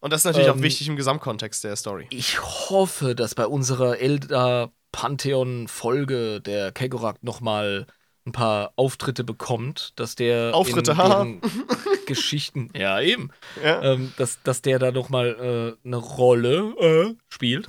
[0.00, 2.06] Und das ist natürlich auch Ähm, wichtig im Gesamtkontext der Story.
[2.10, 2.40] Ich
[2.70, 7.86] hoffe, dass bei unserer Elder Pantheon-Folge der Kegorak nochmal
[8.26, 11.40] ein paar Auftritte bekommt, dass der Auftritte, in
[12.06, 13.30] Geschichten, ja eben,
[13.62, 13.82] Ja.
[13.82, 17.66] ähm, dass, dass der da nochmal äh, eine Rolle äh, spielt,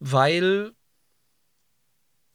[0.00, 0.72] weil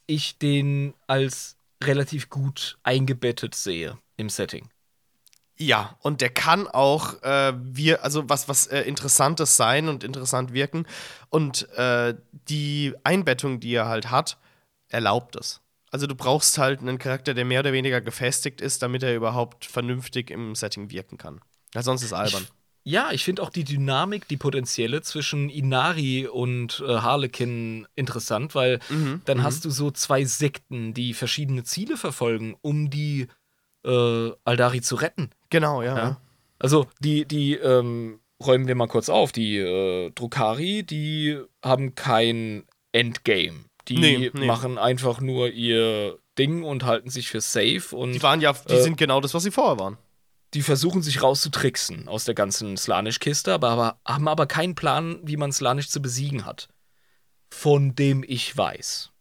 [0.05, 1.55] ich den als
[1.87, 4.69] relativ gut eingebettet sehe im Setting.
[5.55, 10.51] Ja, und der kann auch äh, wir, also was, was äh, Interessantes sein und interessant
[10.51, 10.85] wirken.
[11.29, 12.15] Und äh,
[12.49, 14.37] die Einbettung, die er halt hat,
[14.89, 15.61] erlaubt es.
[15.91, 19.65] Also du brauchst halt einen Charakter, der mehr oder weniger gefestigt ist, damit er überhaupt
[19.65, 21.39] vernünftig im Setting wirken kann.
[21.75, 22.47] Ja, sonst ist albern.
[22.85, 28.79] Ja, ich finde auch die Dynamik, die potenzielle zwischen Inari und äh, Harlequin interessant, weil
[28.89, 33.27] Mhm, dann hast du so zwei Sekten, die verschiedene Ziele verfolgen, um die
[33.85, 35.29] äh, Aldari zu retten.
[35.49, 35.97] Genau, ja.
[35.97, 36.21] Ja.
[36.59, 39.31] Also die, die ähm, räumen wir mal kurz auf.
[39.31, 43.65] Die äh, Drukari, die haben kein Endgame.
[43.87, 44.45] Die Nee, nee.
[44.45, 48.73] machen einfach nur ihr Ding und halten sich für safe und Die waren ja, die
[48.75, 49.97] Äh, sind genau das, was sie vorher waren.
[50.53, 55.37] Die versuchen sich rauszutricksen aus der ganzen Slanisch-Kiste, aber, aber haben aber keinen Plan, wie
[55.37, 56.69] man Slanisch zu besiegen hat.
[57.51, 59.11] Von dem ich weiß.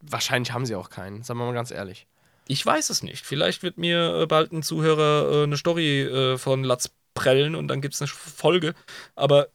[0.00, 2.06] Wahrscheinlich haben sie auch keinen, sagen wir mal ganz ehrlich.
[2.48, 3.24] Ich weiß es nicht.
[3.24, 7.68] Vielleicht wird mir äh, bald ein Zuhörer äh, eine Story äh, von Latz prellen und
[7.68, 8.74] dann gibt es eine Folge.
[9.14, 9.48] Aber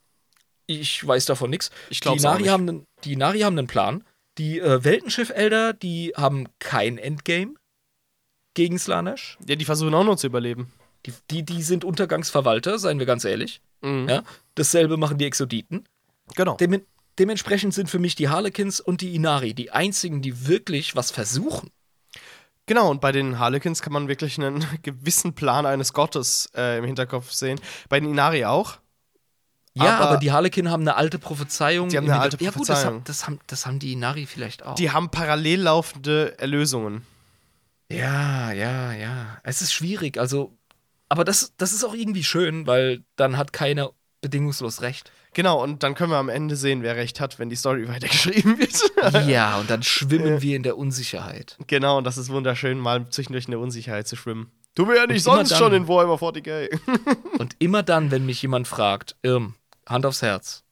[0.66, 1.72] ich weiß davon nichts.
[1.90, 2.50] Ich Nari nicht.
[2.52, 4.04] haben einen, die Nari haben einen Plan.
[4.38, 7.56] Die äh, Weltenschiff-Elder, die haben kein Endgame
[8.58, 9.38] gegen Slanesh.
[9.48, 10.72] Ja, die versuchen auch nur zu überleben.
[11.06, 13.62] Die, die, die sind Untergangsverwalter, seien wir ganz ehrlich.
[13.82, 14.10] Mhm.
[14.10, 14.24] Ja?
[14.56, 15.88] Dasselbe machen die Exoditen.
[16.36, 16.58] Genau.
[16.58, 16.82] Dem,
[17.20, 21.70] dementsprechend sind für mich die Harlequins und die Inari die einzigen, die wirklich was versuchen.
[22.66, 26.86] Genau, und bei den Harlequins kann man wirklich einen gewissen Plan eines Gottes äh, im
[26.86, 27.62] Hinterkopf sehen.
[27.90, 28.80] Bei den Inari auch.
[29.76, 31.90] Ja, Aber- aber, die Harlekin haben eine alte Prophezeiung.
[31.90, 32.96] Die haben eine alte Hinter- Ja, gut, das, Prophezeiung.
[32.96, 34.74] haben- das, haben, das haben die Inari vielleicht auch.
[34.74, 37.06] Die haben parallel laufende Erlösungen.
[37.92, 39.38] Ja, ja, ja.
[39.44, 40.58] Es ist schwierig, also.
[41.10, 43.92] Aber das, das ist auch irgendwie schön, weil dann hat keiner
[44.22, 45.12] bedingungslos recht.
[45.34, 48.58] Genau, und dann können wir am Ende sehen, wer recht hat, wenn die Story weitergeschrieben
[48.58, 49.28] wird.
[49.28, 51.56] ja, und dann schwimmen wir in der Unsicherheit.
[51.68, 54.52] genau, und das ist wunderschön, mal zwischendurch in der Unsicherheit zu schwimmen.
[54.76, 56.70] Tun wir ja nicht sonst dann- schon in Warhammer 40k.
[57.40, 59.56] Und immer dann, wenn mich jemand fragt, Irm,
[59.88, 60.64] Hand aufs Herz,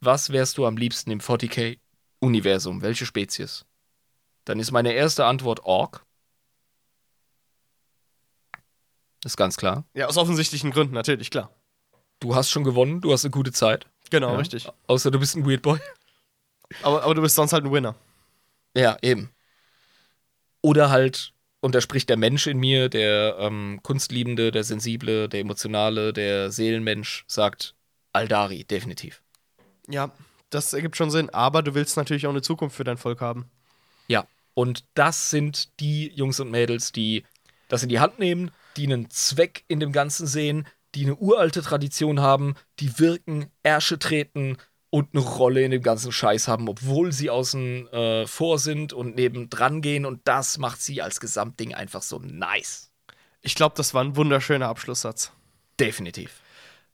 [0.00, 2.80] was wärst du am liebsten im 40k-Universum?
[2.82, 3.64] Welche Spezies?
[4.44, 6.04] Dann ist meine erste Antwort Ork.
[9.24, 9.84] Ist ganz klar.
[9.94, 11.50] ja, aus offensichtlichen Gründen, natürlich, klar.
[12.20, 13.86] Du hast schon gewonnen, du hast eine gute Zeit.
[14.10, 14.36] Genau, Ja.
[14.38, 14.68] richtig.
[14.86, 15.78] Außer du bist ein Weird Boy.
[16.82, 17.94] Aber, aber du bist sonst halt ein Winner.
[18.76, 19.30] Ja, eben.
[20.62, 25.40] Oder halt, und da spricht der Mensch in mir, der ähm, Kunstliebende, der Sensible, der
[25.40, 27.74] Emotionale, der Seelenmensch, sagt
[28.12, 29.22] Aldari, definitiv.
[29.88, 30.10] Ja,
[30.50, 31.30] das ergibt schon Sinn.
[31.30, 33.50] Aber du willst natürlich auch eine Zukunft für dein Volk haben.
[34.08, 37.24] Ja, und das sind die Jungs und Mädels, die
[37.68, 41.62] das in die Hand nehmen, die einen Zweck in dem Ganzen sehen, die eine uralte
[41.62, 44.56] Tradition haben, die wirken, Ärsche treten
[44.90, 49.16] und eine Rolle in dem ganzen Scheiß haben, obwohl sie außen äh, vor sind und
[49.16, 52.92] nebendran gehen und das macht sie als Gesamtding einfach so nice.
[53.42, 55.32] Ich glaube, das war ein wunderschöner Abschlusssatz.
[55.80, 56.40] Definitiv.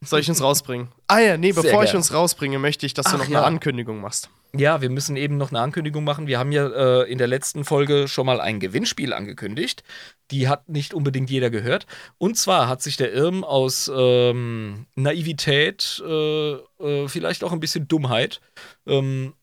[0.01, 0.89] Soll ich uns rausbringen?
[1.09, 3.39] Ah ja, nee, bevor ich uns rausbringe, möchte ich, dass du Ach noch ja.
[3.39, 4.31] eine Ankündigung machst.
[4.57, 6.27] Ja, wir müssen eben noch eine Ankündigung machen.
[6.27, 9.85] Wir haben ja äh, in der letzten Folge schon mal ein Gewinnspiel angekündigt.
[10.33, 11.87] Die hat nicht unbedingt jeder gehört.
[12.19, 17.87] Und zwar hat sich der Irm aus ähm, Naivität, äh, äh, vielleicht auch ein bisschen
[17.87, 18.41] Dummheit,
[18.87, 19.35] ähm,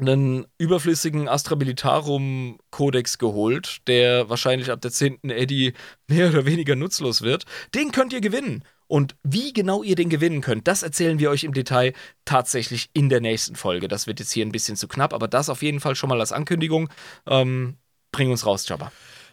[0.00, 5.28] einen überflüssigen Astrabilitarum-Kodex geholt, der wahrscheinlich ab der 10.
[5.28, 5.74] Eddy
[6.06, 7.44] mehr oder weniger nutzlos wird.
[7.74, 8.64] Den könnt ihr gewinnen.
[8.88, 11.92] Und wie genau ihr den gewinnen könnt, das erzählen wir euch im Detail
[12.24, 13.86] tatsächlich in der nächsten Folge.
[13.86, 16.20] Das wird jetzt hier ein bisschen zu knapp, aber das auf jeden Fall schon mal
[16.20, 16.88] als Ankündigung.
[17.26, 17.76] Ähm,
[18.12, 18.90] bring uns raus, Jabba.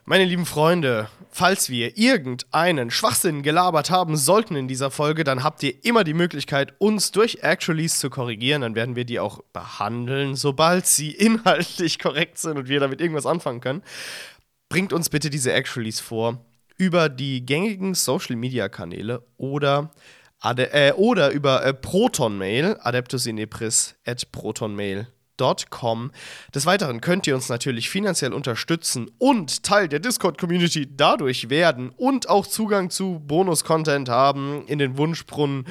[0.07, 5.63] Meine lieben Freunde, falls wir irgendeinen Schwachsinn gelabert haben sollten in dieser Folge, dann habt
[5.63, 8.61] ihr immer die Möglichkeit, uns durch Actualies zu korrigieren.
[8.61, 13.25] Dann werden wir die auch behandeln, sobald sie inhaltlich korrekt sind und wir damit irgendwas
[13.25, 13.81] anfangen können.
[14.69, 16.39] Bringt uns bitte diese Actualies vor
[16.77, 19.91] über die gängigen Social Media Kanäle oder,
[20.39, 26.11] ade, äh, oder über äh, Protonmail, adeptusinepris at protonmail.com.
[26.53, 32.29] Des Weiteren könnt ihr uns natürlich finanziell unterstützen und Teil der Discord-Community dadurch werden und
[32.29, 35.65] auch Zugang zu Bonus-Content haben, in den Wunschbrunnen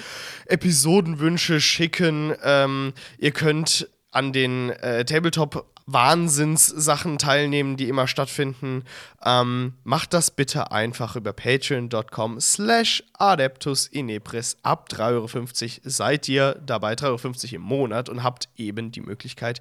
[0.46, 2.34] Episodenwünsche schicken.
[2.42, 8.84] Ähm, ihr könnt an den äh, Tabletop Wahnsinnssachen teilnehmen, die immer stattfinden.
[9.24, 14.56] Ähm, macht das bitte einfach über patreon.com slash adeptus inepris.
[14.62, 17.04] Ab 3,50 Euro seid ihr dabei, 3,50
[17.44, 19.60] Euro im Monat und habt eben die Möglichkeit,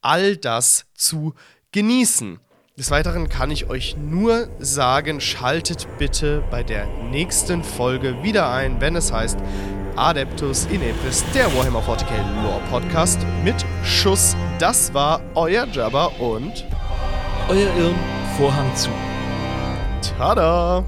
[0.00, 1.34] all das zu
[1.72, 2.40] genießen.
[2.78, 8.80] Des Weiteren kann ich euch nur sagen, schaltet bitte bei der nächsten Folge wieder ein,
[8.80, 9.36] wenn es heißt
[9.98, 14.36] Adeptus Inepris, der Warhammer 40k Lore Podcast mit Schuss.
[14.58, 16.64] Das war euer Jabba und
[17.48, 17.94] Euer Irm,
[18.36, 18.90] Vorhang zu.
[20.18, 20.84] tada!